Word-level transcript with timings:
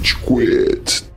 Rage 0.00 0.16
Quit. 0.24 1.10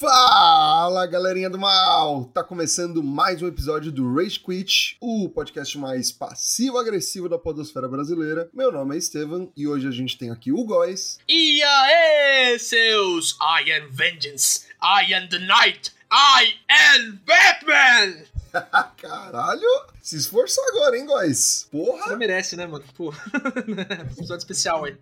Fala 0.00 1.06
galerinha 1.06 1.48
do 1.48 1.58
mal! 1.58 2.24
Tá 2.34 2.42
começando 2.42 3.00
mais 3.00 3.40
um 3.40 3.46
episódio 3.46 3.92
do 3.92 4.12
Rage 4.12 4.40
Quit, 4.40 4.96
o 5.00 5.28
podcast 5.28 5.78
mais 5.78 6.10
passivo-agressivo 6.10 7.28
da 7.28 7.38
podosfera 7.38 7.88
brasileira. 7.88 8.50
Meu 8.52 8.72
nome 8.72 8.96
é 8.96 8.98
Estevam 8.98 9.52
e 9.56 9.68
hoje 9.68 9.86
a 9.86 9.92
gente 9.92 10.18
tem 10.18 10.30
aqui 10.30 10.50
o 10.50 10.64
Góis. 10.64 11.18
E 11.28 11.62
aí, 11.62 12.58
seus 12.58 13.36
I 13.40 13.70
am 13.72 13.88
Vengeance, 13.92 14.66
I 14.82 15.14
am 15.14 15.28
the 15.28 15.38
Night, 15.38 15.92
I 16.10 16.54
am 16.68 17.20
Batman! 17.24 18.38
Caralho! 18.96 19.68
Se 20.02 20.16
esforçou 20.16 20.64
agora, 20.68 20.96
hein, 20.96 21.06
Góis? 21.06 21.68
Porra! 21.70 22.04
Você 22.04 22.16
merece, 22.16 22.56
né, 22.56 22.66
mano? 22.66 22.84
Pô, 22.96 23.12
episódio 24.12 24.38
especial 24.38 24.84
aí. 24.84 24.96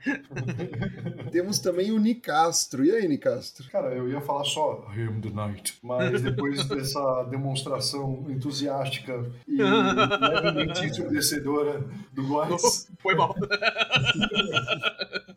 Temos 1.31 1.59
também 1.59 1.93
o 1.93 1.99
Nicastro. 1.99 2.85
E 2.85 2.91
aí, 2.91 3.07
Nicastro? 3.07 3.69
Cara, 3.71 3.95
eu 3.95 4.09
ia 4.09 4.21
falar 4.21 4.45
só 4.45 4.87
I 4.97 5.03
am 5.03 5.21
the 5.21 5.31
night, 5.31 5.79
mas 5.83 6.23
depois 6.23 6.65
dessa 6.65 7.23
demonstração 7.25 8.27
entusiástica 8.29 9.25
e 9.47 9.63
levemente 9.63 10.87
ensurdecedora 10.87 11.85
do 12.13 12.27
Góis, 12.27 12.89
Foi 12.99 13.15
mal. 13.15 13.35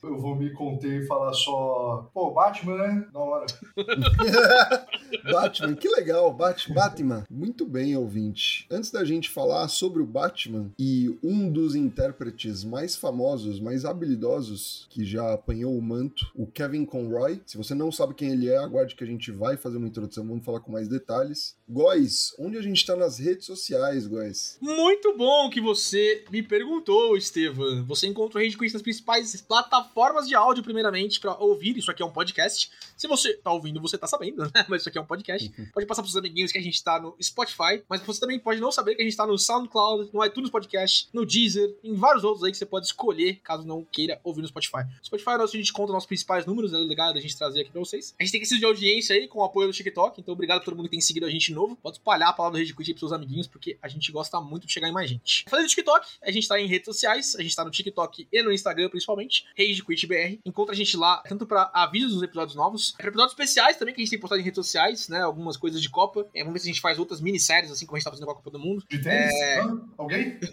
Eu 0.10 0.18
vou 0.18 0.36
me 0.36 0.52
conter 0.52 1.04
e 1.04 1.06
falar 1.06 1.32
só, 1.34 2.10
pô, 2.14 2.32
Batman, 2.32 2.78
né? 2.78 3.08
Na 3.14 3.20
hora. 3.20 3.46
Batman, 5.32 5.76
que 5.76 5.88
legal, 5.88 6.34
Bat 6.34 6.74
Batman. 6.74 7.26
Muito 7.30 7.66
bem, 7.66 7.96
ouvinte. 7.96 8.66
Antes 8.72 8.90
da 8.90 9.06
gente 9.06 9.30
falar 9.30 9.68
sobre 9.68 10.02
o 10.02 10.06
Batman 10.06 10.72
e 10.80 11.16
um 11.24 11.50
dos 11.52 11.76
intérpretes 11.76 12.64
mais 12.64 12.96
famosos, 12.96 13.60
mais 13.60 13.86
habilidosos 13.86 14.88
que 14.90 15.06
já 15.06 15.34
apanhou 15.34 15.78
o 15.78 15.82
manto, 15.82 16.32
o 16.36 16.48
Kevin 16.48 16.86
Conroy. 16.86 17.42
Se 17.46 17.58
você 17.58 17.76
não 17.76 17.92
sabe 17.92 18.16
quem 18.16 18.32
ele 18.32 18.50
é, 18.50 18.58
aguarde 18.58 18.96
que 18.96 19.04
a 19.04 19.08
gente 19.08 19.32
vai 19.32 19.58
fazer 19.58 19.78
uma 19.78 19.88
introdução, 19.88 20.26
vamos 20.26 20.44
falar 20.44 20.60
com 20.60 20.72
mais 20.72 20.88
detalhes. 20.88 21.56
Góis, 21.68 22.34
onde 22.40 22.58
a 22.58 22.62
gente 22.62 22.84
tá 22.84 22.96
nas 22.96 23.20
redes 23.20 23.46
sociais, 23.46 24.08
Góis? 24.08 24.58
Muito 24.60 25.16
bom 25.16 25.50
que 25.52 25.62
você 25.62 26.26
me 26.32 26.42
perguntou, 26.42 27.16
Estevam. 27.16 27.86
Você 27.86 28.08
encontra 28.08 28.40
o 28.40 28.44
Rage 28.44 28.58
Quit 28.58 28.74
nas 28.74 28.82
principais 28.82 29.40
plataformas 29.42 29.99
de 30.28 30.36
áudio, 30.36 30.64
primeiramente, 30.64 31.20
pra 31.20 31.36
ouvir. 31.38 31.78
Isso 31.78 31.90
aqui 31.90 32.02
é 32.02 32.06
um 32.06 32.12
podcast. 32.12 32.70
Se 32.96 33.08
você 33.08 33.34
tá 33.34 33.52
ouvindo, 33.52 33.82
você 33.82 33.98
tá 33.98 34.08
sabendo, 34.08 34.44
né? 34.44 34.66
Mas 34.68 34.82
isso 34.82 34.90
aqui 34.90 34.98
é 34.98 35.02
um 35.02 35.06
podcast. 35.06 35.50
Pode 35.74 35.86
passar 35.86 36.02
pros 36.02 36.16
amiguinhos 36.16 36.52
que 36.52 36.58
a 36.58 36.62
gente 36.62 36.84
tá 36.84 37.00
no 37.00 37.16
Spotify, 37.22 37.84
mas 37.90 38.02
você 38.02 38.20
também 38.20 38.40
pode 38.40 38.60
não 38.60 38.72
saber 38.72 38.96
que 38.96 39.02
a 39.02 39.06
gente 39.06 39.16
tá 39.16 39.26
no 39.26 39.38
SoundCloud, 39.38 40.10
no 40.14 40.24
iTunes 40.24 40.50
Podcast, 40.50 41.10
no 41.14 41.26
Deezer, 41.26 41.76
em 41.84 41.96
vários 41.96 42.24
outros 42.24 42.44
aí 42.44 42.52
que 42.52 42.58
você 42.58 42.66
pode 42.66 42.86
escolher, 42.86 43.40
caso 43.44 43.66
não 43.66 43.84
queira 43.84 44.20
ouvir 44.24 44.42
no 44.42 44.48
Spotify. 44.48 44.84
No 44.84 45.06
Spotify 45.06 45.32
é 45.32 45.36
onde 45.36 45.44
a 45.44 45.60
gente 45.60 45.74
conta 45.74 45.94
nossos 45.94 46.08
principais 46.08 46.46
números, 46.46 46.74
é 46.74 46.78
legal 46.78 47.14
da 47.14 47.20
gente 47.20 47.38
trazer 47.38 47.62
aqui 47.62 47.72
pra 47.72 47.80
vocês. 47.80 48.16
A 48.20 48.24
gente 48.24 48.32
tem 48.32 48.42
que 48.42 48.60
de 48.60 48.66
audiência 48.66 49.16
aí 49.16 49.28
com 49.28 49.40
o 49.40 49.44
apoio 49.44 49.68
do 49.68 49.74
TikTok, 49.74 50.20
então 50.20 50.34
obrigado 50.34 50.58
a 50.58 50.62
todo 50.62 50.76
mundo 50.76 50.86
que 50.86 50.92
tem 50.92 51.02
seguido 51.02 51.26
a 51.26 51.30
gente 51.30 51.54
novo. 51.54 51.76
Pode 51.76 51.98
espalhar 51.98 52.30
a 52.30 52.34
palavra 52.34 52.58
do 52.58 52.62
Rede 52.62 52.76
Quit 52.76 52.94
pros 52.94 53.00
seus 53.00 53.12
amiguinhos, 53.12 53.48
porque 53.48 53.78
a 53.82 53.88
gente 53.88 54.12
gosta 54.12 54.40
muito 54.42 54.68
de 54.68 54.74
chegar 54.74 54.90
em 54.90 54.92
mais 54.92 55.10
gente. 55.10 55.46
Falando 55.50 55.66
do 55.66 55.70
TikTok, 55.70 56.08
a 56.22 56.32
gente 56.32 56.48
tá 56.48 56.60
em 56.60 56.68
redes 56.68 56.86
sociais, 56.86 57.36
a 57.36 57.42
gente 57.42 57.56
tá 57.56 57.64
no 57.64 57.72
TikTok 57.72 58.28
e 58.32 58.44
no 58.44 58.52
Instagram 58.52 58.90
principalmente, 58.90 59.46
Rage 59.58 59.82
Quit 59.90 60.08
BR. 60.08 60.40
Encontra 60.46 60.74
a 60.74 60.78
gente 60.78 60.96
lá, 60.96 61.22
tanto 61.28 61.46
pra 61.46 61.70
avisos 61.74 62.14
dos 62.14 62.24
episódios 62.24 62.56
novos, 62.56 62.92
pra 62.92 63.08
episódios 63.08 63.34
especiais 63.34 63.78
também 63.78 63.94
que 63.94 64.02
a 64.02 64.04
gente 64.04 64.12
tem 64.12 64.20
postado 64.20 64.42
em 64.42 64.44
redes 64.44 64.58
sociais, 64.58 65.10
né? 65.10 65.22
Algumas 65.22 65.58
coisas 65.58 65.82
de 65.82 65.90
Copa. 65.90 66.28
É, 66.34 66.40
vamos 66.40 66.54
ver 66.54 66.60
se 66.60 66.70
a 66.70 66.72
gente 66.72 66.82
faz 66.82 67.00
outras 67.00 67.22
minisséries, 67.22 67.72
assim 67.72 67.86
como 67.86 67.98
a 67.98 68.00
gente 68.00 68.06
tá 68.06 68.12
fazendo 68.12 68.26
com 68.26 68.32
a 68.32 68.36
Copa 68.36 68.52
do 68.52 68.60
Mundo. 68.60 68.84
De 68.90 69.02
tênis? 69.02 69.34
É. 69.34 69.60
Alguém? 69.98 70.40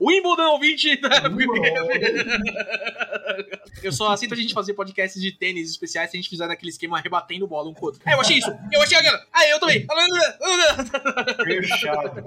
Wimbledon 0.00 0.58
20. 0.58 1.00
Eu 3.82 3.92
só 3.92 4.10
aceito 4.10 4.34
a 4.34 4.36
gente 4.36 4.54
fazer 4.54 4.74
podcasts 4.74 5.20
de 5.20 5.32
tênis 5.32 5.70
especiais 5.70 6.10
se 6.10 6.16
a 6.16 6.20
gente 6.20 6.28
fizer 6.28 6.46
naquele 6.46 6.70
esquema 6.70 7.00
rebatendo 7.00 7.46
bola 7.46 7.70
um 7.70 7.74
com 7.74 7.82
o 7.82 7.84
outro. 7.86 8.00
É, 8.04 8.14
eu 8.14 8.20
achei 8.20 8.38
isso. 8.38 8.50
Eu 8.72 8.82
achei 8.82 8.98
aquela. 8.98 9.24
Ah, 9.32 9.48
eu 9.48 9.60
também. 9.60 9.86
Fechado. 11.62 12.22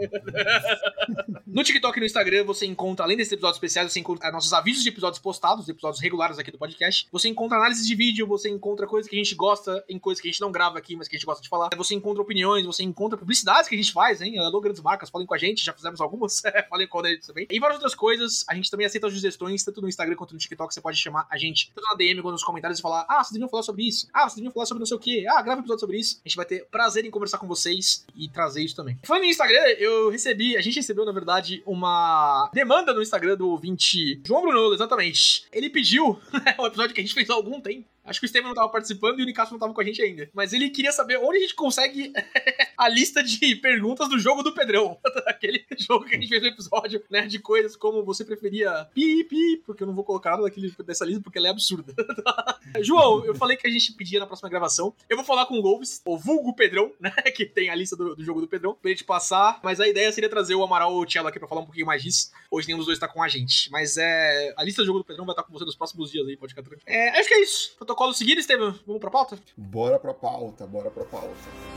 No 1.45 1.63
TikTok 1.63 1.97
e 1.97 2.01
no 2.01 2.05
Instagram 2.05 2.44
você 2.44 2.66
encontra, 2.66 3.05
além 3.05 3.17
desses 3.17 3.34
episódios 3.34 3.57
especiais, 3.57 3.91
você 3.91 4.00
encontra 4.00 4.25
nossos 4.31 4.52
avisos 4.53 4.84
de 4.84 4.90
episódios 4.90 5.22
postados, 5.22 5.68
episódios 5.68 6.02
regulares 6.02 6.38
aqui 6.38 6.52
do 6.52 6.58
podcast. 6.58 7.08
Você 7.12 7.28
encontra 7.28 7.58
análise 7.58 7.86
de 7.86 7.96
vídeo, 7.96 8.28
você 8.28 8.50
encontra 8.50 8.88
coisas 8.88 9.09
que 9.09 9.16
a 9.16 9.24
gente 9.24 9.36
gosta, 9.36 9.84
em 9.90 10.00
coisas 10.00 10.22
que 10.22 10.28
a 10.28 10.31
gente 10.31 10.41
não 10.41 10.52
grava 10.52 10.78
aqui, 10.78 10.96
mas 10.96 11.08
que 11.08 11.16
a 11.16 11.18
gente 11.18 11.25
gosta 11.25 11.41
de 11.41 11.50
falar. 11.50 11.69
Você 11.75 11.96
encontra 11.96 12.22
opiniões, 12.22 12.66
você 12.66 12.84
encontra 12.84 13.18
publicidades 13.18 13.68
que 13.68 13.75
a 13.75 13.78
gente 13.78 13.91
faz, 13.91 14.22
hein? 14.22 14.38
Alô, 14.40 14.59
grandes 14.62 14.81
marcas, 14.81 15.09
falem 15.09 15.28
com 15.28 15.34
a 15.34 15.38
gente, 15.38 15.64
já 15.64 15.74
fizemos 15.74 16.00
algumas. 16.02 16.41
falem 16.69 16.88
com 16.88 17.00
a 17.00 17.09
gente 17.09 17.28
também. 17.28 17.47
E 17.50 17.59
várias 17.59 17.78
outras 17.78 17.96
coisas. 17.96 18.46
A 18.47 18.56
gente 18.56 18.69
também 18.69 18.85
aceita 18.85 19.08
as 19.08 19.14
sugestões, 19.14 19.64
tanto 19.64 19.81
no 19.81 19.88
Instagram 19.88 20.16
quanto 20.16 20.34
no 20.34 20.40
TikTok. 20.40 20.74
Você 20.74 20.81
pode 20.81 20.97
chamar 20.97 21.28
a 21.30 21.38
gente 21.38 21.72
tanto 21.74 21.88
na 21.90 21.96
DM 21.96 22.22
quanto 22.22 22.34
nos 22.34 22.44
comentários 22.44 22.80
e 22.80 22.81
falar: 22.81 23.06
Ah, 23.09 23.24
vocês 23.24 23.31
deviam 23.31 23.50
falar 23.50 23.64
sobre 23.64 23.88
isso. 23.88 24.08
Ah, 24.14 24.24
vocês 24.24 24.35
deviam 24.35 24.52
falar 24.52 24.66
sobre 24.66 24.80
não 24.80 24.85
sei 24.85 24.97
o 24.97 25.00
quê. 25.00 25.25
Ah, 25.30 25.41
grava 25.41 25.59
um 25.59 25.64
episódio 25.64 25.81
sobre 25.81 26.00
isso. 26.00 26.22
A 26.24 26.28
gente 26.28 26.35
vai 26.35 26.46
ter 26.46 26.66
prazer 26.66 27.06
em 27.06 27.12
conversar 27.12 27.38
com 27.38 27.47
vocês 27.47 28.06
e 28.16 28.30
trazer 28.30 28.64
isso 28.64 28.75
também. 28.75 28.97
Falando 29.03 29.24
em 29.24 29.30
Instagram, 29.30 29.62
eu 29.78 30.09
recebi, 30.09 30.58
a 30.58 30.62
gente 30.62 30.75
recebeu, 30.75 31.06
na 31.06 31.12
verdade, 31.12 31.62
uma 31.66 32.50
demanda 32.53 32.94
no 32.94 33.02
Instagram 33.02 33.38
do 33.38 33.50
ouvinte 33.50 34.15
João 34.26 34.42
Bruno, 34.42 34.74
exatamente. 34.74 35.46
Ele 35.52 35.70
pediu 35.70 36.20
né, 36.34 36.56
um 36.59 36.66
episódio 36.66 36.94
que 36.94 37.02
a 37.02 37.03
gente 37.03 37.14
fez 37.14 37.30
há 37.30 37.34
algum 37.34 37.59
tempo. 37.59 37.88
Acho 38.05 38.19
que 38.19 38.25
o 38.25 38.27
Estevam 38.27 38.49
não 38.49 38.55
tava 38.55 38.69
participando 38.69 39.19
e 39.19 39.23
o 39.23 39.25
Nicasso 39.25 39.51
não 39.51 39.59
tava 39.59 39.73
com 39.73 39.81
a 39.81 39.83
gente 39.83 40.01
ainda. 40.01 40.29
Mas 40.33 40.53
ele 40.53 40.69
queria 40.69 40.91
saber 40.91 41.17
onde 41.17 41.38
a 41.38 41.41
gente 41.41 41.55
consegue 41.55 42.13
a 42.77 42.88
lista 42.88 43.23
de 43.23 43.55
perguntas 43.55 44.07
do 44.07 44.19
jogo 44.19 44.43
do 44.43 44.53
Pedrão. 44.53 44.97
Aquele 45.25 45.66
jogo 45.79 46.05
que 46.05 46.16
a 46.16 46.19
gente 46.19 46.29
fez 46.29 46.41
no 46.41 46.47
episódio, 46.49 47.03
né? 47.09 47.25
De 47.25 47.39
coisas 47.39 47.75
como 47.75 48.03
você 48.03 48.23
preferia 48.23 48.85
pi, 48.93 49.23
pi, 49.23 49.61
porque 49.66 49.83
eu 49.83 49.88
não 49.88 49.95
vou 49.95 50.03
colocar 50.03 50.31
nada 50.31 50.43
daquele, 50.43 50.73
dessa 50.85 51.05
lista 51.05 51.21
porque 51.21 51.38
ela 51.38 51.47
é 51.47 51.51
absurda. 51.51 51.93
João, 52.81 53.25
eu 53.25 53.35
falei 53.35 53.57
que 53.57 53.67
a 53.67 53.71
gente 53.71 53.93
pedia 53.93 54.19
na 54.19 54.27
próxima 54.27 54.49
gravação. 54.49 54.93
Eu 55.09 55.17
vou 55.17 55.25
falar 55.25 55.45
com 55.45 55.57
o 55.57 55.61
Golves, 55.61 56.01
o 56.05 56.17
vulgo 56.17 56.55
Pedrão, 56.55 56.91
né? 56.99 57.11
Que 57.35 57.45
tem 57.45 57.69
a 57.69 57.75
lista 57.75 57.95
do, 57.95 58.16
do 58.16 58.23
jogo 58.23 58.41
do 58.41 58.47
Pedrão, 58.47 58.77
pra 58.79 58.89
gente 58.89 59.03
passar. 59.03 59.59
Mas 59.63 59.79
a 59.79 59.87
ideia 59.87 60.11
seria 60.11 60.29
trazer 60.29 60.55
o 60.55 60.63
Amaral 60.63 60.93
ou 60.93 61.03
o 61.03 61.09
Cello 61.09 61.27
aqui 61.27 61.39
pra 61.39 61.47
falar 61.47 61.61
um 61.61 61.66
pouquinho 61.66 61.85
mais 61.85 62.03
disso. 62.03 62.31
Hoje 62.51 62.67
nenhum 62.67 62.77
dos 62.77 62.87
dois 62.87 62.99
tá 62.99 63.07
com 63.07 63.23
a 63.23 63.27
gente. 63.27 63.72
Mas 63.72 63.97
é. 63.97 64.53
A 64.57 64.63
lista 64.63 64.81
do 64.81 64.85
jogo 64.85 64.99
do 64.99 65.05
Pedrão 65.05 65.25
vai 65.25 65.33
estar 65.33 65.43
com 65.43 65.51
você 65.51 65.66
nos 65.66 65.75
próximos 65.75 66.11
dias 66.11 66.27
aí, 66.27 66.37
pode 66.37 66.51
ficar 66.51 66.61
tranquilo. 66.61 66.83
É, 66.85 67.19
acho 67.19 67.27
que 67.27 67.33
é 67.33 67.41
isso. 67.41 67.75
Protocolo 67.95 68.13
seguido, 68.13 68.41
Estevam. 68.41 68.75
Vamos 68.85 69.00
pra 69.00 69.09
pauta? 69.09 69.39
Bora 69.56 69.97
pra 69.97 70.13
pauta, 70.13 70.67
bora 70.67 70.91
pra 70.91 71.06
pauta. 71.06 71.75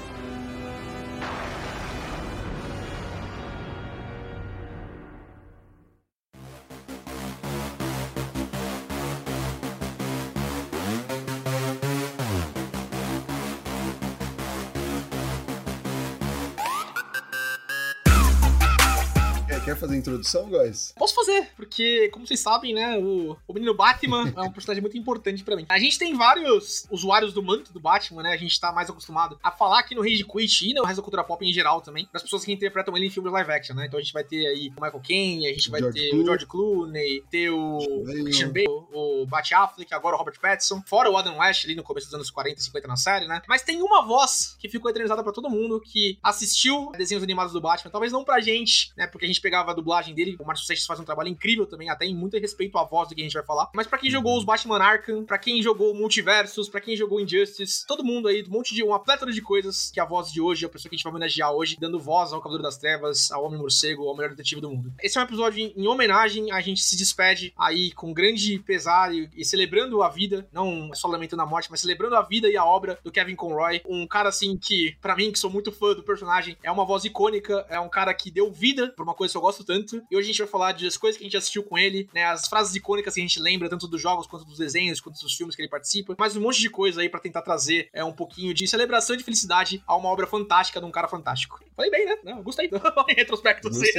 Introdução, 19.99 20.49
guys? 20.49 20.93
Posso 20.97 21.15
fazer, 21.15 21.51
porque, 21.57 22.09
como 22.13 22.27
vocês 22.27 22.41
sabem, 22.41 22.75
né, 22.75 22.99
o, 22.99 23.37
o 23.47 23.53
menino 23.53 23.75
Batman 23.75 24.33
é 24.37 24.41
um 24.41 24.53
personagem 24.53 24.81
muito 24.81 24.97
importante 24.97 25.43
pra 25.45 25.57
mim. 25.57 25.67
A 25.69 25.79
gente 25.79 25.99
tem 25.99 26.15
vários 26.15 26.87
usuários 26.91 27.33
do 27.33 27.43
manto 27.43 27.73
do 27.73 27.81
Batman, 27.81 28.23
né? 28.23 28.33
A 28.33 28.37
gente 28.37 28.59
tá 28.59 28.73
mais 28.73 28.89
acostumado 28.89 29.39
a 29.43 29.51
falar 29.51 29.81
aqui 29.81 29.95
no 29.95 30.03
Rage 30.03 30.25
Quit 30.25 30.71
e 30.71 30.75
no 30.75 30.85
resto 30.85 30.99
da 30.99 31.03
cultura 31.03 31.25
pop 31.25 31.45
em 31.45 31.53
geral 31.53 31.81
também, 31.81 32.09
das 32.13 32.23
pessoas 32.23 32.45
que 32.45 32.53
interpretam 32.53 32.97
ele 32.97 33.07
em 33.07 33.11
filmes 33.11 33.33
live 33.33 33.51
action, 33.51 33.75
né? 33.75 33.87
Então 33.87 33.99
a 33.99 34.03
gente 34.03 34.13
vai 34.13 34.25
ter 34.25 34.47
aí 34.47 34.69
o 34.69 34.81
Michael 34.81 35.03
Caine, 35.07 35.47
a 35.47 35.53
gente 35.53 35.71
vai 35.71 35.81
George 35.81 36.01
ter 36.01 36.11
Clooney. 36.11 36.23
o 36.23 36.27
George 36.27 36.47
Clooney, 36.47 37.25
ter 37.31 37.51
o. 37.51 37.79
Christian 38.25 38.53
Bale, 38.53 38.67
o 38.93 39.27
Bat 39.27 39.55
Affleck, 39.55 39.95
agora 39.95 40.15
o 40.15 40.19
Robert 40.19 40.39
Pattinson, 40.41 40.83
fora 40.87 41.11
o 41.11 41.17
Adam 41.17 41.39
West 41.39 41.65
ali 41.65 41.75
no 41.75 41.83
começo 41.83 42.07
dos 42.07 42.15
anos 42.15 42.31
40 42.31 42.61
e 42.61 42.63
50 42.63 42.89
na 42.89 42.97
série, 42.97 43.27
né? 43.27 43.43
Mas 43.49 43.63
tem 43.63 43.83
uma 43.83 44.05
voz 44.05 44.57
que 44.59 44.69
ficou 44.69 44.91
eternizada 44.91 45.23
pra 45.23 45.33
todo 45.33 45.51
mundo 45.51 45.81
que 45.81 46.19
assistiu 46.23 46.91
desenhos 46.97 47.23
animados 47.23 47.53
do 47.53 47.61
Batman, 47.61 47.91
talvez 47.91 48.13
não 48.13 48.25
pra 48.25 48.41
gente, 48.41 48.93
né? 48.97 49.07
Porque 49.07 49.25
a 49.25 49.29
gente 49.29 49.41
pegava 49.41 49.71
a 49.71 49.75
dublagem 49.89 50.15
dele, 50.15 50.37
o 50.39 50.45
Márcio 50.45 50.67
Seixas 50.67 50.85
faz 50.85 51.01
um 51.01 51.05
trabalho 51.05 51.31
incrível 51.31 51.67
também, 51.67 51.89
até 51.89 52.05
em 52.05 52.15
muito 52.15 52.37
respeito 52.37 52.77
à 52.77 52.85
voz 52.85 53.09
do 53.09 53.15
que 53.15 53.23
a 53.23 53.25
gente 53.25 53.33
vai 53.33 53.43
falar. 53.43 53.71
Mas 53.75 53.87
pra 53.87 53.99
quem 53.99 54.11
jogou 54.11 54.37
os 54.37 54.45
Batman 54.45 54.79
Arkham, 54.79 55.25
pra 55.25 55.39
quem 55.39 55.63
jogou 55.63 55.95
Multiversos, 55.95 56.69
pra 56.69 56.81
quem 56.81 56.95
jogou 56.95 57.21
Injustice, 57.21 57.87
todo 57.87 58.05
mundo 58.05 58.29
aí, 58.29 58.45
um 58.47 58.51
monte 58.51 58.75
de 58.75 58.83
uma 58.83 58.99
plétora 58.99 59.33
de 59.33 59.41
coisas 59.41 59.91
que 59.91 59.99
a 59.99 60.05
voz 60.05 60.31
de 60.31 60.41
hoje, 60.41 60.67
a 60.67 60.69
pessoa 60.69 60.91
que 60.91 60.95
a 60.95 60.99
gente 60.99 61.05
vai 61.05 61.11
homenagear 61.11 61.53
hoje, 61.53 61.77
dando 61.81 61.99
voz 61.99 62.33
ao 62.33 62.41
Cavaleiro 62.41 62.63
das 62.63 62.77
Trevas, 62.77 63.31
ao 63.31 63.45
Homem 63.45 63.59
Morcego, 63.59 64.07
ao 64.07 64.15
melhor 64.15 64.31
detetive 64.31 64.61
do 64.61 64.71
mundo. 64.71 64.93
Esse 65.03 65.17
é 65.17 65.21
um 65.23 65.25
episódio 65.25 65.61
em, 65.61 65.73
em 65.75 65.87
homenagem, 65.87 66.53
a 66.53 66.61
gente 66.61 66.83
se 66.83 66.97
despede 66.97 67.53
aí 67.57 67.91
com 67.93 68.13
grande 68.13 68.59
pesar 68.59 69.15
e, 69.15 69.31
e 69.35 69.45
celebrando 69.45 70.03
a 70.03 70.09
vida, 70.11 70.47
não 70.53 70.91
só 70.93 71.09
lamentando 71.09 71.43
a 71.43 71.47
morte, 71.47 71.71
mas 71.71 71.81
celebrando 71.81 72.17
a 72.17 72.23
vida 72.23 72.49
e 72.51 72.57
a 72.57 72.65
obra 72.65 72.99
do 73.03 73.11
Kevin 73.11 73.37
Conroy, 73.37 73.81
um 73.87 74.07
cara 74.07 74.29
assim 74.29 74.57
que, 74.59 74.97
pra 75.01 75.17
mim, 75.17 75.33
que 75.33 75.39
sou 75.39 75.51
muito 75.51 75.73
fã 75.73 75.95
do 75.95 76.03
personagem, 76.03 76.57
é 76.63 76.71
uma 76.71 76.85
voz 76.85 77.05
icônica, 77.05 77.65
é 77.71 77.81
um 77.81 77.89
cara 77.89 78.13
que 78.13 78.31
deu 78.31 78.53
vida 78.53 78.93
pra 78.95 79.05
uma 79.05 79.15
coisa 79.15 79.33
que 79.33 79.39
eu 79.39 79.43
gosto 79.43 79.65
tanto. 79.65 79.78
E 80.11 80.17
hoje 80.17 80.27
a 80.27 80.33
gente 80.33 80.39
vai 80.39 80.47
falar 80.47 80.73
das 80.73 80.97
coisas 80.97 81.17
que 81.17 81.25
a 81.25 81.27
gente 81.27 81.37
assistiu 81.37 81.63
com 81.63 81.79
ele, 81.79 82.09
né? 82.15 82.25
As 82.25 82.47
frases 82.49 82.75
icônicas 82.75 83.15
que 83.15 83.21
a 83.21 83.23
gente 83.23 83.41
lembra, 83.41 83.69
tanto 83.69 83.87
dos 83.87 84.01
jogos 84.01 84.27
quanto 84.27 84.45
dos 84.45 84.59
desenhos, 84.59 85.01
quanto 85.01 85.21
dos 85.21 85.35
filmes 85.35 85.55
que 85.55 85.63
ele 85.63 85.69
participa. 85.69 86.15
Mas 86.19 86.37
um 86.37 86.41
monte 86.41 86.61
de 86.61 86.71
coisa 86.71 87.01
aí 87.01 87.09
para 87.09 87.21
tentar 87.21 87.43
trazer 87.43 87.89
é, 87.93 88.05
um 88.05 88.13
pouquinho 88.13 88.53
de 88.55 88.67
celebração 88.67 89.17
de 89.17 89.25
felicidade 89.25 89.83
a 89.87 89.97
uma 89.97 90.09
obra 90.09 90.27
fantástica 90.27 90.81
de 90.81 90.87
um 90.87 90.91
cara 90.91 91.09
fantástico. 91.09 91.61
Falei 91.77 91.91
bem, 91.91 92.07
né? 92.07 92.17
Não, 92.25 92.43
gostei. 92.43 92.69
em 93.09 93.15
retrospecto, 93.15 93.69
você. 93.69 93.93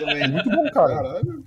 também. 0.00 0.28
Muito 0.28 0.50
bom, 0.50 0.70
cara. 0.70 0.96
Caralho. 0.96 1.44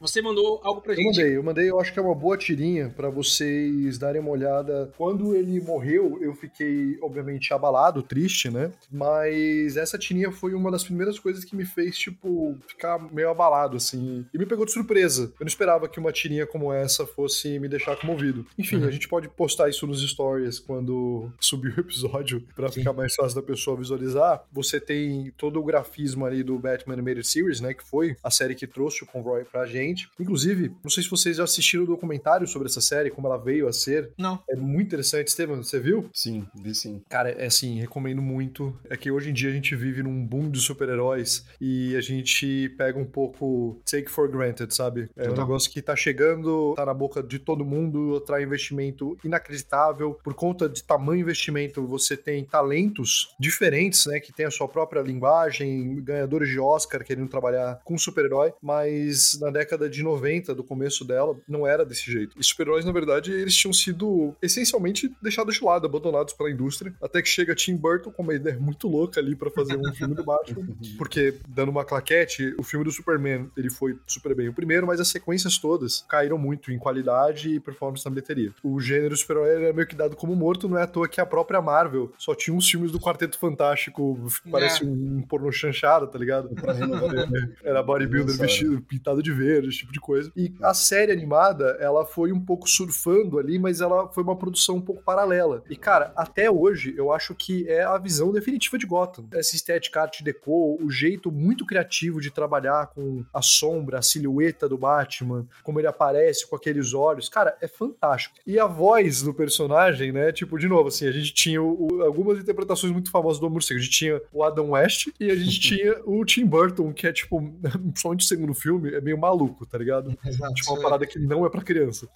Você 0.00 0.22
mandou 0.22 0.60
algo 0.62 0.80
pra 0.80 0.92
eu 0.92 0.96
gente. 0.96 1.06
Eu 1.06 1.12
mandei, 1.12 1.36
eu 1.36 1.42
mandei, 1.42 1.70
eu 1.70 1.80
acho 1.80 1.92
que 1.92 1.98
é 1.98 2.02
uma 2.02 2.14
boa 2.14 2.36
tirinha 2.36 2.88
para 2.90 3.10
vocês 3.10 3.98
darem 3.98 4.20
uma 4.20 4.30
olhada. 4.30 4.92
Quando 4.96 5.34
ele 5.34 5.60
morreu, 5.60 6.18
eu 6.20 6.34
fiquei, 6.34 6.98
obviamente, 7.02 7.52
abalado, 7.52 8.02
triste, 8.02 8.50
né? 8.50 8.72
Mas 8.90 9.76
essa 9.76 9.98
tirinha 9.98 10.30
foi 10.30 10.54
uma 10.54 10.70
das 10.70 10.84
primeiras 10.84 11.18
coisas 11.18 11.44
que 11.44 11.56
me 11.56 11.64
fez, 11.64 11.98
tipo, 11.98 12.56
ficar 12.76 12.98
meio 13.12 13.30
abalado, 13.30 13.76
assim. 13.76 14.26
E 14.32 14.38
me 14.38 14.46
pegou 14.46 14.66
de 14.66 14.72
surpresa. 14.72 15.24
Eu 15.24 15.40
não 15.40 15.46
esperava 15.46 15.88
que 15.88 15.98
uma 15.98 16.12
tirinha 16.12 16.46
como 16.46 16.72
essa 16.72 17.06
fosse 17.06 17.58
me 17.58 17.68
deixar 17.68 17.96
comovido. 17.96 18.46
Enfim, 18.58 18.76
uhum. 18.76 18.88
a 18.88 18.90
gente 18.90 19.08
pode 19.08 19.28
postar 19.28 19.68
isso 19.68 19.86
nos 19.86 20.06
stories 20.06 20.58
quando 20.58 21.32
subir 21.40 21.76
o 21.76 21.80
episódio, 21.80 22.46
para 22.54 22.70
ficar 22.70 22.92
mais 22.92 23.14
fácil 23.14 23.40
da 23.40 23.46
pessoa 23.46 23.76
visualizar. 23.76 24.44
Você 24.52 24.78
tem 24.78 25.32
todo 25.36 25.58
o 25.58 25.64
grafismo 25.64 26.26
ali 26.26 26.42
do 26.42 26.58
Batman 26.58 26.94
Animated 26.94 27.26
Series, 27.26 27.60
né? 27.60 27.72
Que 27.72 27.82
foi 27.82 28.16
a 28.22 28.30
série 28.30 28.54
que 28.54 28.66
trouxe 28.66 29.02
o 29.02 29.06
Conroy 29.06 29.44
pra 29.44 29.66
gente. 29.66 30.08
Inclusive, 30.20 30.72
não 30.84 30.90
sei 30.90 31.02
se 31.02 31.10
vocês 31.10 31.38
já 31.38 31.44
assistiram 31.44 31.84
o 31.84 31.86
documentário 31.86 32.46
sobre 32.46 32.68
essa 32.68 32.80
série, 32.80 33.10
como 33.10 33.26
ela 33.26 33.38
veio 33.38 33.66
a 33.66 33.72
ser. 33.72 34.10
Não. 34.18 34.38
É 34.48 34.54
muito 34.54 34.86
interessante, 34.86 35.28
Estevam, 35.28 35.62
você 35.62 35.80
viu? 35.80 36.10
Sim, 36.12 36.46
vi 36.54 36.74
sim. 36.74 37.02
Cara, 37.08 37.30
é 37.30 37.46
assim, 37.46 37.80
recomendo 37.80 38.20
muito. 38.20 38.76
É 38.90 38.96
que 38.96 39.10
hoje 39.10 39.30
em 39.30 39.32
dia 39.32 39.48
a 39.48 39.52
gente 39.52 39.74
vive 39.74 40.02
num 40.02 40.26
boom 40.26 40.50
de 40.50 40.60
super-heróis 40.60 41.46
e 41.60 41.96
a 41.96 42.00
gente 42.00 42.65
pega 42.68 42.98
um 42.98 43.04
pouco 43.04 43.80
take 43.84 44.10
for 44.10 44.28
granted, 44.28 44.74
sabe? 44.74 45.08
É 45.16 45.30
um 45.30 45.34
negócio 45.34 45.70
que 45.70 45.82
tá 45.82 45.94
chegando, 45.96 46.74
tá 46.74 46.84
na 46.84 46.94
boca 46.94 47.22
de 47.22 47.38
todo 47.38 47.64
mundo, 47.64 48.16
atrai 48.16 48.42
investimento 48.42 49.16
inacreditável. 49.24 50.18
Por 50.22 50.34
conta 50.34 50.68
de 50.68 50.82
tamanho 50.82 51.20
investimento, 51.20 51.86
você 51.86 52.16
tem 52.16 52.44
talentos 52.44 53.34
diferentes, 53.38 54.06
né? 54.06 54.20
Que 54.20 54.32
tem 54.32 54.46
a 54.46 54.50
sua 54.50 54.68
própria 54.68 55.00
linguagem, 55.00 56.02
ganhadores 56.02 56.48
de 56.48 56.58
Oscar 56.58 57.04
querendo 57.04 57.28
trabalhar 57.28 57.80
com 57.84 57.96
super-herói, 57.96 58.52
mas 58.62 59.38
na 59.40 59.50
década 59.50 59.88
de 59.88 60.02
90, 60.02 60.54
do 60.54 60.64
começo 60.64 61.04
dela, 61.04 61.36
não 61.48 61.66
era 61.66 61.84
desse 61.84 62.10
jeito. 62.10 62.36
E 62.38 62.44
super-heróis, 62.44 62.84
na 62.84 62.92
verdade, 62.92 63.32
eles 63.32 63.54
tinham 63.54 63.72
sido 63.72 64.34
essencialmente 64.42 65.14
deixados 65.22 65.56
de 65.56 65.64
lado, 65.64 65.86
abandonados 65.86 66.32
pela 66.34 66.50
indústria, 66.50 66.94
até 67.00 67.22
que 67.22 67.28
chega 67.28 67.54
Tim 67.54 67.76
Burton 67.76 68.10
com 68.10 68.22
uma 68.22 68.34
ideia 68.34 68.58
muito 68.58 68.88
louca 68.88 69.20
ali 69.20 69.34
para 69.36 69.50
fazer 69.50 69.76
um 69.76 69.94
filme 69.94 70.14
do 70.14 70.24
Batman, 70.24 70.66
porque, 70.98 71.34
dando 71.48 71.70
uma 71.70 71.84
claquete, 71.84 72.54
o 72.58 72.62
filme 72.62 72.84
do 72.84 72.90
Superman, 72.90 73.50
ele 73.56 73.70
foi 73.70 73.96
super 74.06 74.34
bem 74.34 74.48
o 74.48 74.52
primeiro, 74.52 74.86
mas 74.86 75.00
as 75.00 75.08
sequências 75.08 75.58
todas 75.58 76.04
caíram 76.08 76.38
muito 76.38 76.72
em 76.72 76.78
qualidade 76.78 77.50
e 77.50 77.60
performance 77.60 78.04
na 78.04 78.10
bilheteria. 78.10 78.52
O 78.62 78.80
gênero 78.80 79.16
super-herói 79.16 79.64
era 79.64 79.72
meio 79.72 79.86
que 79.86 79.94
dado 79.94 80.16
como 80.16 80.34
morto, 80.34 80.68
não 80.68 80.78
é 80.78 80.82
à 80.82 80.86
toa 80.86 81.08
que 81.08 81.20
a 81.20 81.26
própria 81.26 81.60
Marvel 81.60 82.12
só 82.18 82.34
tinha 82.34 82.56
uns 82.56 82.68
filmes 82.68 82.90
do 82.90 83.00
Quarteto 83.00 83.38
Fantástico, 83.38 84.18
parece 84.50 84.84
é. 84.84 84.86
um, 84.86 85.22
pornô 85.22 85.50
chanchado, 85.52 86.06
tá 86.06 86.18
ligado? 86.18 86.48
Pra 86.56 86.72
renovar. 86.72 87.28
era 87.62 87.82
bodybuilder 87.82 88.36
vestido, 88.36 88.80
pintado 88.80 89.22
de 89.22 89.32
verde, 89.32 89.68
esse 89.68 89.78
tipo 89.78 89.92
de 89.92 90.00
coisa. 90.00 90.32
E 90.36 90.52
a 90.62 90.74
série 90.74 91.12
animada, 91.12 91.76
ela 91.80 92.04
foi 92.04 92.32
um 92.32 92.40
pouco 92.40 92.68
surfando 92.68 93.38
ali, 93.38 93.58
mas 93.58 93.80
ela 93.80 94.08
foi 94.08 94.22
uma 94.22 94.36
produção 94.36 94.76
um 94.76 94.80
pouco 94.80 95.02
paralela. 95.02 95.62
E, 95.68 95.76
cara, 95.76 96.12
até 96.16 96.50
hoje, 96.50 96.94
eu 96.96 97.12
acho 97.12 97.34
que 97.34 97.68
é 97.68 97.84
a 97.84 97.98
visão 97.98 98.32
definitiva 98.32 98.78
de 98.78 98.86
Gotham. 98.86 99.26
Essa 99.32 99.54
estética 99.54 100.00
arte 100.00 100.24
deco, 100.24 100.78
o 100.82 100.90
jeito 100.90 101.30
muito 101.30 101.64
criativo 101.64 102.20
de 102.20 102.30
trabalhar 102.30 102.45
com 102.94 103.24
a 103.32 103.42
sombra, 103.42 103.98
a 103.98 104.02
silhueta 104.02 104.68
do 104.68 104.78
Batman, 104.78 105.46
como 105.62 105.80
ele 105.80 105.86
aparece 105.86 106.48
com 106.48 106.56
aqueles 106.56 106.94
olhos, 106.94 107.28
cara, 107.28 107.56
é 107.60 107.68
fantástico. 107.68 108.36
E 108.46 108.58
a 108.58 108.66
voz 108.66 109.22
do 109.22 109.34
personagem, 109.34 110.12
né, 110.12 110.32
tipo, 110.32 110.58
de 110.58 110.68
novo, 110.68 110.88
assim, 110.88 111.06
a 111.06 111.12
gente 111.12 111.32
tinha 111.32 111.62
o, 111.62 112.02
algumas 112.02 112.38
interpretações 112.38 112.92
muito 112.92 113.10
famosas 113.10 113.40
do 113.40 113.50
Morcego. 113.50 113.80
A 113.80 113.82
gente 113.82 113.92
tinha 113.92 114.20
o 114.32 114.42
Adam 114.42 114.70
West 114.70 115.08
e 115.18 115.30
a 115.30 115.34
gente 115.34 115.60
tinha 115.60 116.00
o 116.04 116.24
Tim 116.24 116.46
Burton, 116.46 116.92
que 116.92 117.06
é, 117.06 117.12
tipo, 117.12 117.40
principalmente 117.92 118.24
o 118.24 118.28
segundo 118.28 118.54
filme, 118.54 118.94
é 118.94 119.00
meio 119.00 119.18
maluco, 119.18 119.66
tá 119.66 119.78
ligado? 119.78 120.16
Exato, 120.24 120.54
tipo, 120.54 120.72
uma 120.72 120.82
parada 120.82 121.06
que 121.06 121.18
não 121.18 121.44
é 121.44 121.50
pra 121.50 121.62
criança. 121.62 122.08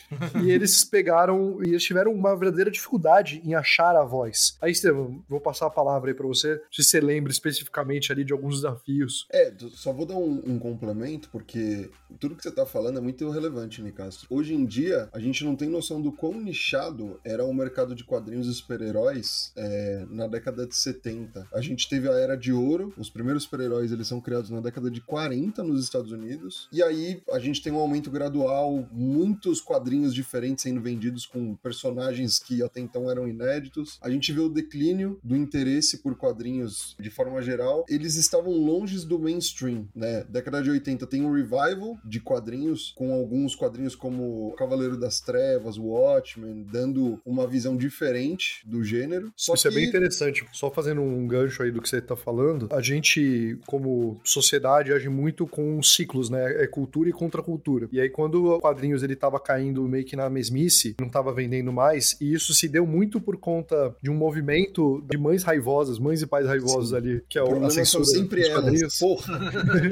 e 0.43 0.51
eles 0.51 0.85
pegaram, 0.85 1.59
e 1.63 1.69
eles 1.69 1.83
tiveram 1.83 2.13
uma 2.13 2.37
verdadeira 2.37 2.71
dificuldade 2.71 3.43
em 3.45 3.55
achar 3.55 3.95
a 3.97 4.05
voz. 4.05 4.57
Aí, 4.61 4.73
Estevam, 4.73 5.23
vou 5.29 5.41
passar 5.41 5.67
a 5.67 5.71
palavra 5.71 6.11
aí 6.11 6.15
pra 6.15 6.27
você, 6.27 6.61
se 6.71 6.83
você 6.83 7.01
lembra 7.01 7.31
especificamente 7.33 8.13
ali 8.13 8.25
de 8.25 8.33
alguns 8.33 8.57
desafios. 8.57 9.27
É, 9.33 9.53
só 9.73 9.93
vou 9.93 10.07
dar 10.07 10.15
um, 10.15 10.20
um 10.25 10.59
complemento, 10.59 11.29
porque 11.31 11.91
tudo 12.19 12.35
que 12.35 12.43
você 12.43 12.51
tá 12.51 12.67
falando 12.67 12.99
é 12.99 13.01
muito 13.01 13.29
relevante, 13.31 13.83
Nicastro. 13.83 14.27
Hoje 14.31 14.55
em 14.55 14.65
dia, 14.65 15.09
a 15.13 15.19
gente 15.19 15.45
não 15.45 15.57
tem 15.57 15.69
noção 15.69 16.01
do 16.01 16.13
quão 16.13 16.41
nichado 16.41 17.21
era 17.25 17.45
o 17.45 17.55
mercado 17.55 17.95
de 17.95 18.05
quadrinhos 18.05 18.47
e 18.47 18.55
super-heróis 18.55 19.53
é, 19.57 20.07
na 20.11 20.27
década 20.27 20.67
de 20.67 20.77
70. 20.77 21.49
A 21.53 21.61
gente 21.61 21.89
teve 21.89 22.09
a 22.09 22.13
Era 22.13 22.37
de 22.37 22.53
Ouro, 22.53 22.93
os 22.97 23.11
primeiros 23.11 23.45
super-heróis 23.45 23.93
eles 23.93 24.07
são 24.07 24.21
criados 24.21 24.51
na 24.51 24.61
década 24.61 24.91
de 24.91 25.01
40 25.01 25.63
nos 25.63 25.83
Estados 25.83 26.13
Unidos, 26.13 26.69
e 26.73 26.83
aí 26.83 27.23
a 27.31 27.39
gente 27.39 27.63
tem 27.63 27.73
um 27.73 27.79
aumento 27.79 28.11
gradual, 28.11 28.87
muitos 28.93 29.61
quadrinhos 29.61 30.15
diferentes 30.15 30.63
sendo 30.63 30.81
vendidos 30.81 31.27
com 31.27 31.55
personagens 31.57 32.39
que 32.39 32.63
até 32.63 32.81
então 32.81 33.11
eram 33.11 33.29
inéditos. 33.29 33.99
A 34.01 34.11
gente 34.11 34.33
vê 34.33 34.41
o 34.41 34.49
declínio 34.49 35.19
do 35.23 35.37
interesse 35.37 35.99
por 35.99 36.17
quadrinhos 36.17 36.97
de 36.99 37.11
forma 37.11 37.41
geral. 37.43 37.85
Eles 37.89 38.17
estavam 38.17 38.53
longe 38.53 38.91
do 39.07 39.19
mainstream, 39.19 39.89
né? 40.01 40.25
Década 40.29 40.63
de 40.63 40.71
80 40.71 41.07
tem 41.07 41.23
um 41.23 41.33
revival 41.33 41.99
de 42.03 42.21
quadrinhos, 42.21 42.93
com 42.97 43.13
alguns 43.13 43.55
quadrinhos 43.55 43.95
como 43.95 44.55
Cavaleiro 44.57 44.97
das 44.97 45.21
Trevas, 45.21 45.77
Watchmen, 45.77 46.67
dando 46.71 47.21
uma 47.25 47.47
visão 47.47 47.77
diferente 47.77 48.63
do 48.67 48.83
gênero. 48.83 49.31
Só 49.37 49.53
Isso 49.55 49.69
que... 49.69 49.69
é 49.69 49.79
bem 49.79 49.89
interessante. 49.89 50.47
Só 50.53 50.71
fazendo 50.71 51.03
um 51.03 51.27
gancho 51.27 51.63
aí 51.63 51.71
do 51.71 51.83
que 51.83 51.89
você 51.89 52.01
tá 52.01 52.17
falando, 52.17 52.69
a 52.73 52.81
gente, 52.81 53.59
como 53.67 54.19
sociedade, 54.25 54.93
age 54.93 55.11
muito 55.11 55.47
com 55.47 55.83
ciclos, 55.83 56.31
né? 56.31 56.63
É 56.63 56.67
cultura 56.67 57.11
e 57.11 57.13
contracultura. 57.13 57.89
E 57.93 58.01
aí, 58.01 58.09
quando 58.09 58.55
o 58.55 58.61
quadrinhos 58.61 59.03
ele 59.03 59.15
tava 59.15 59.39
caindo 59.39 59.87
meio 59.87 60.05
que 60.05 60.17
na 60.17 60.31
mesmice, 60.31 60.97
não 60.99 61.11
tava 61.11 61.33
vendendo 61.33 61.73
mais, 61.73 62.17
e 62.21 62.33
isso 62.33 62.55
se 62.55 62.69
deu 62.69 62.87
muito 62.87 63.21
por 63.21 63.37
conta 63.37 63.95
de 64.03 64.11
um 64.11 64.15
movimento 64.15 65.05
de 65.11 65.19
mães 65.19 65.43
raivosas, 65.43 65.99
mães 65.99 66.23
e 66.23 66.27
pais 66.27 66.47
raivosos 66.47 66.91
Sim. 66.91 66.97
ali, 66.97 67.25
que 67.29 67.39
é 67.39 67.43
o, 67.43 67.65
a 67.65 67.71
censura 67.71 68.05
sempre 68.05 68.41
dos 68.41 68.51
quadrinhos. 68.51 68.99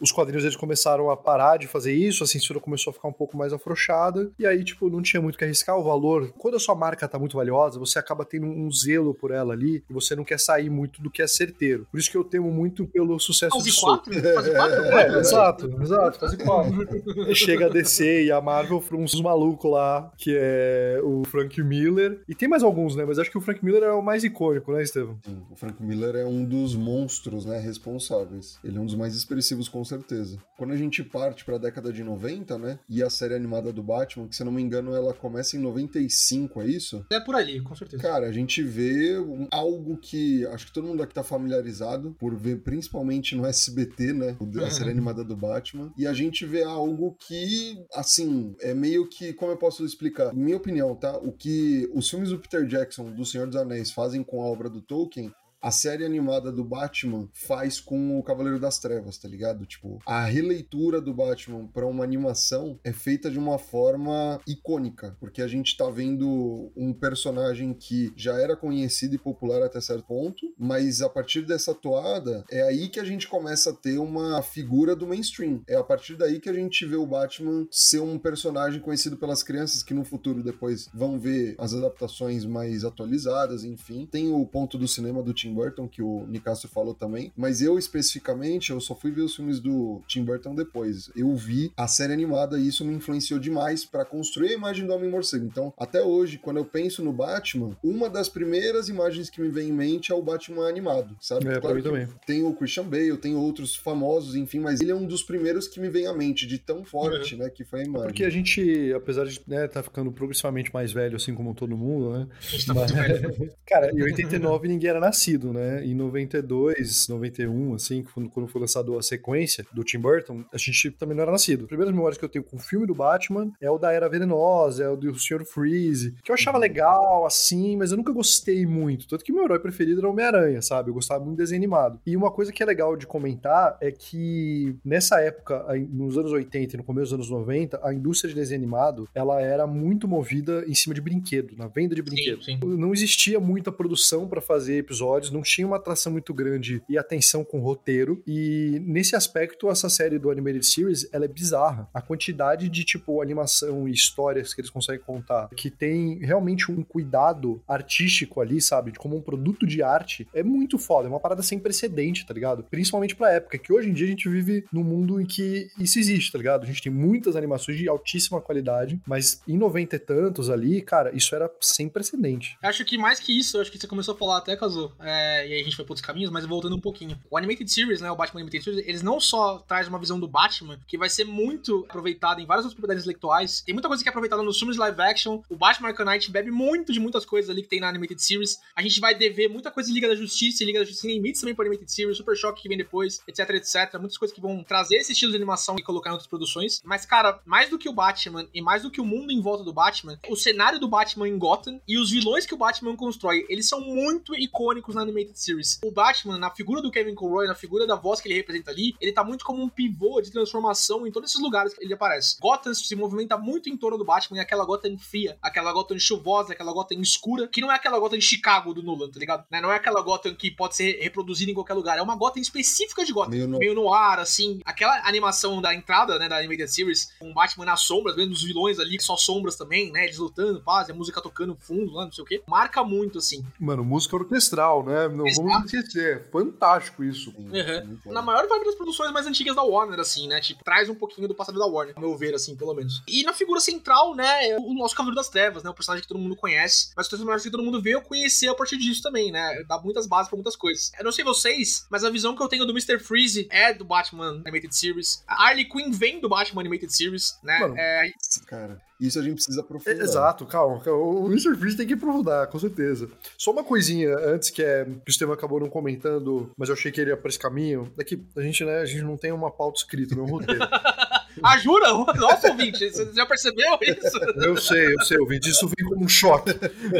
Os 0.00 0.12
quadrinhos 0.12 0.44
eles 0.44 0.56
começaram 0.56 1.10
a 1.10 1.16
parar 1.16 1.56
de 1.56 1.66
fazer 1.66 1.92
isso, 1.92 2.24
a 2.24 2.26
censura 2.26 2.60
começou 2.60 2.90
a 2.90 2.94
ficar 2.94 3.08
um 3.08 3.12
pouco 3.12 3.36
mais 3.36 3.52
afrouxada, 3.52 4.30
e 4.38 4.46
aí, 4.46 4.64
tipo, 4.64 4.88
não 4.88 5.02
tinha 5.02 5.20
muito 5.20 5.38
que 5.38 5.44
arriscar 5.44 5.78
o 5.78 5.82
valor. 5.82 6.32
Quando 6.38 6.56
a 6.56 6.60
sua 6.60 6.74
marca 6.74 7.08
tá 7.08 7.18
muito 7.18 7.36
valiosa, 7.36 7.78
você 7.78 7.98
acaba 7.98 8.24
tendo 8.24 8.46
um 8.46 8.70
zelo 8.70 9.14
por 9.14 9.30
ela 9.30 9.52
ali, 9.52 9.84
e 9.88 9.92
você 9.92 10.14
não 10.14 10.24
quer 10.24 10.38
sair 10.38 10.70
muito 10.70 11.02
do 11.02 11.10
que 11.10 11.22
é 11.22 11.26
certeiro. 11.26 11.86
Por 11.90 11.98
isso 11.98 12.10
que 12.10 12.16
eu 12.16 12.24
temo 12.24 12.50
muito 12.50 12.86
pelo 12.86 13.18
sucesso 13.18 13.62
de 13.62 13.72
quatro? 13.80 14.12
Fase 14.14 14.52
quatro? 14.52 14.84
É, 14.84 15.18
exato, 15.18 15.82
exato, 15.82 16.18
fase 16.18 16.36
quatro. 16.36 17.34
Chega 17.34 17.66
a 17.66 17.68
DC 17.68 18.24
e 18.24 18.32
a 18.32 18.40
Marvel 18.40 18.82
uns 18.92 19.20
malucos 19.20 19.70
lá, 19.70 20.12
que 20.16 20.36
é 20.36 21.00
o 21.02 21.24
Frank 21.24 21.60
Miller, 21.62 22.20
e 22.28 22.34
tem 22.34 22.48
mais 22.48 22.62
alguns, 22.62 22.96
né, 22.96 23.04
mas 23.04 23.18
acho 23.18 23.30
que 23.30 23.38
o 23.38 23.40
Frank 23.40 23.64
Miller 23.64 23.82
é 23.82 23.92
o 23.92 24.02
mais 24.02 24.24
icônico, 24.24 24.72
né, 24.72 24.82
Estevam? 24.82 25.18
Sim, 25.24 25.42
o 25.50 25.56
Frank 25.56 25.82
Miller 25.82 26.16
é 26.16 26.24
um 26.24 26.44
dos 26.44 26.74
monstros, 26.74 27.44
né, 27.44 27.58
responsáveis. 27.58 28.58
Ele 28.62 28.76
é 28.76 28.80
um 28.80 28.86
dos 28.86 28.94
mais 28.94 29.14
expressivos, 29.38 29.68
com 29.68 29.84
certeza. 29.84 30.38
Quando 30.56 30.72
a 30.72 30.76
gente 30.76 31.02
parte 31.02 31.44
pra 31.44 31.58
década 31.58 31.92
de 31.92 32.02
90, 32.02 32.58
né, 32.58 32.78
e 32.88 33.02
a 33.02 33.10
série 33.10 33.34
animada 33.34 33.72
do 33.72 33.82
Batman, 33.82 34.28
que 34.28 34.36
se 34.36 34.42
eu 34.42 34.46
não 34.46 34.52
me 34.52 34.62
engano 34.62 34.94
ela 34.94 35.12
começa 35.12 35.56
em 35.56 35.60
95, 35.60 36.62
é 36.62 36.66
isso? 36.66 37.04
É 37.10 37.20
por 37.20 37.34
ali, 37.34 37.60
com 37.60 37.74
certeza. 37.74 38.02
Cara, 38.02 38.26
a 38.26 38.32
gente 38.32 38.62
vê 38.62 39.14
algo 39.50 39.96
que 39.96 40.46
acho 40.46 40.66
que 40.66 40.72
todo 40.72 40.86
mundo 40.86 41.02
aqui 41.02 41.14
tá 41.14 41.22
familiarizado 41.22 42.14
por 42.18 42.34
ver 42.36 42.62
principalmente 42.62 43.34
no 43.34 43.46
SBT, 43.46 44.12
né? 44.12 44.36
A 44.64 44.70
série 44.70 44.90
animada 44.90 45.24
do 45.24 45.36
Batman. 45.36 45.92
E 45.96 46.06
a 46.06 46.12
gente 46.12 46.44
vê 46.46 46.62
algo 46.62 47.16
que, 47.18 47.84
assim, 47.92 48.54
é 48.60 48.72
meio 48.72 49.08
que, 49.08 49.32
como 49.32 49.52
eu 49.52 49.56
posso 49.56 49.84
explicar? 49.84 50.32
Minha 50.34 50.56
opinião, 50.56 50.94
tá? 50.94 51.16
O 51.18 51.32
que 51.32 51.88
os 51.92 52.08
filmes 52.08 52.30
do 52.30 52.38
Peter 52.38 52.66
Jackson, 52.66 53.10
do 53.10 53.24
Senhor 53.24 53.46
dos 53.46 53.56
Anéis, 53.56 53.90
fazem 53.90 54.22
com 54.22 54.42
a 54.42 54.46
obra 54.46 54.70
do 54.70 54.80
Tolkien 54.80 55.32
a 55.64 55.70
série 55.70 56.04
animada 56.04 56.52
do 56.52 56.62
Batman 56.62 57.26
faz 57.32 57.80
com 57.80 58.18
o 58.18 58.22
Cavaleiro 58.22 58.60
das 58.60 58.78
Trevas, 58.78 59.16
tá 59.16 59.26
ligado? 59.26 59.64
Tipo, 59.64 59.98
a 60.04 60.22
releitura 60.22 61.00
do 61.00 61.14
Batman 61.14 61.66
para 61.72 61.86
uma 61.86 62.04
animação 62.04 62.78
é 62.84 62.92
feita 62.92 63.30
de 63.30 63.38
uma 63.38 63.58
forma 63.58 64.38
icônica, 64.46 65.16
porque 65.18 65.40
a 65.40 65.48
gente 65.48 65.74
tá 65.74 65.88
vendo 65.88 66.70
um 66.76 66.92
personagem 66.92 67.72
que 67.72 68.12
já 68.14 68.38
era 68.38 68.54
conhecido 68.54 69.14
e 69.14 69.18
popular 69.18 69.62
até 69.62 69.80
certo 69.80 70.04
ponto, 70.04 70.52
mas 70.58 71.00
a 71.00 71.08
partir 71.08 71.46
dessa 71.46 71.74
toada 71.74 72.44
é 72.50 72.60
aí 72.60 72.90
que 72.90 73.00
a 73.00 73.04
gente 73.04 73.26
começa 73.26 73.70
a 73.70 73.74
ter 73.74 73.96
uma 73.96 74.42
figura 74.42 74.94
do 74.94 75.06
mainstream. 75.06 75.62
É 75.66 75.76
a 75.76 75.82
partir 75.82 76.14
daí 76.14 76.40
que 76.40 76.50
a 76.50 76.54
gente 76.54 76.84
vê 76.84 76.96
o 76.96 77.06
Batman 77.06 77.66
ser 77.70 78.00
um 78.00 78.18
personagem 78.18 78.82
conhecido 78.82 79.16
pelas 79.16 79.42
crianças 79.42 79.82
que 79.82 79.94
no 79.94 80.04
futuro 80.04 80.42
depois 80.42 80.90
vão 80.92 81.18
ver 81.18 81.54
as 81.56 81.72
adaptações 81.72 82.44
mais 82.44 82.84
atualizadas, 82.84 83.64
enfim. 83.64 84.04
Tem 84.04 84.30
o 84.30 84.44
ponto 84.44 84.76
do 84.76 84.86
cinema 84.86 85.22
do 85.22 85.32
Tim 85.32 85.53
Burton, 85.54 85.88
que 85.88 86.02
o 86.02 86.26
Nicasso 86.28 86.68
falou 86.68 86.94
também, 86.94 87.32
mas 87.36 87.62
eu 87.62 87.78
especificamente, 87.78 88.70
eu 88.70 88.80
só 88.80 88.94
fui 88.94 89.10
ver 89.10 89.22
os 89.22 89.36
filmes 89.36 89.60
do 89.60 90.02
Tim 90.06 90.24
Burton 90.24 90.54
depois. 90.54 91.10
Eu 91.16 91.34
vi 91.34 91.72
a 91.76 91.86
série 91.86 92.12
animada 92.12 92.58
e 92.58 92.68
isso 92.68 92.84
me 92.84 92.92
influenciou 92.92 93.38
demais 93.38 93.84
para 93.84 94.04
construir 94.04 94.50
a 94.50 94.54
imagem 94.54 94.86
do 94.86 94.92
Homem-Morcego. 94.92 95.46
Então, 95.46 95.72
até 95.78 96.02
hoje, 96.02 96.38
quando 96.38 96.58
eu 96.58 96.64
penso 96.64 97.02
no 97.02 97.12
Batman, 97.12 97.76
uma 97.82 98.10
das 98.10 98.28
primeiras 98.28 98.88
imagens 98.88 99.30
que 99.30 99.40
me 99.40 99.48
vem 99.48 99.68
em 99.68 99.72
mente 99.72 100.12
é 100.12 100.14
o 100.14 100.22
Batman 100.22 100.68
animado, 100.68 101.16
sabe? 101.20 101.48
É, 101.48 101.60
claro 101.60 101.82
também. 101.82 102.08
Tem 102.26 102.42
o 102.42 102.52
Christian 102.52 102.84
Bale, 102.84 103.16
tem 103.16 103.34
outros 103.34 103.76
famosos, 103.76 104.34
enfim, 104.34 104.58
mas 104.58 104.80
ele 104.80 104.90
é 104.90 104.94
um 104.94 105.06
dos 105.06 105.22
primeiros 105.22 105.68
que 105.68 105.80
me 105.80 105.88
vem 105.88 106.06
à 106.06 106.12
mente, 106.12 106.46
de 106.46 106.58
tão 106.58 106.84
forte, 106.84 107.36
né, 107.36 107.48
que 107.48 107.64
foi 107.64 107.80
a 107.80 107.84
imagem. 107.84 108.08
Porque 108.08 108.24
a 108.24 108.30
gente, 108.30 108.92
apesar 108.92 109.24
de 109.24 109.40
né, 109.46 109.68
tá 109.68 109.82
ficando 109.82 110.10
progressivamente 110.10 110.72
mais 110.72 110.92
velho, 110.92 111.16
assim 111.16 111.34
como 111.34 111.54
todo 111.54 111.76
mundo, 111.76 112.18
né? 112.18 112.26
A 112.40 112.50
gente 112.50 112.66
tá 112.66 112.74
muito 112.74 112.94
velho. 112.94 113.52
Cara, 113.66 113.90
em 113.92 114.02
89 114.02 114.68
ninguém 114.68 114.90
era 114.90 115.00
nascido, 115.00 115.43
né? 115.52 115.84
Em 115.84 115.94
92, 115.94 117.08
91, 117.08 117.74
assim, 117.74 118.02
quando 118.02 118.28
quando 118.28 118.48
foi 118.48 118.60
lançado 118.60 118.98
a 118.98 119.02
sequência 119.02 119.64
do 119.72 119.84
Tim 119.84 119.98
Burton, 119.98 120.44
a 120.52 120.58
gente 120.58 120.90
também 120.90 121.16
não 121.16 121.22
era 121.22 121.32
nascido. 121.32 121.62
As 121.62 121.68
primeiras 121.68 121.94
memórias 121.94 122.18
que 122.18 122.24
eu 122.24 122.28
tenho 122.28 122.44
com 122.44 122.56
o 122.56 122.60
filme 122.60 122.86
do 122.86 122.94
Batman 122.94 123.52
é 123.60 123.70
o 123.70 123.78
da 123.78 123.92
Era 123.92 124.08
Venenosa, 124.08 124.84
é 124.84 124.88
o 124.88 124.96
do 124.96 125.18
Sr. 125.18 125.44
Freeze, 125.44 126.14
que 126.22 126.30
eu 126.30 126.34
achava 126.34 126.58
legal, 126.58 127.24
assim, 127.24 127.76
mas 127.76 127.90
eu 127.90 127.96
nunca 127.96 128.12
gostei 128.12 128.66
muito. 128.66 129.06
Tanto 129.06 129.24
que 129.24 129.32
meu 129.32 129.44
herói 129.44 129.58
preferido 129.58 130.00
era 130.00 130.08
Homem-Aranha, 130.08 130.60
sabe? 130.62 130.90
Eu 130.90 130.94
gostava 130.94 131.24
muito 131.24 131.36
do 131.36 131.42
desenho 131.42 131.60
animado. 131.60 132.00
E 132.06 132.16
uma 132.16 132.30
coisa 132.30 132.52
que 132.52 132.62
é 132.62 132.66
legal 132.66 132.96
de 132.96 133.06
comentar 133.06 133.76
é 133.80 133.90
que 133.90 134.76
nessa 134.84 135.20
época, 135.20 135.64
nos 135.90 136.18
anos 136.18 136.32
80 136.32 136.74
e 136.74 136.78
no 136.78 136.84
começo 136.84 137.16
dos 137.16 137.30
anos 137.30 137.30
90, 137.30 137.80
a 137.82 137.92
indústria 137.92 138.28
de 138.28 138.34
desenho 138.34 138.60
animado, 138.60 139.08
ela 139.14 139.40
era 139.40 139.66
muito 139.66 140.08
movida 140.08 140.64
em 140.66 140.74
cima 140.74 140.94
de 140.94 141.00
brinquedo, 141.00 141.56
na 141.56 141.68
venda 141.68 141.94
de 141.94 142.02
brinquedo. 142.02 142.42
sim. 142.42 142.58
Não 142.64 142.92
existia 142.92 143.38
muita 143.38 143.70
produção 143.70 144.28
pra 144.28 144.40
fazer 144.40 144.78
episódios, 144.78 145.30
não 145.34 145.42
tinha 145.42 145.66
uma 145.66 145.76
atração 145.76 146.12
muito 146.12 146.32
grande 146.32 146.82
e 146.88 146.96
atenção 146.96 147.44
com 147.44 147.58
o 147.58 147.62
roteiro. 147.62 148.22
E 148.26 148.80
nesse 148.84 149.16
aspecto, 149.16 149.68
essa 149.68 149.90
série 149.90 150.18
do 150.18 150.30
Animated 150.30 150.64
Series, 150.64 151.08
ela 151.12 151.24
é 151.24 151.28
bizarra. 151.28 151.88
A 151.92 152.00
quantidade 152.00 152.68
de, 152.68 152.84
tipo, 152.84 153.20
animação 153.20 153.88
e 153.88 153.92
histórias 153.92 154.54
que 154.54 154.60
eles 154.60 154.70
conseguem 154.70 155.04
contar, 155.04 155.48
que 155.56 155.70
tem 155.70 156.18
realmente 156.18 156.70
um 156.70 156.82
cuidado 156.82 157.62
artístico 157.66 158.40
ali, 158.40 158.60
sabe? 158.60 158.92
Como 158.96 159.16
um 159.16 159.20
produto 159.20 159.66
de 159.66 159.82
arte, 159.82 160.26
é 160.32 160.42
muito 160.42 160.78
foda. 160.78 161.08
É 161.08 161.10
uma 161.10 161.20
parada 161.20 161.42
sem 161.42 161.58
precedente, 161.58 162.24
tá 162.24 162.32
ligado? 162.32 162.64
Principalmente 162.64 163.16
pra 163.16 163.32
época, 163.32 163.58
que 163.58 163.72
hoje 163.72 163.90
em 163.90 163.92
dia 163.92 164.06
a 164.06 164.10
gente 164.10 164.28
vive 164.28 164.64
num 164.72 164.84
mundo 164.84 165.20
em 165.20 165.26
que 165.26 165.68
isso 165.78 165.98
existe, 165.98 166.30
tá 166.30 166.38
ligado? 166.38 166.62
A 166.62 166.66
gente 166.66 166.82
tem 166.82 166.92
muitas 166.92 167.34
animações 167.34 167.76
de 167.76 167.88
altíssima 167.88 168.40
qualidade, 168.40 169.00
mas 169.06 169.42
em 169.48 169.56
90 169.56 169.96
e 169.96 169.98
tantos 169.98 170.48
ali, 170.48 170.80
cara, 170.80 171.14
isso 171.14 171.34
era 171.34 171.50
sem 171.60 171.88
precedente. 171.88 172.56
Acho 172.62 172.84
que 172.84 172.96
mais 172.96 173.18
que 173.18 173.36
isso, 173.36 173.60
acho 173.60 173.70
que 173.70 173.78
você 173.78 173.86
começou 173.86 174.14
a 174.14 174.18
falar 174.18 174.38
até, 174.38 174.56
Kazu, 174.56 174.92
é, 175.00 175.13
e 175.46 175.52
aí 175.52 175.60
a 175.60 175.64
gente 175.64 175.76
foi 175.76 175.84
por 175.84 175.92
outros 175.92 176.06
caminhos, 176.06 176.30
mas 176.30 176.44
voltando 176.44 176.76
um 176.76 176.80
pouquinho. 176.80 177.18
O 177.30 177.36
Animated 177.36 177.70
Series, 177.70 178.00
né, 178.00 178.10
o 178.10 178.16
Batman 178.16 178.40
Animated 178.40 178.64
Series, 178.64 178.86
eles 178.86 179.02
não 179.02 179.20
só 179.20 179.58
traz 179.58 179.88
uma 179.88 179.98
visão 179.98 180.18
do 180.18 180.28
Batman, 180.28 180.78
que 180.86 180.98
vai 180.98 181.08
ser 181.08 181.24
muito 181.24 181.84
aproveitada 181.88 182.40
em 182.40 182.46
várias 182.46 182.64
outras 182.64 182.74
propriedades 182.74 183.04
intelectuais, 183.04 183.60
tem 183.60 183.74
muita 183.74 183.88
coisa 183.88 184.02
que 184.02 184.08
é 184.08 184.10
aproveitada 184.10 184.42
nos 184.42 184.58
filmes 184.58 184.76
live 184.76 185.00
action, 185.00 185.42
o 185.48 185.56
Batman 185.56 185.88
Arkham 185.88 186.04
bebe 186.30 186.50
muito 186.50 186.92
de 186.92 187.00
muitas 187.00 187.24
coisas 187.24 187.50
ali 187.50 187.62
que 187.62 187.68
tem 187.68 187.80
na 187.80 187.88
Animated 187.88 188.22
Series, 188.22 188.58
a 188.74 188.82
gente 188.82 189.00
vai 189.00 189.14
dever 189.14 189.48
muita 189.48 189.70
coisa 189.70 189.90
em 189.90 189.94
Liga 189.94 190.08
da 190.08 190.14
Justiça 190.14 190.64
Liga 190.64 190.80
da 190.80 190.84
Justiça 190.84 191.08
em 191.08 191.14
Limites 191.14 191.40
também 191.40 191.54
para 191.54 191.64
Animated 191.64 191.90
Series, 191.90 192.16
Super 192.16 192.36
Choque 192.36 192.62
que 192.62 192.68
vem 192.68 192.78
depois, 192.78 193.22
etc, 193.26 193.50
etc, 193.50 193.98
muitas 193.98 194.18
coisas 194.18 194.34
que 194.34 194.40
vão 194.40 194.62
trazer 194.62 194.96
esse 194.96 195.12
estilo 195.12 195.30
de 195.30 195.36
animação 195.36 195.76
e 195.78 195.82
colocar 195.82 196.10
em 196.10 196.12
outras 196.12 196.28
produções, 196.28 196.82
mas 196.84 197.04
cara, 197.06 197.40
mais 197.44 197.70
do 197.70 197.78
que 197.78 197.88
o 197.88 197.92
Batman 197.92 198.48
e 198.52 198.60
mais 198.60 198.82
do 198.82 198.90
que 198.90 199.00
o 199.00 199.04
mundo 199.04 199.30
em 199.30 199.40
volta 199.40 199.64
do 199.64 199.72
Batman, 199.72 200.18
o 200.28 200.36
cenário 200.36 200.78
do 200.78 200.88
Batman 200.88 201.28
em 201.28 201.38
Gotham 201.38 201.80
e 201.86 201.98
os 201.98 202.10
vilões 202.10 202.46
que 202.46 202.54
o 202.54 202.58
Batman 202.58 202.96
constrói, 202.96 203.46
eles 203.48 203.68
são 203.68 203.80
muito 203.80 204.34
icônicos 204.34 204.94
na 204.94 205.03
Animated 205.04 205.38
Series. 205.38 205.78
O 205.84 205.90
Batman, 205.90 206.38
na 206.38 206.50
figura 206.50 206.82
do 206.82 206.90
Kevin 206.90 207.14
Conroy, 207.14 207.46
na 207.46 207.54
figura 207.54 207.86
da 207.86 207.94
voz 207.96 208.20
que 208.20 208.28
ele 208.28 208.34
representa 208.34 208.70
ali, 208.70 208.94
ele 209.00 209.12
tá 209.12 209.22
muito 209.24 209.44
como 209.44 209.62
um 209.62 209.68
pivô 209.68 210.20
de 210.20 210.30
transformação 210.30 211.06
em 211.06 211.12
todos 211.12 211.30
esses 211.30 211.42
lugares 211.42 211.74
que 211.74 211.84
ele 211.84 211.94
aparece. 211.94 212.36
Gotham 212.40 212.74
se 212.74 212.94
movimenta 212.96 213.36
muito 213.36 213.68
em 213.68 213.76
torno 213.76 213.98
do 213.98 214.04
Batman, 214.04 214.38
e 214.38 214.40
aquela 214.40 214.64
Gotham 214.64 214.96
fria, 214.98 215.36
aquela 215.42 215.72
Gotham 215.72 215.98
chuvosa, 215.98 216.52
aquela 216.52 216.72
Gotham 216.72 217.00
escura, 217.00 217.46
que 217.48 217.60
não 217.60 217.70
é 217.70 217.76
aquela 217.76 217.98
Gotham 217.98 218.18
de 218.18 218.24
Chicago 218.24 218.72
do 218.74 218.82
Nolan, 218.82 219.10
tá 219.10 219.18
ligado? 219.18 219.44
Né? 219.50 219.60
Não 219.60 219.70
é 219.72 219.76
aquela 219.76 220.00
Gotham 220.02 220.34
que 220.34 220.50
pode 220.50 220.76
ser 220.76 220.98
reproduzida 221.00 221.50
em 221.50 221.54
qualquer 221.54 221.74
lugar, 221.74 221.98
é 221.98 222.02
uma 222.02 222.16
Gotham 222.16 222.40
específica 222.40 223.04
de 223.04 223.12
Gotham. 223.12 223.30
Meio 223.30 223.48
no- 223.48 223.58
Meio 223.58 223.74
no 223.74 223.92
ar, 223.92 224.18
assim. 224.18 224.60
Aquela 224.64 225.06
animação 225.06 225.60
da 225.60 225.74
entrada, 225.74 226.18
né, 226.18 226.28
da 226.28 226.38
Animated 226.38 226.68
Series, 226.72 227.08
com 227.18 227.30
o 227.30 227.34
Batman 227.34 227.64
nas 227.64 227.80
sombras, 227.80 228.16
vendo 228.16 228.32
os 228.32 228.42
vilões 228.42 228.78
ali, 228.78 229.00
só 229.00 229.16
sombras 229.16 229.56
também, 229.56 229.90
né, 229.92 230.04
eles 230.04 230.18
lutando, 230.18 230.60
paz, 230.62 230.88
e 230.88 230.92
a 230.92 230.94
música 230.94 231.20
tocando 231.20 231.56
fundo 231.60 231.92
lá, 231.92 232.04
não 232.04 232.12
sei 232.12 232.22
o 232.22 232.26
quê. 232.26 232.42
Marca 232.48 232.82
muito, 232.84 233.18
assim. 233.18 233.44
Mano, 233.58 233.84
música 233.84 234.16
orquestral, 234.16 234.84
né? 234.84 234.93
Não 235.08 235.26
Exato. 235.26 235.46
vamos 235.48 235.72
esquecer. 235.72 236.16
É 236.26 236.30
fantástico 236.30 237.04
isso. 237.04 237.30
Uhum. 237.36 237.86
muito 237.86 238.08
Na 238.10 238.22
maior 238.22 238.46
vibe 238.46 238.64
das 238.64 238.74
produções 238.74 239.12
mais 239.12 239.26
antigas 239.26 239.54
da 239.54 239.62
Warner, 239.62 240.00
assim, 240.00 240.28
né? 240.28 240.40
Tipo, 240.40 240.64
traz 240.64 240.88
um 240.88 240.94
pouquinho 240.94 241.28
do 241.28 241.34
passado 241.34 241.58
da 241.58 241.66
Warner, 241.66 241.94
ao 241.96 242.00
meu 242.00 242.16
ver, 242.16 242.34
assim, 242.34 242.56
pelo 242.56 242.74
menos. 242.74 243.02
E 243.08 243.22
na 243.24 243.32
figura 243.32 243.60
central, 243.60 244.14
né, 244.14 244.48
é 244.48 244.58
o 244.58 244.74
nosso 244.74 244.94
Cavaleiro 244.94 245.16
das 245.16 245.28
Trevas, 245.28 245.62
né? 245.62 245.70
O 245.70 245.74
personagem 245.74 246.02
que 246.02 246.08
todo 246.08 246.20
mundo 246.20 246.36
conhece, 246.36 246.92
mas 246.96 247.06
o 247.06 247.10
personagem 247.10 247.44
que 247.44 247.50
todo 247.50 247.64
mundo 247.64 247.80
veio 247.80 248.00
conhecer 248.02 248.48
a 248.48 248.54
partir 248.54 248.76
disso 248.76 249.02
também, 249.02 249.30
né? 249.30 249.62
Dá 249.68 249.78
muitas 249.80 250.06
bases 250.06 250.28
pra 250.28 250.36
muitas 250.36 250.56
coisas. 250.56 250.90
Eu 250.98 251.04
não 251.04 251.12
sei 251.12 251.24
vocês, 251.24 251.86
mas 251.90 252.04
a 252.04 252.10
visão 252.10 252.34
que 252.36 252.42
eu 252.42 252.48
tenho 252.48 252.64
do 252.66 252.72
Mr. 252.72 252.98
Freeze 252.98 253.46
é 253.50 253.72
do 253.72 253.84
Batman 253.84 254.42
Animated 254.44 254.74
Series. 254.76 255.22
A 255.26 255.44
Harley 255.48 255.68
Quinn 255.68 255.90
vem 255.90 256.20
do 256.20 256.28
Batman 256.28 256.62
Animated 256.62 256.94
Series, 256.94 257.38
né? 257.42 257.58
Mano, 257.58 257.74
É, 257.76 258.10
Cara, 258.46 258.80
isso 259.00 259.18
a 259.18 259.22
gente 259.22 259.34
precisa 259.34 259.60
aprofundar. 259.60 260.00
Exato, 260.00 260.46
calma, 260.46 260.80
calma. 260.80 261.02
O 261.02 261.26
Mr. 261.26 261.56
Freeze 261.56 261.76
tem 261.76 261.86
que 261.86 261.94
aprofundar, 261.94 262.46
com 262.46 262.58
certeza. 262.58 263.08
Só 263.36 263.50
uma 263.50 263.64
coisinha 263.64 264.16
antes 264.18 264.50
que 264.50 264.62
é 264.62 264.84
que 264.84 264.90
o 264.90 265.10
Estevam 265.10 265.34
acabou 265.34 265.60
não 265.60 265.68
comentando, 265.68 266.50
mas 266.56 266.68
eu 266.68 266.74
achei 266.74 266.92
que 266.92 267.00
ele 267.00 267.10
ia 267.10 267.16
pra 267.16 267.28
esse 267.28 267.38
caminho. 267.38 267.92
Daqui, 267.96 268.24
a 268.36 268.40
gente, 268.40 268.64
né, 268.64 268.78
a 268.78 268.84
gente 268.84 269.02
não 269.02 269.16
tem 269.16 269.32
uma 269.32 269.50
pauta 269.50 269.78
escrita, 269.78 270.14
não 270.14 270.24
é 270.24 270.26
um 270.26 270.30
roteiro. 270.30 270.60
Ah, 271.42 271.58
jura? 271.58 271.88
Nossa, 272.16 272.48
ouvinte, 272.48 272.90
você 272.90 273.10
já 273.12 273.26
percebeu 273.26 273.78
isso? 273.82 274.18
eu 274.36 274.56
sei, 274.56 274.94
eu 274.94 275.04
sei, 275.04 275.18
eu 275.18 275.26
vi 275.26 275.38
disso 275.40 275.66
vem 275.66 275.88
como 275.88 276.04
um 276.04 276.08
choque. 276.08 276.50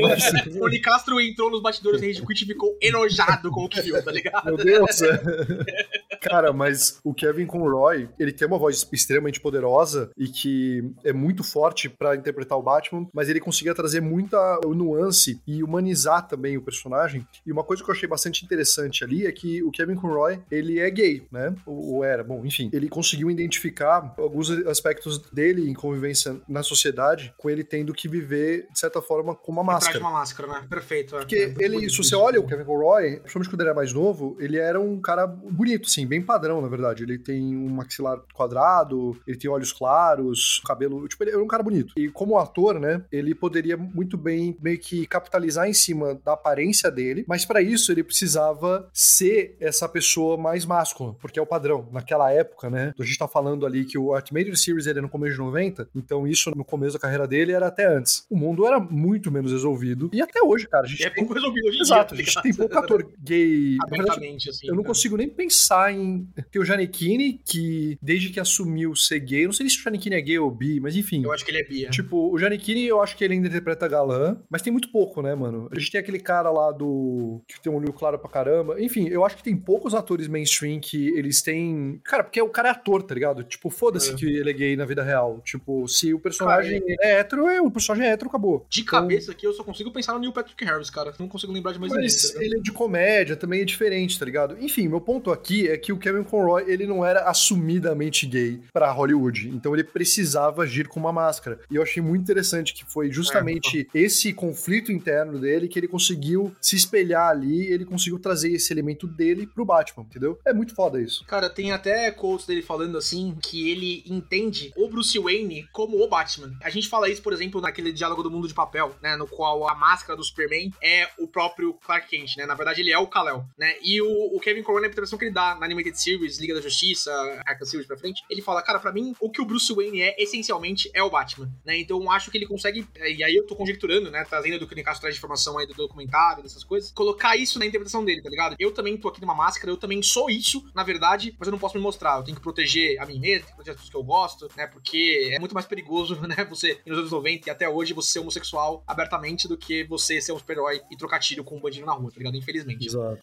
Mas, 0.03 0.25
o 0.61 0.67
Nicastro 0.67 1.21
entrou 1.21 1.51
nos 1.51 1.63
bastidores 1.63 2.01
da 2.01 2.07
Rede 2.07 2.25
Quit 2.27 2.43
e 2.43 2.47
ficou 2.47 2.77
enojado 2.81 3.51
com 3.51 3.65
o 3.65 3.69
que 3.69 3.81
viu, 3.81 4.03
tá 4.03 4.11
ligado? 4.11 4.45
Meu 4.47 4.57
Deus! 4.57 5.01
Cara, 6.29 6.53
mas 6.53 6.99
o 7.05 7.13
Kevin 7.13 7.47
Conroy, 7.47 8.09
ele 8.19 8.33
tem 8.33 8.47
uma 8.47 8.59
voz 8.59 8.87
extremamente 8.93 9.41
poderosa 9.41 10.11
e 10.17 10.27
que 10.29 10.93
é 11.05 11.13
muito 11.13 11.45
forte 11.45 11.89
pra 11.89 12.17
interpretar 12.17 12.59
o 12.59 12.63
Batman, 12.63 13.07
mas 13.13 13.29
ele 13.29 13.41
conseguia 13.41 13.75
trazer 13.75 14.01
muita 14.01 14.61
nuance 14.65 15.41
e 15.47 15.63
humanizar 15.63 16.27
também 16.27 16.57
o 16.57 16.63
personagem. 16.63 17.27
E 17.47 17.53
uma 17.53 17.63
coisa 17.65 17.83
que 17.83 17.91
eu 17.91 17.95
achei 17.95 18.09
bastante 18.09 18.45
interessante 18.45 19.05
ali 19.05 19.27
é 19.27 19.33
que 19.33 19.63
o 19.63 19.71
Kevin 19.71 19.97
Conroy, 19.97 20.41
ele 20.51 20.79
é 20.79 20.91
gay, 20.91 21.27
né? 21.31 21.55
Ou, 21.67 21.97
ou 21.97 22.05
era, 22.05 22.25
bom, 22.25 22.45
enfim. 22.45 22.71
Ele 22.73 22.89
conseguiu 22.89 23.31
identificar 23.31 24.15
alguns 24.19 24.51
aspectos 24.51 25.19
dele 25.31 25.69
em 25.69 25.75
convivência 25.75 26.37
na 26.49 26.63
sociedade, 26.63 27.35
com 27.37 27.51
ele 27.51 27.65
tendo 27.65 27.93
que 27.93 28.09
viver, 28.09 28.67
de 28.73 28.79
certa 28.79 29.01
forma, 29.03 29.35
com 29.35 29.53
uma 29.53 29.63
Atrás 29.63 29.81
de 29.81 29.87
máscara. 29.87 30.05
uma 30.05 30.19
máscara, 30.19 30.49
né? 30.49 30.67
Perfeito. 30.69 31.17
é. 31.17 31.19
Porque 31.21 31.55
É, 31.59 31.65
ele, 31.65 31.89
se 31.89 31.97
você 31.99 32.15
olha 32.15 32.41
o 32.41 32.47
Kevin 32.47 32.65
Conroy, 32.65 33.17
principalmente 33.21 33.51
quando 33.51 33.61
ele 33.61 33.69
era 33.69 33.77
mais 33.77 33.93
novo, 33.93 34.37
ele 34.39 34.59
era 34.59 34.81
um 34.81 35.01
cara 35.01 35.27
bonito, 35.27 35.87
assim, 35.87 36.07
bem 36.15 36.23
padrão, 36.23 36.61
na 36.61 36.69
verdade. 36.69 37.03
Ele 37.03 37.19
tem 37.19 37.57
um 37.57 37.69
maxilar 37.69 38.21
quadrado, 38.33 39.17
ele 39.27 39.37
tem 39.37 39.51
olhos 39.51 39.73
claros, 39.73 40.63
cabelo. 40.65 41.07
Tipo, 41.09 41.25
ele 41.25 41.31
era 41.33 41.43
um 41.43 41.49
cara 41.49 41.63
bonito. 41.63 41.95
E 41.97 42.09
como 42.09 42.39
ator, 42.39 42.79
né, 42.79 43.05
ele 43.11 43.35
poderia 43.35 43.77
muito 43.77 44.17
bem 44.17 44.57
meio 44.61 44.79
que 44.79 45.07
capitalizar 45.07 45.69
em 45.69 45.75
cima 45.75 46.15
da 46.25 46.35
aparência 46.35 46.91
dele, 46.91 47.25
mas 47.27 47.45
pra 47.45 47.61
isso 47.61 47.91
ele 47.91 48.05
precisava 48.05 48.89
ser 48.93 49.57
essa 49.61 49.89
pessoa 49.89 50.37
mais 50.37 50.65
máscula, 50.65 51.15
porque 51.15 51.39
é 51.39 51.43
o 51.43 51.47
padrão. 51.47 51.89
Naquela 51.93 52.31
época, 52.31 52.71
né, 52.71 52.95
a 52.99 53.05
gente 53.05 53.19
tá 53.19 53.27
falando 53.27 53.67
ali 53.67 53.85
que 53.85 53.99
o 53.99 54.15
Ultimate 54.15 54.57
Series 54.57 54.87
ele 54.87 55.01
é 55.01 55.03
no 55.03 55.09
começo 55.09 55.33
de 55.33 55.39
90, 55.39 55.89
então 55.95 56.27
isso 56.27 56.53
no 56.55 56.65
começo 56.65 56.95
da 56.95 57.01
carreira 57.01 57.27
dele 57.27 57.53
era 57.53 57.67
até 57.67 57.87
antes. 57.87 58.25
O 58.31 58.37
mundo 58.37 58.67
era 58.67 58.79
muito 58.79 59.31
menos 59.33 59.51
resolvido. 59.51 60.11
E 60.13 60.23
até 60.23 60.43
hoje, 60.43 60.69
cara, 60.69 60.85
a 60.85 60.89
gente 60.89 61.05
é 61.05 61.11
tem 61.11 61.25
pouco 61.25 61.35
resolvido 61.35 61.69
hoje 61.69 61.79
em 61.79 61.83
Exato, 61.83 62.15
a 62.15 62.17
dia. 62.17 62.25
gente 62.25 62.35
tá 62.35 62.43
tem 62.43 62.53
ligado? 62.53 62.69
pouco 62.69 62.85
ator 62.85 63.13
gay. 63.19 63.77
Verdade, 63.89 64.49
assim. 64.49 64.69
eu 64.69 64.75
não 64.75 64.83
né? 64.83 64.89
consigo 64.89 65.17
nem 65.17 65.29
pensar 65.29 65.93
em. 65.93 66.04
Tem 66.51 66.61
o 66.61 66.65
Janequine, 66.65 67.41
que 67.45 67.99
desde 68.03 68.31
que 68.31 68.41
assumiu 68.41 68.95
ser 68.95 69.21
gay, 69.21 69.45
não 69.47 69.53
sei 69.53 69.69
se 69.69 69.79
o 69.79 69.83
Janequine 69.83 70.17
é 70.17 70.21
gay 70.21 70.39
ou 70.39 70.51
bi, 70.51 70.81
mas 70.81 70.97
enfim. 70.97 71.23
Eu 71.25 71.33
acho 71.33 71.45
que 71.45 71.51
ele 71.51 71.59
é 71.59 71.65
bia. 71.65 71.91
Tipo, 71.91 72.33
o 72.33 72.39
Janequine, 72.39 72.85
eu 72.85 73.01
acho 73.03 73.17
que 73.17 73.25
ele 73.25 73.35
ainda 73.35 73.49
interpreta 73.49 73.89
galã, 73.89 74.37
mas 74.49 74.63
tem 74.63 74.73
muito 74.73 74.91
pouco, 74.91 75.23
né, 75.23 75.35
mano? 75.35 75.69
A 75.71 75.79
gente 75.79 75.91
tem 75.91 76.01
aquele 76.01 76.19
cara 76.21 76.51
lá 76.51 76.71
do. 76.73 77.41
que 77.47 77.61
tem 77.61 77.73
um 77.73 77.77
olho 77.77 77.93
claro 77.93 78.19
pra 78.19 78.29
caramba. 78.31 78.81
Enfim, 78.81 79.09
eu 79.09 79.25
acho 79.25 79.37
que 79.37 79.43
tem 79.43 79.57
poucos 79.57 79.95
atores 79.95 80.29
mainstream 80.29 80.81
que 80.81 81.09
eles 81.17 81.43
têm. 81.43 82.01
Cara, 82.05 82.25
porque 82.25 82.41
o 82.41 82.49
cara 82.49 82.69
é 82.69 82.73
ator, 82.73 83.03
tá 83.03 83.15
ligado? 83.15 83.43
Tipo, 83.45 83.71
foda-se 83.71 84.11
É. 84.13 84.15
que 84.15 84.27
ele 84.27 84.51
é 84.51 84.53
gay 84.53 84.77
na 84.77 84.85
vida 84.85 85.03
real. 85.03 85.41
Tipo, 85.45 85.87
se 85.89 86.13
o 86.13 86.19
personagem 86.19 86.83
é 87.01 87.19
hétero, 87.19 87.47
é, 87.49 87.61
o 87.61 87.71
personagem 87.71 88.09
é 88.09 88.13
hétero, 88.13 88.29
acabou. 88.29 88.67
De 88.69 88.83
cabeça 88.85 89.33
aqui, 89.33 89.47
eu 89.47 89.53
só 89.53 89.63
consigo 89.65 89.91
pensar 89.93 90.13
no 90.15 90.19
Neil 90.21 90.33
Patrick 90.33 90.65
Harris, 90.65 90.91
cara. 90.91 91.13
Não 91.19 91.29
consigo 91.29 91.53
lembrar 91.53 91.73
de 91.73 91.79
mais 91.79 91.93
Mas 91.93 92.03
ninguém. 92.15 92.35
tá 92.35 92.45
ele 92.45 92.59
é 92.59 92.61
de 92.61 92.73
comédia, 92.73 93.37
também 93.37 93.61
é 93.61 93.65
diferente, 93.65 94.19
tá 94.19 94.25
ligado? 94.25 94.57
Enfim, 94.61 94.89
meu 94.89 95.01
ponto 95.01 95.31
aqui 95.31 95.69
é 95.69 95.77
que 95.79 95.93
o 95.95 95.99
Kevin 95.99 96.25
Conroy, 96.25 96.65
ele 96.67 96.87
não 96.87 97.05
era 97.05 97.29
assumidamente 97.29 98.27
gay 98.27 98.61
pra 98.73 98.93
Hollywood. 98.93 99.49
Então 99.49 99.75
ele 99.75 99.85
precisava 99.85 100.63
agir 100.63 100.89
com 100.89 101.01
uma 101.01 101.13
máscara. 101.13 101.61
E 101.71 101.77
eu 101.77 101.83
achei 101.83 102.03
muito 102.03 102.23
interessante 102.23 102.75
que 102.75 102.85
foi 102.85 103.11
justamente 103.11 103.89
é. 103.95 103.99
esse 103.99 104.33
conflito 104.33 104.93
interno 104.93 105.39
dele 105.39 105.69
que 105.69 105.79
ele 105.79 105.89
conseguiu 105.89 106.55
se 106.61 106.77
espelhar 106.77 107.29
ali, 107.29 107.67
ele 107.67 107.85
conseguiu 107.85 108.19
trazer 108.19 108.53
esse 108.53 108.73
elemento 108.73 109.07
dele 109.07 109.47
pro 109.47 109.65
Batman, 109.65 110.05
entendeu? 110.05 110.39
É 110.45 110.53
muito 110.53 110.75
foda 110.75 111.01
isso. 111.01 111.25
Cara, 111.27 111.49
tem 111.49 111.73
até 111.73 112.11
quotes 112.11 112.47
dele 112.47 112.63
falando 112.63 112.99
assim 112.99 113.37
que 113.43 113.71
ele 113.71 114.03
entende 114.07 114.73
o 114.77 114.89
Bruce 114.89 115.19
Wayne 115.19 115.69
como 115.73 116.03
o 116.03 116.09
Batman. 116.09 116.53
A 116.63 116.71
gente 116.71 116.89
fala 116.89 117.09
isso, 117.09 117.23
por 117.23 117.33
exemplo, 117.33 117.61
naquele 117.61 117.93
diálogo 117.93 118.23
do 118.23 118.31
Mundo 118.31 118.49
de 118.49 118.55
Papel, 118.55 118.95
né, 119.03 119.17
no 119.17 119.27
qual 119.27 119.69
a 119.69 119.75
máscara 119.75 120.17
do 120.17 120.25
Superman 120.25 120.73
é 120.83 121.09
o 121.19 121.27
próprio 121.27 121.75
Clark 121.75 122.09
Kent, 122.09 122.37
né? 122.37 122.47
Na 122.47 122.55
verdade, 122.55 122.81
ele 122.81 122.93
é 122.93 122.99
o 122.99 123.07
Kal-El, 123.07 123.45
né? 123.59 123.75
E 123.83 124.01
o, 124.01 124.37
o 124.37 124.41
Kevin 124.41 124.63
Conroy, 124.63 124.83
na 124.83 124.89
interpretação 124.89 125.19
que 125.19 125.27
ele 125.27 125.35
dá 125.35 125.55
na 125.55 125.69
Animated 125.85 126.01
Series, 126.01 126.39
Liga 126.39 126.55
da 126.55 126.61
Justiça, 126.61 127.13
Arkham 127.47 127.67
Series 127.67 127.87
pra 127.87 127.97
frente, 127.97 128.23
ele 128.31 128.41
fala, 128.41 128.63
cara, 128.63 128.79
para 128.79 128.93
mim, 128.93 129.15
o 129.21 129.31
que 129.31 129.41
o 129.41 129.45
Bruce 129.45 129.73
Wayne 129.75 130.01
é, 130.01 130.23
essencialmente, 130.23 130.91
é 130.95 131.03
o 131.03 131.11
Batman, 131.11 131.51
né? 131.65 131.79
Então, 131.79 132.03
eu 132.03 132.11
acho 132.11 132.31
que 132.31 132.39
ele 132.39 132.47
consegue, 132.47 132.87
e 132.97 133.23
aí 133.23 133.35
eu 133.35 133.47
tô 133.47 133.55
conjecturando, 133.55 134.11
né, 134.11 134.25
trazendo 134.25 134.59
do 134.59 134.67
que 134.67 134.73
o 134.73 134.77
Nicasso 134.77 135.01
traz 135.01 135.15
de 135.15 135.19
informação 135.19 135.59
aí 135.59 135.67
do 135.67 135.75
documentário, 135.75 136.43
dessas 136.43 136.65
coisas, 136.65 136.91
colocar 136.93 137.37
isso 137.37 137.59
na 137.59 137.67
interpretação 137.67 138.05
dele, 138.05 138.23
tá 138.23 138.31
ligado? 138.31 138.57
Eu 138.59 138.73
também 138.73 138.97
tô 138.97 139.09
aqui 139.09 139.21
numa 139.21 139.35
máscara, 139.35 139.71
eu 139.71 139.77
também 139.77 140.03
sou 140.03 140.31
isso, 140.31 140.65
na 140.75 140.83
verdade, 140.83 141.35
mas 141.39 141.47
eu 141.47 141.53
não 141.53 141.59
posso 141.59 141.77
me 141.77 141.83
mostrar. 141.83 142.19
Eu 142.19 142.25
tenho 142.25 142.37
que 142.37 142.43
proteger 142.43 143.01
a 143.01 143.07
mim 143.07 143.19
mesmo, 143.19 143.45
tenho 143.45 143.51
que 143.51 143.55
proteger 143.57 143.75
as 143.75 143.77
pessoas 143.77 143.91
que 143.91 143.97
eu 143.97 144.05
gosto, 144.05 144.49
né? 144.57 144.67
Porque 144.67 145.31
é 145.33 145.39
muito 145.39 145.55
mais 145.55 145.67
perigoso, 145.67 146.21
né? 146.27 146.45
Você, 146.49 146.81
nos 146.87 146.99
anos 146.99 147.11
90 147.11 147.49
e 147.49 147.51
até 147.51 147.69
hoje, 147.69 147.93
você 147.93 148.13
ser 148.13 148.21
homossexual 148.21 148.83
abertamente 148.87 149.49
do 149.49 149.57
que 149.57 149.85
você 149.85 150.21
ser 150.21 150.33
um 150.33 150.39
super-herói 150.39 150.81
e 150.91 150.97
trocar 150.97 151.19
tiro 151.19 151.45
com 151.45 151.57
um 151.57 151.61
bandido 151.61 151.87
na 151.87 151.93
rua, 151.93 152.11
tá 152.11 152.19
ligado? 152.19 152.37
Infelizmente. 152.37 152.87
Exato. 152.87 153.23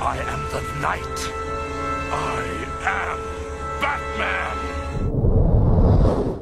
I 0.00 0.16
am 0.18 0.40
the 0.52 0.60
night. 0.80 1.32
I 2.12 2.44
am 2.86 3.18
Batman. 3.80 4.58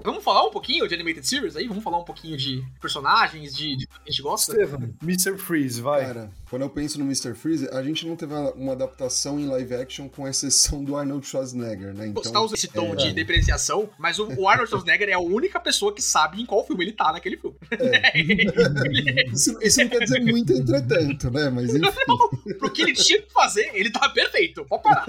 Vamos 0.05 0.23
falar 0.23 0.45
um 0.45 0.51
pouquinho 0.51 0.87
de 0.87 0.95
Animated 0.95 1.27
Series 1.27 1.57
aí? 1.57 1.67
Vamos 1.67 1.83
falar 1.83 1.99
um 1.99 2.05
pouquinho 2.05 2.37
de 2.37 2.63
personagens, 2.81 3.57
de, 3.57 3.77
de 3.77 3.87
que 3.87 3.95
a 4.07 4.11
gente 4.11 4.23
gosta? 4.23 4.53
Steven, 4.53 4.95
Mr. 5.03 5.39
Freeze, 5.39 5.81
vai. 5.81 6.05
Cara, 6.05 6.31
quando 6.49 6.63
eu 6.63 6.71
penso 6.71 6.99
no 6.99 7.05
Mr. 7.05 7.35
Freeze, 7.35 7.69
a 7.73 7.83
gente 7.83 8.07
não 8.07 8.15
teve 8.15 8.33
uma 8.55 8.73
adaptação 8.73 9.39
em 9.39 9.47
live 9.47 9.75
action 9.75 10.09
com 10.09 10.29
exceção 10.29 10.85
do 10.85 10.97
Arnold 10.97 11.27
Schwarzenegger, 11.27 11.93
né? 11.93 12.07
Então, 12.09 12.23
Você 12.23 12.33
tá 12.33 12.41
usando 12.41 12.57
esse 12.57 12.69
tom 12.69 12.93
é... 12.93 12.97
de 12.97 13.13
depreciação, 13.13 13.91
mas 13.99 14.19
o, 14.19 14.29
o, 14.37 14.49
Arnold 14.49 14.71
Schwarzenegger 14.71 15.09
é 15.09 15.15
a 15.15 15.19
única 15.19 15.59
pessoa 15.59 15.93
que 15.93 16.01
sabe 16.01 16.41
em 16.41 16.47
qual 16.47 16.65
filme 16.65 16.85
ele 16.85 16.93
tá 16.93 17.13
naquele 17.13 17.37
filme. 17.37 17.57
É. 17.71 18.21
isso, 19.33 19.59
isso, 19.61 19.81
não 19.81 19.89
quer 19.89 20.05
dizer 20.05 20.21
muito, 20.21 20.53
entretanto, 20.53 21.31
né? 21.31 21.51
Mas 21.51 21.75
enfim. 21.75 21.91
Não, 22.07 22.31
pro 22.59 22.73
que 22.73 22.83
ele 22.83 22.93
tinha 22.93 23.21
que 23.21 23.33
fazer, 23.33 23.71
ele 23.75 23.91
tá 23.91 24.09
perfeito. 24.09 24.65
Pode 24.65 24.83
parar. 24.83 25.05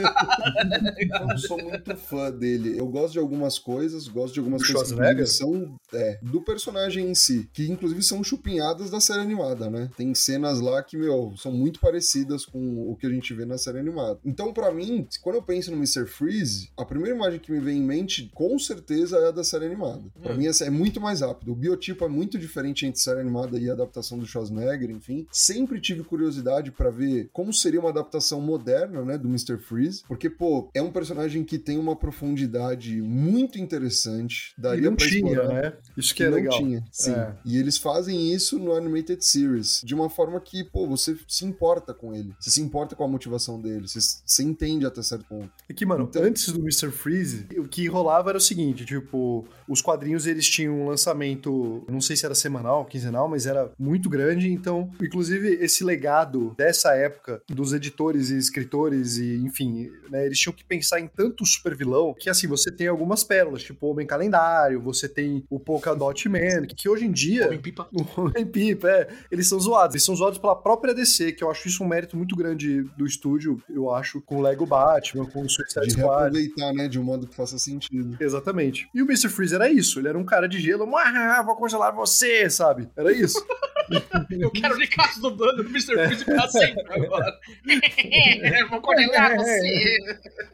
eu 0.97 1.27
não 1.27 1.37
sou 1.37 1.57
muito 1.57 1.95
fã 1.95 2.31
dele. 2.31 2.77
Eu 2.77 2.87
gosto 2.87 3.13
de 3.13 3.19
algumas 3.19 3.59
coisas, 3.59 4.07
gosto 4.07 4.33
de 4.33 4.39
algumas 4.39 4.65
coisas 4.65 4.91
que 4.91 5.25
são 5.27 5.77
é, 5.93 6.19
do 6.21 6.41
personagem 6.41 7.09
em 7.09 7.15
si, 7.15 7.49
que 7.53 7.69
inclusive 7.69 8.01
são 8.01 8.23
chupinhadas 8.23 8.89
da 8.89 8.99
série 8.99 9.21
animada, 9.21 9.69
né? 9.69 9.89
Tem 9.95 10.13
cenas 10.15 10.59
lá 10.59 10.81
que, 10.81 10.97
meu, 10.97 11.26
são 11.35 11.51
muito 11.51 11.79
parecidas 11.79 12.45
com 12.45 12.89
o 12.89 12.95
que 12.95 13.07
a 13.07 13.09
gente 13.09 13.33
vê 13.33 13.45
na 13.45 13.57
série 13.57 13.79
animada. 13.79 14.19
Então, 14.25 14.53
para 14.53 14.71
mim, 14.71 15.07
quando 15.21 15.35
eu 15.35 15.41
penso 15.41 15.71
no 15.71 15.77
Mr. 15.77 16.05
Freeze, 16.05 16.69
a 16.77 16.85
primeira 16.85 17.15
imagem 17.15 17.39
que 17.39 17.51
me 17.51 17.59
vem 17.59 17.77
em 17.79 17.83
mente, 17.83 18.31
com 18.33 18.57
certeza, 18.59 19.17
é 19.17 19.27
a 19.27 19.31
da 19.31 19.43
série 19.43 19.65
animada. 19.65 20.03
Para 20.21 20.33
hum. 20.33 20.37
mim, 20.37 20.45
é 20.47 20.69
muito 20.69 21.01
mais 21.01 21.21
rápido. 21.21 21.51
O 21.51 21.55
biotipo 21.55 22.05
é 22.05 22.07
muito 22.07 22.37
diferente 22.37 22.85
entre 22.85 22.99
série 22.99 23.19
animada 23.19 23.57
e 23.59 23.69
a 23.69 23.73
adaptação 23.73 24.17
do 24.17 24.25
Schwarzenegger, 24.25 24.89
enfim. 24.89 25.27
Sempre 25.31 25.79
tive 25.79 26.03
curiosidade 26.03 26.71
para 26.71 26.89
ver 26.89 27.29
como 27.33 27.53
seria 27.53 27.79
uma 27.79 27.89
adaptação 27.89 28.41
moderna, 28.41 29.03
né, 29.03 29.17
do 29.17 29.27
Mr. 29.27 29.57
Freeze, 29.57 30.03
porque, 30.07 30.29
pô, 30.29 30.69
é 30.73 30.81
um 30.81 30.91
personagem 30.91 31.43
que 31.43 31.57
tem 31.57 31.77
uma 31.77 31.95
profundidade 31.95 33.01
muito 33.01 33.59
interessante. 33.59 34.53
Daria 34.57 34.81
e 34.81 34.89
não 34.89 34.95
tinha, 34.95 35.31
explorar. 35.31 35.53
né? 35.53 35.73
Isso 35.95 36.13
que 36.13 36.23
é 36.23 36.29
não 36.29 36.35
legal. 36.35 36.57
Tinha, 36.57 36.83
sim. 36.91 37.11
É. 37.11 37.35
E 37.45 37.57
eles 37.57 37.77
fazem 37.77 38.33
isso 38.33 38.59
no 38.59 38.73
Animated 38.73 39.23
Series, 39.23 39.81
de 39.83 39.93
uma 39.93 40.09
forma 40.09 40.39
que, 40.39 40.63
pô, 40.63 40.87
você 40.87 41.16
se 41.27 41.45
importa 41.45 41.93
com 41.93 42.13
ele. 42.13 42.33
Você 42.39 42.49
se 42.49 42.61
importa 42.61 42.95
com 42.95 43.03
a 43.03 43.07
motivação 43.07 43.59
dele. 43.59 43.87
Você, 43.87 43.99
você 43.99 44.43
entende 44.43 44.85
até 44.85 45.01
certo 45.01 45.25
ponto. 45.25 45.49
É 45.69 45.73
que, 45.73 45.85
mano, 45.85 46.07
então... 46.09 46.23
antes 46.23 46.49
do 46.51 46.59
Mr. 46.59 46.91
Freeze, 46.91 47.47
o 47.57 47.67
que 47.67 47.87
rolava 47.87 48.29
era 48.29 48.37
o 48.37 48.41
seguinte, 48.41 48.85
tipo, 48.85 49.45
os 49.67 49.81
quadrinhos 49.81 50.27
eles 50.27 50.47
tinham 50.49 50.81
um 50.81 50.87
lançamento, 50.87 51.85
não 51.89 52.01
sei 52.01 52.15
se 52.15 52.25
era 52.25 52.35
semanal, 52.35 52.85
quinzenal, 52.85 53.27
mas 53.27 53.45
era 53.45 53.71
muito 53.77 54.09
grande, 54.09 54.51
então, 54.51 54.91
inclusive, 55.01 55.55
esse 55.61 55.83
legado 55.83 56.53
dessa 56.57 56.95
época 56.95 57.41
dos 57.47 57.73
editores 57.73 58.29
e 58.29 58.37
escritores 58.37 59.17
e, 59.17 59.35
enfim, 59.37 59.91
né, 60.09 60.25
eles 60.25 60.39
tinham 60.39 60.53
que 60.53 60.63
pensar 60.63 60.99
em 60.99 61.07
tanto 61.07 61.45
super 61.45 61.75
vilão 61.75 62.13
que, 62.17 62.29
assim, 62.29 62.47
você 62.47 62.71
tem 62.71 62.87
algumas 62.87 63.23
pérolas, 63.23 63.63
tipo 63.63 63.87
Homem 63.87 64.07
Calendário, 64.07 64.81
você 64.81 65.07
tem 65.07 65.43
o 65.49 65.59
Polkadot 65.59 66.27
Man, 66.29 66.65
que, 66.67 66.89
hoje 66.89 67.05
em 67.05 67.11
dia... 67.11 67.47
Homem 67.47 67.59
Pipa. 67.59 67.87
O 67.91 68.21
Homem 68.21 68.45
Pipa, 68.45 68.89
é. 68.89 69.07
Eles 69.31 69.47
são 69.47 69.59
zoados. 69.59 69.95
Eles 69.95 70.05
são 70.05 70.15
zoados 70.15 70.39
pela 70.39 70.55
própria 70.55 70.93
DC, 70.93 71.06
que 71.31 71.43
eu 71.43 71.49
acho 71.49 71.67
isso 71.67 71.83
um 71.83 71.87
mérito 71.87 72.17
muito 72.17 72.35
grande 72.35 72.83
do 72.97 73.05
estúdio, 73.05 73.61
eu 73.69 73.93
acho, 73.93 74.21
com 74.21 74.37
o 74.37 74.41
Lego 74.41 74.65
Batman, 74.65 75.25
com 75.25 75.41
o 75.41 75.49
Suicide 75.49 75.91
Squad. 75.91 76.31
De 76.31 76.45
aproveitar, 76.47 76.73
né, 76.73 76.87
de 76.87 76.99
um 76.99 77.03
modo 77.03 77.27
que 77.27 77.35
faça 77.35 77.57
sentido. 77.57 78.17
Exatamente. 78.19 78.89
E 78.93 79.01
o 79.01 79.05
Mr. 79.05 79.29
Freeze 79.29 79.55
era 79.55 79.69
isso, 79.69 79.99
ele 79.99 80.07
era 80.07 80.17
um 80.17 80.25
cara 80.25 80.47
de 80.47 80.59
gelo, 80.59 80.87
ah, 80.95 81.43
vou 81.43 81.55
congelar 81.55 81.93
você, 81.93 82.49
sabe? 82.49 82.89
Era 82.95 83.11
isso. 83.11 83.43
eu 84.39 84.51
quero 84.51 84.75
o 84.75 84.77
Nicasso 84.77 85.21
dublando 85.21 85.61
o 85.61 85.65
Mr. 85.65 85.95
Freeze 85.95 86.25
pra 86.25 86.47
sempre 86.47 86.83
agora. 86.89 87.37
vou 88.69 88.81
congelar 88.81 89.35
você. 89.37 89.97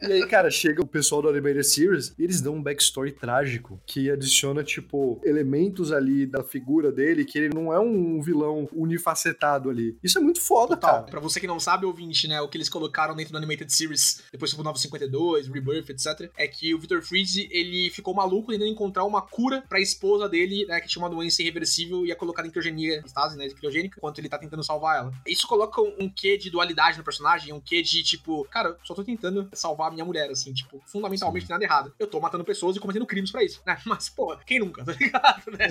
E 0.02 0.12
aí, 0.12 0.26
cara, 0.26 0.50
chega 0.50 0.82
o 0.82 0.86
pessoal 0.86 1.22
do 1.22 1.28
Animated 1.28 1.64
Series 1.64 2.14
e 2.18 2.24
eles 2.24 2.40
dão 2.40 2.54
um 2.54 2.62
backstory 2.62 3.12
trágico 3.12 3.80
que 3.86 4.10
adiciona, 4.10 4.62
tipo, 4.62 5.20
elementos 5.24 5.92
ali 5.92 6.26
da 6.26 6.42
figura 6.42 6.92
dele 6.92 7.24
que 7.24 7.38
ele 7.38 7.54
não 7.54 7.72
é 7.72 7.78
um 7.78 8.20
vilão 8.20 8.68
unifacetado 8.72 9.70
ali. 9.70 9.96
Isso 10.02 10.18
é 10.18 10.20
muito 10.20 10.40
foda, 10.40 10.76
Total. 10.76 11.00
cara. 11.00 11.04
Pra 11.06 11.20
você 11.20 11.40
que 11.40 11.46
não 11.46 11.60
sabe, 11.60 11.86
ouvinte, 11.86 12.28
né, 12.28 12.40
o 12.40 12.48
que 12.48 12.56
eles 12.56 12.68
colocaram 12.68 13.14
dentro 13.14 13.32
do 13.32 13.38
Animated 13.38 13.72
Series, 13.72 14.22
depois 14.30 14.52
do 14.52 14.62
952, 14.62 15.48
Rebirth, 15.48 15.90
etc., 15.90 16.30
é 16.36 16.46
que 16.46 16.74
o 16.74 16.78
Victor 16.78 17.02
Freeze, 17.02 17.48
ele 17.50 17.90
ficou 17.90 18.14
maluco 18.14 18.52
tentando 18.52 18.70
encontrar 18.70 19.04
uma 19.04 19.22
cura 19.22 19.62
pra 19.68 19.80
esposa 19.80 20.28
dele, 20.28 20.66
né, 20.66 20.80
que 20.80 20.88
tinha 20.88 21.02
uma 21.02 21.10
doença 21.10 21.42
irreversível 21.42 22.04
e 22.04 22.08
ia 22.08 22.16
colocar 22.16 22.46
em 22.46 22.50
criogenia, 22.50 23.02
estase, 23.24 23.36
né, 23.36 23.48
criogênica, 23.48 23.98
enquanto 23.98 24.18
ele 24.18 24.28
tá 24.28 24.38
tentando 24.38 24.62
salvar 24.62 24.98
ela. 24.98 25.12
Isso 25.26 25.46
coloca 25.46 25.80
um 25.80 26.08
quê 26.08 26.36
de 26.36 26.50
dualidade 26.50 26.98
no 26.98 27.04
personagem, 27.04 27.52
um 27.52 27.60
quê 27.60 27.82
de, 27.82 28.02
tipo, 28.02 28.44
cara, 28.50 28.76
só 28.82 28.94
tô 28.94 29.02
tentando 29.02 29.48
salvar 29.52 29.88
a 29.88 29.90
minha 29.90 30.04
mulher, 30.04 30.30
assim, 30.30 30.52
tipo, 30.52 30.82
fundamentalmente 30.86 31.48
nada 31.48 31.64
errado. 31.64 31.92
Eu 31.98 32.06
tô 32.06 32.20
matando 32.20 32.44
pessoas 32.44 32.76
e 32.76 32.80
cometendo 32.80 33.06
crimes 33.06 33.30
pra 33.30 33.42
isso, 33.42 33.62
né? 33.66 33.78
Mas, 33.84 34.08
pô, 34.08 34.36
quem 34.38 34.58
nunca, 34.58 34.84
tá 34.84 34.92
ligado? 34.92 35.42
Né? 35.52 35.66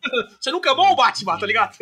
Você 0.40 0.50
nunca 0.50 0.72
amou 0.72 0.92
o 0.92 0.96
Batman, 0.96 1.38
tá 1.38 1.46
ligado? 1.46 1.76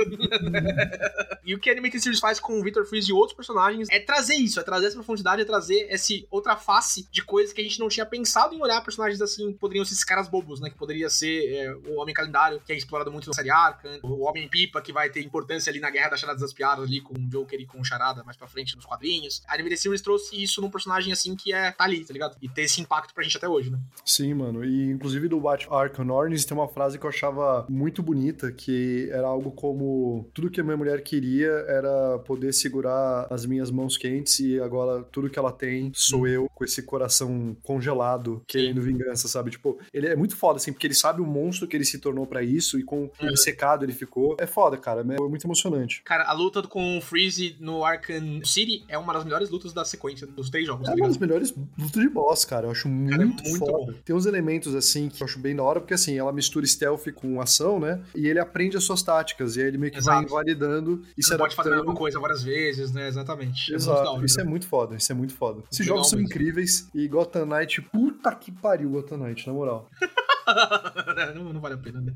e 1.44 1.54
o 1.54 1.58
que 1.58 1.70
a 1.70 1.72
Animated 1.72 2.02
Series 2.02 2.20
faz 2.20 2.40
com 2.40 2.58
o 2.58 2.62
Victor 2.62 2.84
Freeze 2.86 3.10
e 3.10 3.12
outros 3.12 3.36
personagens 3.36 3.88
é 3.90 3.98
trazer 3.98 4.34
isso, 4.34 4.60
é 4.60 4.62
trazer 4.62 4.86
essa 4.86 4.96
profundidade, 4.96 5.42
é 5.42 5.44
trazer 5.44 5.86
esse 5.90 6.26
outra 6.30 6.56
face 6.56 7.08
de 7.10 7.22
coisas 7.22 7.52
que 7.52 7.60
a 7.60 7.64
gente 7.64 7.78
não 7.78 7.88
tinha 7.88 8.04
pensado 8.04 8.54
em 8.54 8.60
olhar 8.60 8.82
personagens 8.82 9.20
assim, 9.20 9.52
poderiam 9.52 9.84
ser 9.84 9.94
esses 9.94 10.04
caras 10.04 10.28
bobos, 10.28 10.60
né? 10.60 10.70
Que 10.70 10.76
poderia 10.76 11.08
ser 11.08 11.52
é, 11.52 11.74
o 11.88 12.00
Homem 12.00 12.14
Calendário, 12.14 12.60
que 12.60 12.72
é 12.72 12.76
explorado 12.76 13.10
muito 13.10 13.26
na 13.26 13.34
série 13.34 13.50
Arkham, 13.50 13.98
o 14.02 14.24
Homem 14.24 14.48
Pipa, 14.48 14.80
que 14.80 14.92
vai 14.92 14.97
ter 15.06 15.22
importância 15.22 15.70
ali 15.70 15.80
na 15.80 15.90
Guerra 15.90 16.10
das 16.10 16.20
Charadas 16.20 16.42
das 16.42 16.52
Piadas, 16.52 16.84
ali 16.84 17.00
com 17.00 17.14
o 17.14 17.18
Joker 17.18 17.60
e 17.60 17.66
com 17.66 17.80
o 17.80 17.84
Charada 17.84 18.24
mais 18.24 18.36
pra 18.36 18.46
frente 18.46 18.76
nos 18.76 18.84
quadrinhos. 18.84 19.42
A 19.46 19.54
Animated 19.54 19.80
Series 19.80 20.02
trouxe 20.02 20.42
isso 20.42 20.60
num 20.60 20.70
personagem 20.70 21.12
assim 21.12 21.36
que 21.36 21.52
é 21.52 21.70
tá 21.70 21.84
ali, 21.84 22.04
tá 22.04 22.12
ligado? 22.12 22.36
E 22.42 22.48
ter 22.48 22.62
esse 22.62 22.80
impacto 22.80 23.14
pra 23.14 23.22
gente 23.22 23.36
até 23.36 23.48
hoje, 23.48 23.70
né? 23.70 23.78
Sim, 24.04 24.34
mano. 24.34 24.64
E 24.64 24.90
inclusive 24.90 25.28
do 25.28 25.40
Batman 25.40 25.76
Arkham 25.76 26.10
Origins 26.10 26.44
tem 26.44 26.56
uma 26.56 26.68
frase 26.68 26.98
que 26.98 27.04
eu 27.04 27.10
achava 27.10 27.66
muito 27.68 28.02
bonita, 28.02 28.50
que 28.50 29.08
era 29.12 29.26
algo 29.26 29.52
como 29.52 30.28
tudo 30.34 30.50
que 30.50 30.60
a 30.60 30.64
minha 30.64 30.76
mulher 30.76 31.02
queria 31.02 31.50
era 31.68 32.18
poder 32.20 32.52
segurar 32.52 33.26
as 33.30 33.46
minhas 33.46 33.70
mãos 33.70 33.96
quentes 33.96 34.40
e 34.40 34.60
agora 34.60 35.02
tudo 35.04 35.30
que 35.30 35.38
ela 35.38 35.52
tem 35.52 35.92
sou 35.94 36.26
eu 36.26 36.48
com 36.54 36.64
esse 36.64 36.82
coração 36.82 37.56
congelado 37.62 38.42
querendo 38.46 38.80
vingança, 38.80 39.28
sabe? 39.28 39.50
Tipo, 39.50 39.78
ele 39.92 40.08
é 40.08 40.16
muito 40.16 40.36
foda, 40.36 40.56
assim, 40.56 40.72
porque 40.72 40.86
ele 40.86 40.94
sabe 40.94 41.20
o 41.20 41.26
monstro 41.26 41.66
que 41.66 41.76
ele 41.76 41.84
se 41.84 41.98
tornou 41.98 42.26
para 42.26 42.42
isso 42.42 42.78
e 42.78 42.82
com 42.82 43.02
uhum. 43.20 43.32
o 43.32 43.36
secado 43.36 43.84
ele 43.84 43.92
ficou. 43.92 44.36
É 44.40 44.46
foda, 44.46 44.76
cara. 44.76 44.87
É 44.96 45.28
muito 45.28 45.46
emocionante. 45.46 46.02
Cara, 46.04 46.24
a 46.24 46.32
luta 46.32 46.62
com 46.62 46.98
o 46.98 47.00
Freeze 47.00 47.56
no 47.60 47.84
Arkham 47.84 48.44
City 48.44 48.84
é 48.88 48.98
uma 48.98 49.12
das 49.12 49.24
melhores 49.24 49.50
lutas 49.50 49.72
da 49.72 49.84
sequência 49.84 50.26
dos 50.26 50.50
três 50.50 50.66
jogos. 50.66 50.88
É 50.88 50.90
tá 50.90 50.96
uma 50.96 51.08
das 51.08 51.18
melhores 51.18 51.54
lutas 51.78 52.02
de 52.02 52.08
boss, 52.08 52.44
cara. 52.44 52.66
Eu 52.66 52.70
acho 52.70 52.88
muito, 52.88 53.10
cara, 53.10 53.22
é 53.22 53.26
muito 53.26 53.58
foda. 53.58 53.92
Bom. 53.92 53.98
Tem 54.04 54.14
uns 54.14 54.26
elementos, 54.26 54.74
assim, 54.74 55.08
que 55.08 55.22
eu 55.22 55.26
acho 55.26 55.38
bem 55.38 55.54
da 55.54 55.62
hora, 55.62 55.80
porque, 55.80 55.94
assim, 55.94 56.18
ela 56.18 56.32
mistura 56.32 56.66
stealth 56.66 57.10
com 57.14 57.40
ação, 57.40 57.78
né? 57.80 58.00
E 58.14 58.26
ele 58.26 58.38
aprende 58.38 58.76
as 58.76 58.84
suas 58.84 59.02
táticas, 59.02 59.56
e 59.56 59.60
aí 59.60 59.68
ele 59.68 59.78
meio 59.78 59.92
que 59.92 59.98
Exato. 59.98 60.16
vai 60.16 60.24
invalidando 60.24 61.02
e 61.16 61.22
Você 61.22 61.32
se 61.32 61.38
pode 61.38 61.54
fazer 61.54 61.72
a 61.72 61.76
mesma 61.76 61.94
coisa 61.94 62.18
várias 62.20 62.42
vezes, 62.42 62.92
né? 62.92 63.08
Exatamente. 63.08 63.72
É 63.72 63.76
Exato. 63.76 64.20
É 64.20 64.24
isso 64.24 64.40
é 64.40 64.44
muito 64.44 64.66
foda, 64.66 64.96
isso 64.96 65.10
é 65.12 65.14
muito 65.14 65.34
foda. 65.34 65.62
Esses 65.70 65.86
jogos 65.86 66.08
são 66.08 66.20
incríveis 66.20 66.88
e 66.94 67.06
Gotham 67.08 67.46
Knight, 67.46 67.80
puta 67.82 68.34
que 68.34 68.50
pariu 68.50 68.90
Gotham 68.90 69.18
Knight, 69.18 69.46
na 69.46 69.52
moral. 69.52 69.88
não, 71.34 71.52
não 71.52 71.60
vale 71.60 71.74
a 71.74 71.78
pena, 71.78 72.00
né? 72.00 72.14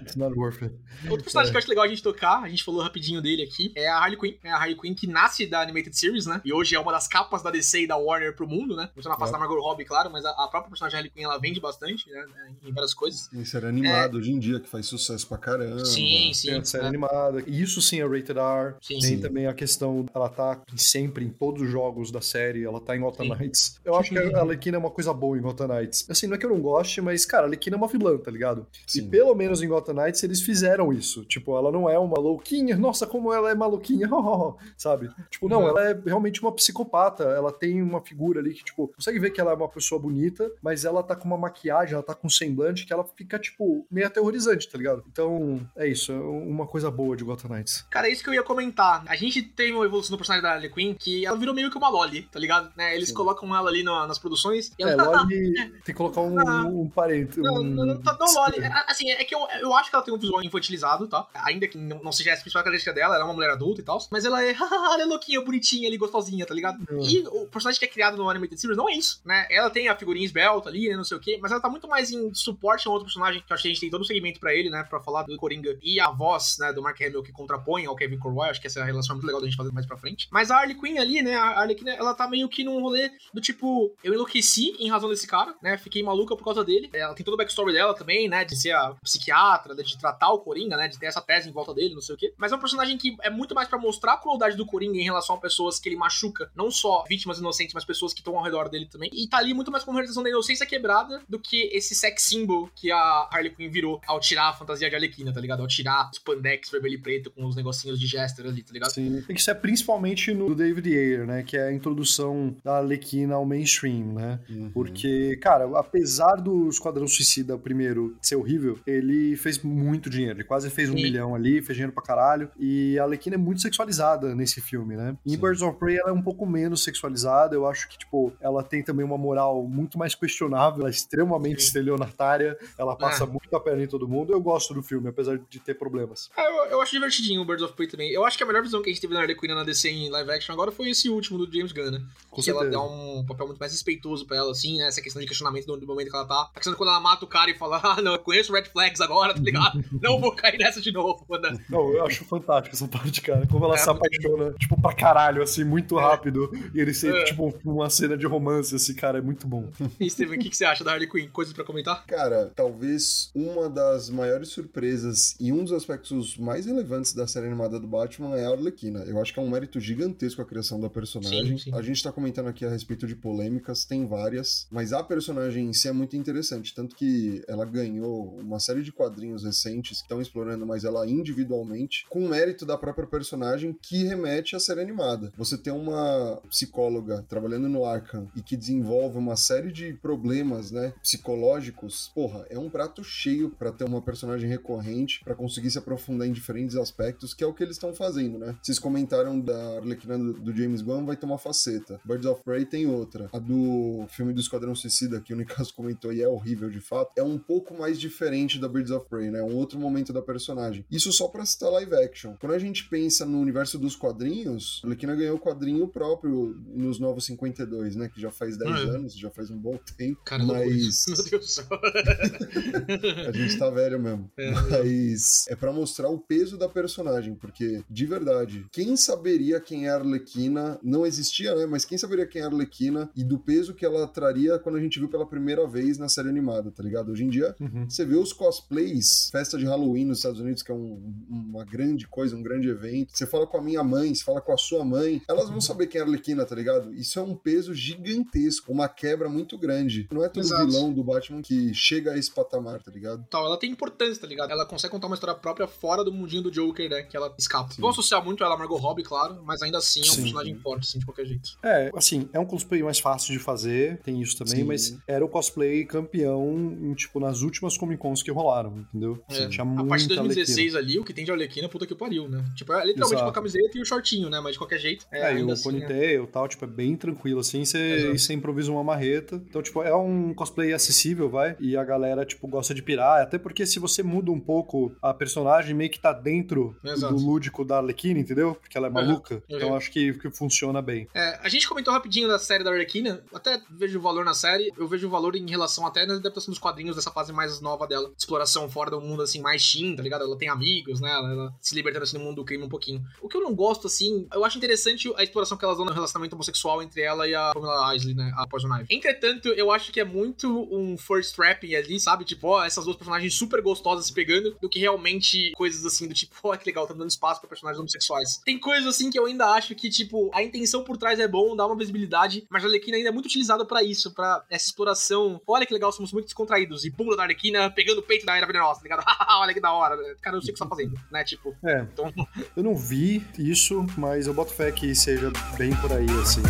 It's 0.00 0.16
not 0.16 0.36
worth 0.36 0.62
it. 0.62 0.74
Outro 1.08 1.24
personagem 1.24 1.52
que 1.52 1.56
eu 1.56 1.58
acho 1.58 1.68
legal 1.68 1.84
a 1.84 1.88
gente 1.88 2.02
tocar, 2.02 2.42
a 2.42 2.48
gente 2.48 2.64
falou 2.64 2.82
rapidinho 2.82 3.20
dele 3.20 3.42
aqui, 3.42 3.72
é 3.74 3.88
a 3.88 3.98
Harley 3.98 4.18
Quinn. 4.18 4.34
É 4.42 4.50
a 4.50 4.56
Harley 4.56 4.76
Quinn 4.76 4.94
que 4.94 5.06
nasce 5.06 5.46
da 5.46 5.60
Animated 5.60 5.96
Series, 5.96 6.26
né? 6.26 6.40
E 6.44 6.52
hoje 6.52 6.74
é 6.74 6.80
uma 6.80 6.92
das 6.92 7.06
capas 7.06 7.42
da 7.42 7.50
DC 7.50 7.82
e 7.82 7.86
da 7.86 7.96
Warner 7.96 8.34
pro 8.34 8.46
mundo, 8.48 8.76
né? 8.76 8.90
Muito 8.94 9.08
na 9.08 9.16
face 9.16 9.32
da 9.32 9.38
Margot 9.38 9.60
Robbie, 9.60 9.84
claro, 9.84 10.10
mas 10.10 10.24
a, 10.24 10.30
a 10.30 10.48
própria 10.48 10.70
personagem 10.70 10.98
Harley 10.98 11.10
Quinn, 11.10 11.24
ela 11.24 11.38
vende 11.38 11.60
bastante, 11.60 12.08
né? 12.10 12.24
Em 12.62 12.72
várias 12.72 12.94
coisas. 12.94 13.28
Isso 13.32 13.56
era 13.56 13.68
animado 13.68 14.18
hoje 14.18 14.32
em 14.32 14.38
dia, 14.38 14.60
que 14.60 14.68
faz 14.68 14.86
sucesso 14.86 15.26
pra 15.26 15.38
caramba. 15.38 15.84
Sim, 15.84 16.32
sim. 16.32 16.50
Tem 16.50 16.64
série 16.64 16.82
né? 16.84 16.88
animada. 16.88 17.42
E 17.46 17.62
Isso 17.62 17.82
sim 17.82 18.00
é 18.00 18.06
rated 18.06 18.38
R. 18.38 18.74
Sim. 18.80 18.98
Tem 19.00 19.16
Sim. 19.16 19.20
também 19.20 19.46
a 19.46 19.54
questão, 19.54 20.06
ela 20.14 20.28
tá 20.28 20.60
sempre 20.76 21.24
em 21.24 21.30
todos 21.30 21.62
os 21.62 21.70
jogos 21.70 22.10
da 22.10 22.20
série, 22.20 22.64
ela 22.64 22.80
tá 22.80 22.96
em 22.96 23.00
Gotham. 23.00 23.26
Knights. 23.26 23.80
Eu 23.84 23.96
acho 23.96 24.10
que 24.10 24.18
a 24.18 24.40
Arlequina 24.40 24.76
é 24.76 24.78
uma 24.78 24.90
coisa 24.90 25.12
boa 25.12 25.36
em 25.36 25.40
Gotham 25.40 25.68
Knights. 25.68 26.08
Assim, 26.08 26.26
não 26.26 26.36
é 26.36 26.38
que 26.38 26.46
eu 26.46 26.50
não 26.50 26.60
goste, 26.60 27.00
mas, 27.00 27.25
cara, 27.26 27.44
a 27.44 27.46
Arlequina 27.46 27.76
é 27.76 27.78
uma 27.78 27.88
vilã, 27.88 28.16
tá 28.18 28.30
ligado? 28.30 28.66
Sim. 28.86 29.00
E 29.00 29.02
pelo 29.08 29.34
menos 29.34 29.62
em 29.62 29.68
Gotham 29.68 29.94
Knights 29.94 30.22
eles 30.22 30.40
fizeram 30.42 30.92
isso. 30.92 31.24
Tipo, 31.24 31.56
ela 31.56 31.70
não 31.72 31.88
é 31.88 31.98
uma 31.98 32.18
louquinha, 32.18 32.76
nossa, 32.76 33.06
como 33.06 33.32
ela 33.32 33.50
é 33.50 33.54
maluquinha, 33.54 34.08
sabe? 34.76 35.10
Tipo, 35.30 35.48
não, 35.48 35.62
Uhum. 35.62 35.68
ela 35.68 35.90
é 35.90 36.00
realmente 36.06 36.40
uma 36.42 36.52
psicopata. 36.52 37.24
Ela 37.24 37.50
tem 37.52 37.82
uma 37.82 38.00
figura 38.00 38.40
ali 38.40 38.54
que, 38.54 38.64
tipo, 38.64 38.88
consegue 38.88 39.18
ver 39.18 39.30
que 39.30 39.40
ela 39.40 39.52
é 39.52 39.54
uma 39.54 39.68
pessoa 39.68 40.00
bonita, 40.00 40.50
mas 40.62 40.84
ela 40.84 41.02
tá 41.02 41.14
com 41.16 41.24
uma 41.26 41.36
maquiagem, 41.38 41.94
ela 41.94 42.02
tá 42.02 42.14
com 42.14 42.26
um 42.26 42.30
semblante 42.30 42.86
que 42.86 42.92
ela 42.92 43.04
fica, 43.04 43.38
tipo, 43.38 43.86
meio 43.90 44.06
aterrorizante, 44.06 44.68
tá 44.68 44.76
ligado? 44.78 45.02
Então, 45.10 45.60
é 45.76 45.86
isso, 45.88 46.12
é 46.12 46.16
uma 46.16 46.66
coisa 46.66 46.90
boa 46.90 47.16
de 47.16 47.24
Gotham 47.24 47.48
Knights. 47.50 47.84
Cara, 47.90 48.08
é 48.08 48.12
isso 48.12 48.22
que 48.22 48.28
eu 48.30 48.34
ia 48.34 48.42
comentar. 48.42 49.04
A 49.06 49.16
gente 49.16 49.42
tem 49.42 49.72
uma 49.72 49.84
evolução 49.84 50.14
do 50.14 50.18
personagem 50.18 50.42
da 50.42 50.52
Harley 50.54 50.70
Quinn 50.70 50.94
que 50.94 51.24
ela 51.26 51.36
virou 51.36 51.54
meio 51.54 51.70
que 51.70 51.76
uma 51.78 51.88
Loli, 51.88 52.22
tá 52.22 52.38
ligado? 52.38 52.70
Né? 52.76 52.94
Eles 52.94 53.08
Sim. 53.08 53.14
colocam 53.14 53.54
ela 53.54 53.68
ali 53.70 53.82
nas 53.82 54.18
produções 54.18 54.72
e 54.78 54.84
É, 54.84 54.90
ela. 54.90 55.22
Loli 55.22 55.52
tem 55.54 55.80
que 55.84 55.94
colocar 55.94 56.20
um, 56.20 56.38
Ah. 56.38 56.64
um 56.66 56.88
Não, 57.36 57.54
um... 57.56 57.64
não, 57.64 57.86
não, 57.86 58.02
tá- 58.02 58.16
não, 58.18 58.32
Loli. 58.34 58.60
É, 58.60 58.84
Assim, 58.86 59.10
é 59.10 59.24
que 59.24 59.34
eu, 59.34 59.40
eu 59.60 59.74
acho 59.74 59.90
que 59.90 59.96
ela 59.96 60.04
tem 60.04 60.14
um 60.14 60.18
visual 60.18 60.42
infantilizado, 60.42 61.06
tá? 61.08 61.26
Ainda 61.44 61.66
que 61.66 61.76
não, 61.78 62.02
não 62.02 62.12
seja 62.12 62.30
essa 62.30 62.40
a 62.40 62.42
principal 62.42 62.62
característica 62.62 62.92
dela, 62.92 63.14
ela 63.14 63.24
é 63.24 63.26
uma 63.26 63.34
mulher 63.34 63.50
adulta 63.50 63.80
e 63.80 63.84
tal. 63.84 63.98
Mas 64.10 64.24
ela 64.24 64.42
é, 64.44 64.50
ela 64.56 65.02
é 65.02 65.04
louquinha, 65.04 65.40
bonitinha 65.40 65.88
ali, 65.88 65.96
gostosinha, 65.96 66.46
tá 66.46 66.54
ligado? 66.54 66.78
Hum. 66.90 67.00
E 67.02 67.26
o 67.28 67.46
personagem 67.46 67.78
que 67.78 67.84
é 67.84 67.88
criado 67.88 68.16
no 68.16 68.28
Animated 68.28 68.60
Series 68.60 68.76
não 68.76 68.88
é 68.88 68.94
isso, 68.94 69.20
né? 69.24 69.46
Ela 69.50 69.70
tem 69.70 69.88
a 69.88 69.96
figurinha 69.96 70.24
esbelta 70.24 70.68
ali, 70.68 70.88
né, 70.88 70.96
não 70.96 71.04
sei 71.04 71.16
o 71.16 71.20
quê, 71.20 71.38
mas 71.40 71.50
ela 71.50 71.60
tá 71.60 71.68
muito 71.68 71.88
mais 71.88 72.10
em 72.10 72.32
suporte 72.34 72.86
a 72.86 72.90
um 72.90 72.92
outro 72.92 73.06
personagem, 73.06 73.42
que 73.42 73.52
eu 73.52 73.54
acho 73.54 73.62
que 73.62 73.68
a 73.68 73.72
gente 73.72 73.80
tem 73.80 73.90
todo 73.90 74.02
o 74.02 74.04
segmento 74.04 74.40
pra 74.40 74.54
ele, 74.54 74.70
né? 74.70 74.84
Pra 74.88 75.00
falar 75.00 75.22
do 75.24 75.36
Coringa 75.36 75.76
e 75.82 76.00
a 76.00 76.10
voz, 76.10 76.56
né, 76.58 76.72
do 76.72 76.82
Mark 76.82 77.00
Hamill 77.00 77.22
que 77.22 77.32
contrapõe 77.32 77.86
ao 77.86 77.96
Kevin 77.96 78.18
Conroy. 78.18 78.50
Acho 78.50 78.60
que 78.60 78.66
essa 78.66 78.80
é 78.80 78.82
a 78.82 78.86
relação 78.86 79.16
muito 79.16 79.26
legal 79.26 79.40
da 79.40 79.46
gente 79.46 79.56
fazer 79.56 79.72
mais 79.72 79.86
pra 79.86 79.96
frente. 79.96 80.28
Mas 80.30 80.50
a 80.50 80.56
Harley 80.58 80.78
Quinn 80.78 80.98
ali, 80.98 81.22
né? 81.22 81.36
A 81.36 81.60
Harley 81.60 81.76
Quinn, 81.76 81.88
ela 81.88 82.14
tá 82.14 82.28
meio 82.28 82.48
que 82.48 82.64
num 82.64 82.80
rolê 82.80 83.10
do 83.32 83.40
tipo, 83.40 83.94
eu 84.02 84.14
enlouqueci 84.14 84.76
em 84.78 84.90
razão 84.90 85.08
desse 85.08 85.26
cara, 85.26 85.54
né? 85.62 85.76
Fiquei 85.78 86.02
maluca 86.02 86.36
por 86.36 86.44
causa 86.44 86.64
dele. 86.64 86.90
Ela 86.98 87.14
tem 87.14 87.24
todo 87.24 87.34
o 87.34 87.36
backstory 87.36 87.72
dela 87.72 87.94
também, 87.94 88.28
né? 88.28 88.44
De 88.44 88.56
ser 88.56 88.72
a 88.72 88.94
psiquiatra, 89.02 89.74
de 89.74 89.98
tratar 89.98 90.30
o 90.30 90.38
Coringa, 90.38 90.76
né? 90.76 90.88
De 90.88 90.98
ter 90.98 91.06
essa 91.06 91.20
tese 91.20 91.48
em 91.48 91.52
volta 91.52 91.74
dele, 91.74 91.94
não 91.94 92.02
sei 92.02 92.14
o 92.14 92.18
quê. 92.18 92.32
Mas 92.36 92.52
é 92.52 92.56
um 92.56 92.60
personagem 92.60 92.96
que 92.96 93.16
é 93.22 93.30
muito 93.30 93.54
mais 93.54 93.68
pra 93.68 93.78
mostrar 93.78 94.14
a 94.14 94.16
crueldade 94.16 94.56
do 94.56 94.66
Coringa 94.66 94.98
em 94.98 95.04
relação 95.04 95.36
a 95.36 95.38
pessoas 95.38 95.78
que 95.78 95.88
ele 95.88 95.96
machuca, 95.96 96.50
não 96.54 96.70
só 96.70 97.04
vítimas 97.08 97.38
inocentes, 97.38 97.74
mas 97.74 97.84
pessoas 97.84 98.12
que 98.12 98.20
estão 98.20 98.36
ao 98.36 98.44
redor 98.44 98.68
dele 98.68 98.86
também. 98.86 99.10
E 99.12 99.26
tá 99.28 99.38
ali 99.38 99.54
muito 99.54 99.70
mais 99.70 99.84
como 99.84 99.96
realização 99.96 100.22
da 100.22 100.30
inocência 100.30 100.66
quebrada 100.66 101.22
do 101.28 101.38
que 101.38 101.70
esse 101.72 101.94
sex 101.94 102.22
symbol 102.22 102.70
que 102.74 102.90
a 102.90 103.28
Harley 103.30 103.54
Quinn 103.54 103.70
virou 103.70 104.00
ao 104.06 104.20
tirar 104.20 104.50
a 104.50 104.52
fantasia 104.52 104.88
de 104.88 104.94
Arlequina, 104.94 105.32
tá 105.32 105.40
ligado? 105.40 105.60
Ao 105.60 105.66
tirar 105.66 106.10
os 106.10 106.18
pandex 106.18 106.70
vermelho 106.70 106.94
e 106.94 106.98
preto 106.98 107.30
com 107.30 107.44
os 107.46 107.56
negocinhos 107.56 107.98
de 107.98 108.06
Jester 108.06 108.46
ali, 108.46 108.62
tá 108.62 108.72
ligado? 108.72 108.92
Sim. 108.92 109.24
E 109.28 109.32
Isso 109.34 109.50
é 109.50 109.54
principalmente 109.54 110.32
no 110.34 110.54
David 110.54 110.88
Ayer, 110.88 111.26
né? 111.26 111.42
Que 111.42 111.56
é 111.56 111.68
a 111.68 111.72
introdução 111.72 112.56
da 112.64 112.78
Arlequina 112.78 113.34
ao 113.34 113.44
mainstream, 113.44 114.12
né? 114.12 114.40
Uhum. 114.48 114.70
Porque, 114.70 115.36
cara, 115.36 115.68
apesar 115.78 116.36
do 116.36 116.68
Esquadrão 116.86 117.08
Suicida 117.08 117.58
primeiro 117.58 118.16
ser 118.22 118.36
horrível, 118.36 118.78
ele 118.86 119.34
fez 119.36 119.58
muito 119.62 120.08
dinheiro. 120.08 120.36
Ele 120.38 120.44
quase 120.44 120.70
fez 120.70 120.88
um 120.88 120.96
Sim. 120.96 121.02
milhão 121.02 121.34
ali, 121.34 121.60
fez 121.60 121.76
dinheiro 121.76 121.92
pra 121.92 122.02
caralho. 122.02 122.48
E 122.56 122.96
a 122.98 123.02
Arlequina 123.02 123.34
é 123.34 123.38
muito 123.38 123.60
sexualizada 123.60 124.34
nesse 124.36 124.60
filme, 124.60 124.94
né? 124.96 125.16
Em 125.26 125.30
Sim. 125.30 125.36
Birds 125.38 125.62
of 125.62 125.76
Prey 125.78 125.96
ela 125.96 126.10
é 126.10 126.12
um 126.12 126.22
pouco 126.22 126.46
menos 126.46 126.84
sexualizada. 126.84 127.56
Eu 127.56 127.66
acho 127.66 127.88
que, 127.88 127.98
tipo, 127.98 128.32
ela 128.40 128.62
tem 128.62 128.84
também 128.84 129.04
uma 129.04 129.18
moral 129.18 129.64
muito 129.66 129.98
mais 129.98 130.14
questionável. 130.14 130.80
Ela 130.80 130.88
é 130.88 130.92
extremamente 130.92 131.60
Sim. 131.62 131.66
estelionatária. 131.68 132.56
Ela 132.78 132.94
passa 132.96 133.24
É. 133.24 133.26
muito 133.26 133.54
a 133.56 133.60
perna 133.60 133.82
em 133.82 133.88
todo 133.88 134.06
mundo. 134.06 134.32
Eu 134.32 134.40
gosto 134.40 134.72
do 134.72 134.82
filme, 134.82 135.08
apesar 135.08 135.38
de 135.50 135.58
ter 135.58 135.74
problemas. 135.74 136.30
É, 136.36 136.46
eu, 136.46 136.64
eu 136.72 136.80
acho 136.80 136.92
divertidinho 136.92 137.40
o 137.42 137.44
Birds 137.44 137.64
of 137.64 137.74
Prey 137.74 137.88
também. 137.88 138.12
Eu 138.12 138.24
acho 138.24 138.36
que 138.38 138.44
a 138.44 138.46
melhor 138.46 138.62
visão 138.62 138.80
que 138.80 138.88
a 138.90 138.92
gente 138.92 139.00
teve 139.02 139.12
na 139.14 139.20
Harley 139.20 139.36
Quinn 139.36 139.54
na 139.54 139.64
DC 139.64 139.88
em 139.90 140.08
live 140.08 140.30
action 140.30 140.52
agora 140.52 140.70
foi 140.70 140.90
esse 140.90 141.08
último 141.08 141.36
do 141.44 141.52
James 141.52 141.72
Gunn, 141.72 141.90
né? 141.90 142.02
Com 142.30 142.40
que 142.40 142.48
ela 142.50 142.60
certeza. 142.60 142.80
dá 142.80 142.86
um 142.88 143.24
papel 143.26 143.46
muito 143.46 143.58
mais 143.58 143.72
respeitoso 143.72 144.24
pra 144.26 144.36
ela, 144.36 144.52
assim, 144.52 144.78
né? 144.78 144.86
Essa 144.86 145.02
questão 145.02 145.20
de 145.20 145.26
questionamento 145.26 145.66
do, 145.66 145.76
do 145.78 145.86
momento 145.86 146.10
que 146.10 146.16
ela 146.16 146.26
tá. 146.26 146.50
A 146.54 146.54
questão 146.54 146.72
de 146.76 146.78
quando 146.78 146.90
ela 146.90 147.00
mata 147.00 147.24
o 147.24 147.28
cara 147.28 147.50
e 147.50 147.54
fala, 147.54 147.80
ah, 147.82 148.02
não, 148.02 148.12
eu 148.12 148.18
conheço 148.18 148.52
Red 148.52 148.64
Flags 148.66 149.00
agora, 149.00 149.34
tá 149.34 149.40
ligado? 149.40 149.82
não 150.00 150.20
vou 150.20 150.32
cair 150.32 150.58
nessa 150.58 150.80
de 150.80 150.92
novo, 150.92 151.24
né? 151.38 151.56
Não, 151.68 151.92
eu 151.92 152.04
acho 152.06 152.24
fantástico 152.24 152.76
essa 152.76 152.86
parte, 152.86 153.20
cara. 153.22 153.46
Como 153.46 153.64
ela 153.64 153.74
É, 153.74 153.78
se 153.78 153.88
apaixona, 153.90 154.52
tipo, 154.58 154.80
pra 154.80 154.94
caralho, 154.94 155.42
assim, 155.42 155.64
muito 155.64 155.96
rápido. 155.96 156.50
E 156.74 156.80
ele 156.80 156.92
sempre, 156.92 157.20
É. 157.20 157.24
tipo, 157.24 157.54
uma 157.64 157.88
cena 157.90 158.16
de 158.16 158.26
romance, 158.26 158.74
assim, 158.74 158.94
cara, 158.94 159.18
é 159.18 159.20
muito 159.22 159.46
bom. 159.46 159.68
E 159.98 160.10
Steven, 160.10 160.36
o 160.38 160.40
que, 160.40 160.50
que 160.50 160.56
você 160.56 160.64
acha 160.64 160.84
da 160.84 160.92
Harley 160.92 161.08
Quinn? 161.08 161.28
Coisas 161.28 161.54
pra 161.54 161.64
comentar? 161.64 162.04
Cara, 162.06 162.52
talvez 162.54 163.30
uma 163.34 163.68
das 163.70 164.10
maiores 164.10 164.48
surpresas 164.50 165.34
e 165.40 165.52
um 165.52 165.64
dos 165.64 165.72
aspectos 165.72 166.36
mais 166.36 166.66
relevantes 166.66 167.14
da 167.14 167.26
série 167.26 167.46
animada 167.46 167.80
do 167.80 167.86
Batman 167.86 168.36
é 168.36 168.44
a 168.44 168.50
Arlequina. 168.50 169.00
Eu 169.06 169.20
acho 169.20 169.32
que 169.32 169.40
é 169.40 169.42
um 169.42 169.48
mérito 169.48 169.80
gigantesco 169.80 170.42
a 170.42 170.44
criação 170.44 170.78
da 170.78 170.90
personagem. 170.90 171.56
Sim, 171.58 171.70
sim. 171.70 171.74
A 171.74 171.80
gente 171.82 172.02
tá 172.02 172.12
comentando 172.12 172.48
aqui 172.48 172.64
a 172.64 172.68
respeito 172.70 173.06
de 173.06 173.16
polêmicas, 173.16 173.84
tem 173.84 174.06
várias, 174.06 174.66
mas 174.70 174.92
a 174.92 175.02
personagem 175.02 175.66
em 175.66 175.72
si 175.72 175.88
é 175.88 175.92
muito 175.92 176.16
interessante, 176.16 176.65
tanto 176.74 176.96
que 176.96 177.42
ela 177.48 177.64
ganhou 177.64 178.36
uma 178.38 178.60
série 178.60 178.82
de 178.82 178.92
quadrinhos 178.92 179.44
recentes 179.44 179.98
que 179.98 180.04
estão 180.04 180.20
explorando 180.20 180.66
mais 180.66 180.84
ela 180.84 181.06
individualmente, 181.06 182.06
com 182.08 182.28
mérito 182.28 182.64
da 182.64 182.76
própria 182.76 183.06
personagem 183.06 183.76
que 183.80 184.04
remete 184.04 184.56
à 184.56 184.60
série 184.60 184.80
animada. 184.80 185.32
Você 185.36 185.56
tem 185.56 185.72
uma 185.72 186.40
psicóloga 186.48 187.24
trabalhando 187.28 187.68
no 187.68 187.84
Arkham 187.84 188.28
e 188.34 188.42
que 188.42 188.56
desenvolve 188.56 189.18
uma 189.18 189.36
série 189.36 189.72
de 189.72 189.92
problemas, 189.94 190.70
né, 190.70 190.92
psicológicos, 191.02 192.10
porra, 192.14 192.46
é 192.50 192.58
um 192.58 192.70
prato 192.70 193.02
cheio 193.02 193.50
pra 193.50 193.72
ter 193.72 193.84
uma 193.84 194.02
personagem 194.02 194.48
recorrente, 194.48 195.22
pra 195.24 195.34
conseguir 195.34 195.70
se 195.70 195.78
aprofundar 195.78 196.26
em 196.26 196.32
diferentes 196.32 196.76
aspectos, 196.76 197.34
que 197.34 197.44
é 197.44 197.46
o 197.46 197.54
que 197.54 197.62
eles 197.62 197.76
estão 197.76 197.94
fazendo, 197.94 198.38
né? 198.38 198.56
Vocês 198.62 198.78
comentaram 198.78 199.38
da 199.40 199.76
Arlequina 199.78 200.18
do, 200.18 200.34
do 200.34 200.56
James 200.56 200.82
Gunn, 200.82 201.04
vai 201.04 201.16
ter 201.16 201.26
uma 201.26 201.38
faceta. 201.38 202.00
Birds 202.04 202.26
of 202.26 202.42
Prey 202.42 202.64
tem 202.64 202.86
outra. 202.86 203.28
A 203.32 203.38
do 203.38 204.06
filme 204.08 204.32
do 204.32 204.40
Esquadrão 204.40 204.74
Suicida, 204.74 205.20
que 205.20 205.32
o 205.32 205.36
Nicasso 205.36 205.74
comentou 205.74 206.12
e 206.12 206.22
é 206.22 206.28
horrível 206.28 206.55
de 206.56 206.80
fato, 206.80 207.12
é 207.16 207.22
um 207.22 207.38
pouco 207.38 207.76
mais 207.76 207.98
diferente 208.00 208.58
da 208.58 208.68
Birds 208.68 208.90
of 208.90 209.08
Prey, 209.08 209.30
né? 209.30 209.40
É 209.40 209.42
um 209.42 209.54
outro 209.54 209.78
momento 209.78 210.12
da 210.12 210.22
personagem. 210.22 210.84
Isso 210.90 211.12
só 211.12 211.28
pra 211.28 211.44
citar 211.44 211.70
live 211.70 211.94
action. 211.96 212.34
Quando 212.40 212.52
a 212.52 212.58
gente 212.58 212.88
pensa 212.88 213.24
no 213.24 213.38
universo 213.40 213.78
dos 213.78 213.94
quadrinhos, 213.96 214.80
a 214.82 214.86
Arlequina 214.86 215.14
ganhou 215.14 215.36
o 215.36 215.40
quadrinho 215.40 215.86
próprio 215.88 216.56
nos 216.74 216.98
Novos 216.98 217.26
52, 217.26 217.96
né? 217.96 218.08
Que 218.08 218.20
já 218.20 218.30
faz 218.30 218.56
10 218.56 218.70
Ah, 218.70 218.78
é. 218.78 218.82
anos, 218.82 219.14
já 219.16 219.30
faz 219.30 219.50
um 219.50 219.56
bom 219.58 219.78
tempo. 219.96 220.20
Cara, 220.24 220.42
loucura 220.42 220.66
mas. 220.66 221.04
Meu 221.08 221.24
Deus 221.30 221.58
a 223.28 223.32
gente 223.32 223.58
tá 223.58 223.70
velho 223.70 224.00
mesmo. 224.00 224.30
É. 224.36 224.50
Mas 224.52 225.46
é 225.48 225.56
pra 225.56 225.72
mostrar 225.72 226.08
o 226.08 226.18
peso 226.18 226.56
da 226.56 226.68
personagem, 226.68 227.34
porque, 227.34 227.82
de 227.88 228.06
verdade, 228.06 228.66
quem 228.72 228.96
saberia 228.96 229.60
quem 229.60 229.86
é 229.86 229.90
a 229.90 229.96
Arlequina 229.96 230.78
não 230.82 231.06
existia, 231.06 231.54
né? 231.54 231.66
Mas 231.66 231.84
quem 231.84 231.98
saberia 231.98 232.26
quem 232.26 232.42
é 232.42 232.44
a 232.44 232.48
Arlequina 232.48 233.10
e 233.14 233.24
do 233.24 233.38
peso 233.38 233.74
que 233.74 233.84
ela 233.84 234.06
traria 234.06 234.58
quando 234.58 234.76
a 234.76 234.80
gente 234.80 234.98
viu 234.98 235.08
pela 235.08 235.26
primeira 235.26 235.66
vez 235.66 235.98
na 235.98 236.08
série 236.08 236.28
animada, 236.28 236.45
tá 236.72 236.82
ligado? 236.82 237.10
Hoje 237.12 237.24
em 237.24 237.28
dia, 237.28 237.54
Uhum. 237.60 237.88
você 237.88 238.04
vê 238.04 238.16
os 238.16 238.32
cosplays, 238.32 239.28
festa 239.30 239.56
de 239.58 239.64
Halloween 239.64 240.04
nos 240.06 240.18
Estados 240.18 240.40
Unidos, 240.40 240.62
que 240.62 240.70
é 240.70 240.74
um- 240.74 241.14
uma 241.28 241.64
grande 241.64 242.06
coisa, 242.08 242.36
um 242.36 242.42
grande 242.42 242.68
evento. 242.68 243.16
Você 243.16 243.26
fala 243.26 243.46
com 243.46 243.56
a 243.58 243.62
minha 243.62 243.82
mãe, 243.84 244.14
você 244.14 244.22
fala 244.24 244.40
com 244.40 244.52
a 244.52 244.56
sua 244.58 244.84
mãe, 244.84 245.20
elas 245.28 245.48
vão 245.48 245.60
saber 245.60 245.86
quem 245.86 246.00
é 246.00 246.04
a 246.04 246.06
Arlequina, 246.06 246.44
tá 246.44 246.54
ligado? 246.54 246.92
Isso 246.94 247.18
é 247.18 247.22
um 247.22 247.34
peso 247.34 247.74
gigantesco, 247.74 248.72
uma 248.72 248.88
quebra 248.88 249.28
muito 249.28 249.56
grande. 249.58 250.06
Não 250.12 250.24
é 250.24 250.28
todo 250.28 250.44
Exato. 250.44 250.66
vilão 250.66 250.92
do 250.92 251.02
Batman 251.02 251.42
que 251.42 251.72
chega 251.74 252.12
a 252.12 252.18
esse 252.18 252.30
patamar, 252.32 252.82
tá 252.82 252.90
ligado? 252.90 253.24
Tal, 253.30 253.44
ela 253.46 253.58
tem 253.58 253.70
importância, 253.70 254.20
tá 254.20 254.26
ligado? 254.26 254.50
Ela 254.50 254.66
consegue 254.66 254.92
contar 254.92 255.06
uma 255.06 255.14
história 255.14 255.34
própria 255.34 255.66
fora 255.66 256.04
do 256.04 256.12
mundinho 256.12 256.42
do 256.42 256.50
Joker, 256.50 256.88
né? 256.88 257.02
Que 257.02 257.16
ela 257.16 257.34
escapa. 257.38 257.74
Vou 257.78 257.90
associar 257.90 258.24
muito 258.24 258.42
ela 258.44 258.54
a 258.54 258.58
Margot 258.58 258.76
Robbie, 258.76 259.02
claro, 259.02 259.42
mas 259.44 259.62
ainda 259.62 259.78
assim 259.78 260.00
é 260.00 260.02
um 260.10 260.14
Sim. 260.14 260.22
personagem 260.22 260.54
forte, 260.60 260.88
assim, 260.88 260.98
de 260.98 261.04
qualquer 261.04 261.26
jeito. 261.26 261.50
É, 261.62 261.90
assim, 261.96 262.28
é 262.32 262.38
um 262.40 262.44
cosplay 262.46 262.82
mais 262.82 262.98
fácil 262.98 263.32
de 263.32 263.38
fazer, 263.38 263.98
tem 264.02 264.20
isso 264.20 264.36
também, 264.36 264.56
Sim. 264.56 264.64
mas 264.64 264.96
era 265.06 265.24
o 265.24 265.28
cosplay 265.28 265.84
campeão, 265.84 266.35
em, 266.44 266.94
tipo, 266.94 267.18
nas 267.20 267.42
últimas 267.42 267.76
Comic 267.76 268.00
Cons 268.00 268.22
que 268.22 268.30
rolaram, 268.30 268.78
entendeu? 268.78 269.22
É. 269.30 269.48
Tinha 269.48 269.64
A 269.64 269.84
partir 269.84 270.06
de 270.08 270.14
2016 270.16 270.74
Arlequina. 270.74 270.78
ali, 270.78 270.98
o 271.00 271.04
que 271.04 271.12
tem 271.12 271.24
de 271.24 271.30
Arlequina, 271.30 271.68
puta 271.68 271.86
que 271.86 271.94
pariu, 271.94 272.28
né? 272.28 272.44
Tipo, 272.54 272.72
é 272.72 272.84
literalmente 272.84 273.12
Exato. 273.14 273.24
uma 273.26 273.32
camiseta 273.32 273.78
e 273.78 273.80
o 273.80 273.84
shortinho, 273.84 274.28
né? 274.30 274.40
Mas 274.40 274.52
de 274.52 274.58
qualquer 274.58 274.78
jeito. 274.78 275.06
É, 275.12 275.32
É, 275.32 275.38
e 275.38 275.42
o 275.42 275.50
assim, 275.50 275.60
é- 275.60 275.72
ponytail 275.72 276.24
e 276.24 276.26
tal, 276.26 276.48
tipo, 276.48 276.64
é 276.64 276.68
bem 276.68 276.96
tranquilo, 276.96 277.40
assim, 277.40 277.64
você 277.64 278.32
improvisa 278.32 278.70
uma 278.72 278.84
marreta. 278.84 279.36
Então, 279.48 279.62
tipo, 279.62 279.82
é 279.82 279.94
um 279.94 280.32
cosplay 280.34 280.72
acessível, 280.72 281.28
vai, 281.28 281.56
e 281.60 281.76
a 281.76 281.84
galera, 281.84 282.24
tipo, 282.24 282.46
gosta 282.48 282.74
de 282.74 282.82
pirar, 282.82 283.20
até 283.22 283.38
porque 283.38 283.66
se 283.66 283.78
você 283.78 284.02
muda 284.02 284.30
um 284.30 284.40
pouco 284.40 284.94
a 285.02 285.12
personagem, 285.14 285.74
meio 285.74 285.90
que 285.90 285.98
tá 286.00 286.12
dentro 286.12 286.76
Exato. 286.84 287.14
do 287.14 287.20
lúdico 287.20 287.64
da 287.64 287.78
Arlequina, 287.78 288.18
entendeu? 288.20 288.54
Porque 288.54 288.76
ela 288.76 288.86
é 288.86 288.90
maluca, 288.90 289.42
então 289.48 289.74
acho 289.76 289.90
que, 289.90 290.12
que 290.14 290.30
funciona 290.30 290.80
bem. 290.82 291.08
É, 291.14 291.38
a 291.42 291.48
gente 291.48 291.68
comentou 291.68 291.92
rapidinho 291.92 292.28
da 292.28 292.38
série 292.38 292.64
da 292.64 292.70
Arlequina, 292.70 293.22
até 293.34 293.60
vejo 293.70 293.98
o 293.98 294.02
valor 294.02 294.24
na 294.24 294.34
série, 294.34 294.72
eu 294.76 294.86
vejo 294.88 295.06
o 295.06 295.10
valor 295.10 295.34
em 295.36 295.48
relação 295.48 295.86
até 295.86 296.06
adaptação 296.26 296.52
dos 296.52 296.58
quadrinhos 296.58 296.96
dessa 296.96 297.10
fase 297.10 297.32
mais 297.32 297.60
nova 297.60 297.86
dela. 297.86 298.12
Exploração 298.16 298.68
fora 298.68 298.90
do 298.90 299.00
mundo, 299.00 299.22
assim, 299.22 299.40
mais 299.40 299.64
teen, 299.70 299.94
tá 299.96 300.02
ligado? 300.02 300.22
Ela 300.24 300.36
tem 300.36 300.48
amigos, 300.48 301.00
né? 301.00 301.10
Ela, 301.10 301.32
ela 301.32 301.54
se 301.60 301.74
libertando 301.74 302.04
assim 302.04 302.18
no 302.18 302.24
mundo 302.24 302.36
do 302.36 302.44
crime 302.44 302.64
um 302.64 302.68
pouquinho. 302.68 303.02
O 303.20 303.28
que 303.28 303.36
eu 303.36 303.42
não 303.42 303.54
gosto, 303.54 303.86
assim, 303.86 304.26
eu 304.32 304.44
acho 304.44 304.58
interessante 304.58 305.12
a 305.16 305.22
exploração 305.22 305.56
que 305.56 305.64
elas 305.64 305.76
dão 305.76 305.86
no 305.86 305.92
relacionamento 305.92 306.34
homossexual 306.34 306.82
entre 306.82 307.02
ela 307.02 307.28
e 307.28 307.34
a 307.34 307.52
Pamela 307.52 307.94
Isley, 307.94 308.14
né? 308.14 308.32
A 308.36 308.46
Poison 308.46 308.74
Ivy. 308.74 308.86
Entretanto, 308.90 309.48
eu 309.48 309.70
acho 309.70 309.92
que 309.92 310.00
é 310.00 310.04
muito 310.04 310.68
um 310.70 310.96
first 310.96 311.34
trapping 311.34 311.74
ali, 311.74 311.98
sabe? 312.00 312.24
Tipo, 312.24 312.48
ó, 312.48 312.64
essas 312.64 312.84
duas 312.84 312.96
personagens 312.96 313.34
super 313.34 313.60
gostosas 313.62 314.06
se 314.06 314.12
pegando, 314.12 314.56
do 314.60 314.68
que 314.68 314.78
realmente 314.78 315.52
coisas 315.52 315.84
assim 315.84 316.08
do 316.08 316.14
tipo, 316.14 316.34
ó, 316.42 316.56
que 316.56 316.66
legal, 316.66 316.86
tá 316.86 316.94
dando 316.94 317.08
espaço 317.08 317.40
pra 317.40 317.48
personagens 317.48 317.78
homossexuais. 317.78 318.40
Tem 318.44 318.58
coisas 318.58 318.86
assim 318.86 319.10
que 319.10 319.18
eu 319.18 319.26
ainda 319.26 319.46
acho 319.52 319.74
que, 319.74 319.88
tipo, 319.88 320.30
a 320.32 320.42
intenção 320.42 320.84
por 320.84 320.96
trás 320.96 321.18
é 321.20 321.28
bom, 321.28 321.56
dá 321.56 321.66
uma 321.66 321.76
visibilidade, 321.76 322.46
mas 322.50 322.62
a 322.62 322.66
Arlequina 322.66 322.96
ainda 322.96 323.08
é 323.08 323.12
muito 323.12 323.26
utilizada 323.26 323.64
para 323.64 323.82
isso, 323.82 324.12
para 324.12 324.44
essa 324.50 324.66
exploração. 324.66 325.40
Olha 325.46 325.66
que 325.66 325.74
legal, 325.74 325.92
somos 325.92 326.12
muito 326.16 326.26
descontraídos. 326.26 326.84
E 326.84 326.90
bunda 326.90 327.16
da 327.16 327.22
Arlequina 327.24 327.70
pegando 327.70 327.98
o 327.98 328.02
peito 328.02 328.24
da 328.24 328.36
Era 328.36 328.46
Venenosa, 328.46 328.80
tá 328.80 328.82
ligado? 328.82 329.04
Olha 329.40 329.54
que 329.54 329.60
da 329.60 329.72
hora. 329.72 329.96
Cara, 330.20 330.36
eu 330.36 330.42
sei 330.42 330.50
o 330.50 330.52
que 330.54 330.58
você 330.58 330.64
tá 330.64 330.70
fazendo, 330.70 330.98
né? 331.10 331.22
Tipo. 331.24 331.54
É. 331.64 331.80
Então... 331.92 332.12
Eu 332.56 332.62
não 332.62 332.74
vi 332.74 333.24
isso, 333.38 333.86
mas 333.96 334.26
eu 334.26 334.34
boto 334.34 334.52
fé 334.52 334.72
que 334.72 334.94
seja 334.94 335.30
bem 335.58 335.74
por 335.76 335.92
aí, 335.92 336.06
assim. 336.22 336.42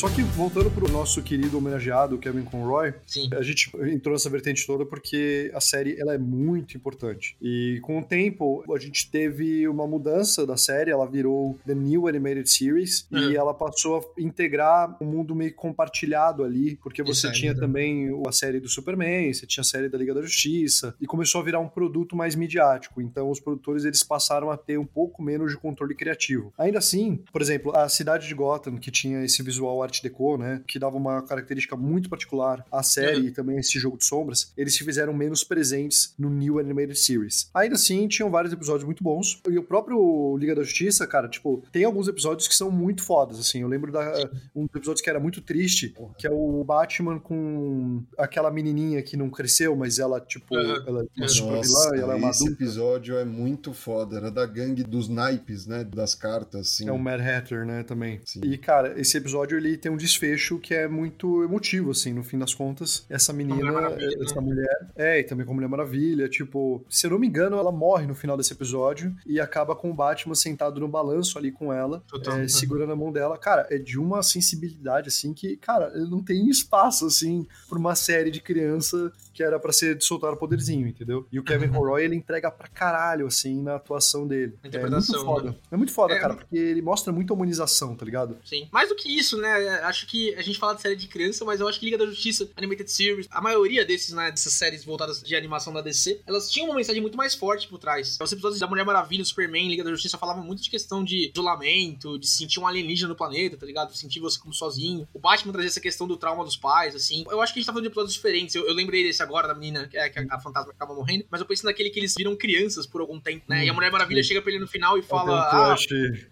Só 0.00 0.08
que 0.08 0.22
voltando 0.22 0.70
pro 0.70 0.90
nosso 0.90 1.22
querido 1.22 1.58
homenageado 1.58 2.16
Kevin 2.16 2.42
Conroy, 2.44 2.94
Sim. 3.06 3.28
a 3.34 3.42
gente 3.42 3.70
entrou 3.92 4.14
nessa 4.14 4.30
vertente 4.30 4.66
toda 4.66 4.86
porque 4.86 5.50
a 5.54 5.60
série 5.60 6.00
ela 6.00 6.14
é 6.14 6.18
muito 6.18 6.74
importante. 6.74 7.36
E 7.38 7.78
com 7.82 7.98
o 7.98 8.02
tempo, 8.02 8.64
a 8.74 8.78
gente 8.78 9.10
teve 9.10 9.68
uma 9.68 9.86
mudança 9.86 10.46
da 10.46 10.56
série, 10.56 10.90
ela 10.90 11.06
virou 11.06 11.58
The 11.66 11.74
New 11.74 12.08
Animated 12.08 12.48
Series 12.48 13.06
Uhum. 13.12 13.30
e 13.30 13.36
ela 13.36 13.52
passou 13.52 13.98
a 14.16 14.20
integrar 14.22 14.96
um 15.02 15.04
mundo 15.04 15.34
meio 15.34 15.54
compartilhado 15.54 16.44
ali, 16.44 16.76
porque 16.76 17.02
você 17.02 17.26
Isso 17.26 17.32
tinha 17.38 17.50
ainda. 17.52 17.60
também 17.60 18.08
a 18.26 18.32
série 18.32 18.58
do 18.58 18.70
Superman, 18.70 19.34
você 19.34 19.44
tinha 19.46 19.60
a 19.60 19.64
série 19.64 19.90
da 19.90 19.98
Liga 19.98 20.14
da 20.14 20.22
Justiça 20.22 20.94
e 20.98 21.04
começou 21.06 21.42
a 21.42 21.44
virar 21.44 21.60
um 21.60 21.68
produto 21.68 22.16
mais 22.16 22.34
midiático. 22.34 23.02
Então 23.02 23.30
os 23.30 23.38
produtores 23.38 23.84
eles 23.84 24.02
passaram 24.02 24.50
a 24.50 24.56
ter 24.56 24.78
um 24.78 24.86
pouco 24.86 25.22
menos 25.22 25.50
de 25.52 25.58
controle 25.58 25.94
criativo. 25.94 26.54
Ainda 26.56 26.78
assim, 26.78 27.22
por 27.30 27.42
exemplo, 27.42 27.76
a 27.76 27.86
cidade 27.90 28.26
de 28.26 28.34
Gotham 28.34 28.78
que 28.78 28.90
tinha 28.90 29.22
esse 29.22 29.42
visual 29.42 29.82
art 29.90 30.02
deco, 30.02 30.36
né, 30.36 30.62
que 30.66 30.78
dava 30.78 30.96
uma 30.96 31.22
característica 31.22 31.76
muito 31.76 32.08
particular 32.08 32.64
à 32.70 32.82
série 32.82 33.20
Uhum. 33.20 33.26
e 33.26 33.30
também 33.32 33.58
esse 33.58 33.78
jogo 33.78 33.96
de 33.98 34.04
sombras, 34.04 34.52
eles 34.56 34.74
se 34.74 34.84
fizeram 34.84 35.12
menos 35.12 35.42
presentes 35.44 36.14
no 36.18 36.30
New 36.30 36.58
Animated 36.58 36.98
Series. 36.98 37.50
Ainda 37.54 37.74
assim, 37.74 38.06
tinham 38.08 38.30
vários 38.30 38.52
episódios 38.52 38.84
muito 38.84 39.02
bons. 39.02 39.40
E 39.48 39.58
o 39.58 39.62
próprio 39.62 40.36
Liga 40.38 40.54
da 40.54 40.62
Justiça, 40.62 41.06
cara, 41.06 41.28
tipo, 41.28 41.62
tem 41.72 41.84
alguns 41.84 42.06
episódios 42.08 42.46
que 42.46 42.54
são 42.54 42.70
muito 42.70 43.02
fodas, 43.02 43.38
assim. 43.38 43.60
Eu 43.62 43.68
lembro 43.68 43.90
da 43.92 44.30
um 44.54 44.66
dos 44.66 44.74
episódios 44.76 45.00
que 45.02 45.10
era 45.10 45.18
muito 45.20 45.40
triste, 45.40 45.94
que 46.18 46.26
é 46.26 46.30
o 46.30 46.62
Batman 46.64 47.18
com 47.18 48.02
aquela 48.18 48.50
menininha 48.50 49.02
que 49.02 49.16
não 49.16 49.30
cresceu, 49.30 49.74
mas 49.76 49.98
ela, 49.98 50.20
tipo, 50.20 50.54
Uhum. 50.54 50.84
ela 50.86 51.02
é 51.02 51.06
uma 51.18 51.28
super 51.28 51.60
vilã 51.62 51.96
e 51.96 52.00
ela 52.00 52.12
é 52.14 52.16
uma 52.16 52.30
esse 52.30 52.44
adulta. 52.44 52.62
episódio 52.62 53.16
é 53.16 53.24
muito 53.24 53.72
foda. 53.72 54.16
Era 54.16 54.30
da 54.30 54.46
gangue 54.46 54.82
dos 54.82 55.08
naipes, 55.08 55.66
né? 55.66 55.84
Das 55.84 56.14
cartas, 56.14 56.60
assim. 56.60 56.88
É 56.88 56.92
o 56.92 56.98
Mad 56.98 57.20
Hatter, 57.20 57.64
né, 57.64 57.82
também. 57.82 58.20
Sim. 58.24 58.40
E, 58.44 58.56
cara, 58.58 58.98
esse 59.00 59.16
episódio, 59.16 59.56
ele 59.56 59.76
tem 59.80 59.90
um 59.90 59.96
desfecho 59.96 60.58
que 60.58 60.74
é 60.74 60.86
muito 60.86 61.42
emotivo, 61.42 61.90
assim, 61.90 62.12
no 62.12 62.22
fim 62.22 62.38
das 62.38 62.54
contas. 62.54 63.04
Essa 63.08 63.32
menina, 63.32 63.72
Maravilha, 63.72 64.16
né? 64.16 64.24
essa 64.24 64.40
mulher... 64.40 64.90
É, 64.96 65.20
e 65.20 65.24
também 65.24 65.46
com 65.46 65.52
a 65.52 65.54
Mulher 65.54 65.68
Maravilha, 65.68 66.28
tipo... 66.28 66.84
Se 66.88 67.06
eu 67.06 67.10
não 67.10 67.18
me 67.18 67.26
engano, 67.26 67.56
ela 67.56 67.72
morre 67.72 68.06
no 68.06 68.14
final 68.14 68.36
desse 68.36 68.52
episódio 68.52 69.14
e 69.26 69.40
acaba 69.40 69.74
com 69.74 69.90
o 69.90 69.94
Batman 69.94 70.34
sentado 70.34 70.80
no 70.80 70.88
balanço 70.88 71.38
ali 71.38 71.50
com 71.50 71.72
ela, 71.72 72.02
é, 72.38 72.48
segurando 72.48 72.92
a 72.92 72.96
mão 72.96 73.12
dela. 73.12 73.38
Cara, 73.38 73.66
é 73.70 73.78
de 73.78 73.98
uma 73.98 74.22
sensibilidade, 74.22 75.08
assim, 75.08 75.32
que, 75.32 75.56
cara, 75.56 75.90
não 76.06 76.22
tem 76.22 76.48
espaço, 76.48 77.06
assim, 77.06 77.46
pra 77.68 77.78
uma 77.78 77.94
série 77.94 78.30
de 78.30 78.40
criança 78.40 79.12
que 79.40 79.44
era 79.44 79.58
pra 79.58 79.72
ser 79.72 79.96
de 79.96 80.04
soltar 80.04 80.34
o 80.34 80.36
poderzinho, 80.36 80.86
entendeu? 80.86 81.26
E 81.32 81.38
o 81.38 81.42
Kevin 81.42 81.68
Uhum. 81.68 81.72
Conroy, 81.72 82.04
ele 82.04 82.14
entrega 82.14 82.50
pra 82.50 82.68
caralho, 82.68 83.26
assim, 83.26 83.62
na 83.62 83.76
atuação 83.76 84.26
dele. 84.28 84.52
É 84.62 84.64
muito 84.64 84.66
interpretação, 84.66 85.24
foda. 85.24 85.50
né? 85.50 85.56
É 85.70 85.76
muito 85.78 85.92
foda, 85.92 86.12
É, 86.12 86.18
cara, 86.18 86.34
porque 86.34 86.54
ele 86.58 86.82
mostra 86.82 87.10
muita 87.10 87.32
humanização, 87.32 87.96
tá 87.96 88.04
ligado? 88.04 88.36
Sim. 88.44 88.68
Mais 88.70 88.90
do 88.90 88.94
que 88.94 89.08
isso, 89.08 89.38
né? 89.38 89.50
Acho 89.84 90.06
que 90.06 90.34
a 90.34 90.42
gente 90.42 90.58
fala 90.58 90.74
de 90.74 90.82
série 90.82 90.94
de 90.94 91.08
criança, 91.08 91.42
mas 91.42 91.58
eu 91.58 91.66
acho 91.66 91.78
que 91.80 91.86
Liga 91.86 91.96
da 91.96 92.04
Justiça, 92.04 92.50
Animated 92.54 92.90
Series, 92.92 93.26
a 93.30 93.40
maioria 93.40 93.82
desses, 93.82 94.12
né, 94.12 94.30
dessas 94.30 94.52
séries 94.52 94.84
voltadas 94.84 95.22
de 95.22 95.34
animação 95.34 95.72
da 95.72 95.80
DC, 95.80 96.20
elas 96.26 96.50
tinham 96.50 96.66
uma 96.68 96.76
mensagem 96.76 97.00
muito 97.00 97.16
mais 97.16 97.34
forte 97.34 97.66
por 97.66 97.78
trás. 97.78 98.18
Os 98.20 98.32
episódios 98.32 98.60
da 98.60 98.66
Mulher 98.66 98.84
Maravilha, 98.84 99.24
Superman, 99.24 99.68
Liga 99.68 99.82
da 99.84 99.90
Justiça 99.90 100.18
falavam 100.18 100.44
muito 100.44 100.62
de 100.62 100.68
questão 100.68 101.02
de 101.02 101.30
isolamento, 101.34 102.18
de 102.18 102.28
sentir 102.28 102.60
um 102.60 102.66
alienígena 102.66 103.08
no 103.08 103.16
planeta, 103.16 103.56
tá 103.56 103.64
ligado? 103.64 103.96
Sentir 103.96 104.20
você 104.20 104.38
como 104.38 104.52
sozinho. 104.52 105.08
O 105.14 105.18
Batman 105.18 105.52
trazia 105.52 105.68
essa 105.68 105.80
questão 105.80 106.06
do 106.06 106.16
trauma 106.18 106.44
dos 106.44 106.56
pais, 106.58 106.94
assim. 106.94 107.24
Eu 107.30 107.40
acho 107.40 107.54
que 107.54 107.58
a 107.58 107.60
gente 107.60 107.66
tá 107.66 107.72
falando 107.72 107.84
de 107.84 107.88
episódios 107.88 108.12
diferentes. 108.12 108.54
Eu, 108.54 108.66
eu 108.66 108.74
lembrei 108.74 109.02
desse 109.02 109.22
agora, 109.22 109.29
da 109.30 109.54
menina, 109.54 109.86
que 109.86 109.96
é 109.96 110.08
que 110.08 110.18
a 110.18 110.40
fantasma 110.40 110.72
acaba 110.72 110.94
morrendo, 110.94 111.24
mas 111.30 111.40
eu 111.40 111.46
pensei 111.46 111.68
naquele 111.68 111.90
que 111.90 111.98
eles 111.98 112.14
viram 112.16 112.36
crianças 112.36 112.86
por 112.86 113.00
algum 113.00 113.20
tempo, 113.20 113.44
né? 113.48 113.60
Hum, 113.60 113.64
e 113.64 113.68
a 113.68 113.72
Mulher 113.72 113.90
Maravilha 113.90 114.22
sim. 114.22 114.28
chega 114.28 114.42
pra 114.42 114.50
ele 114.50 114.60
no 114.60 114.66
final 114.66 114.98
e 114.98 115.02
fala: 115.02 115.40
Ah, 115.50 115.76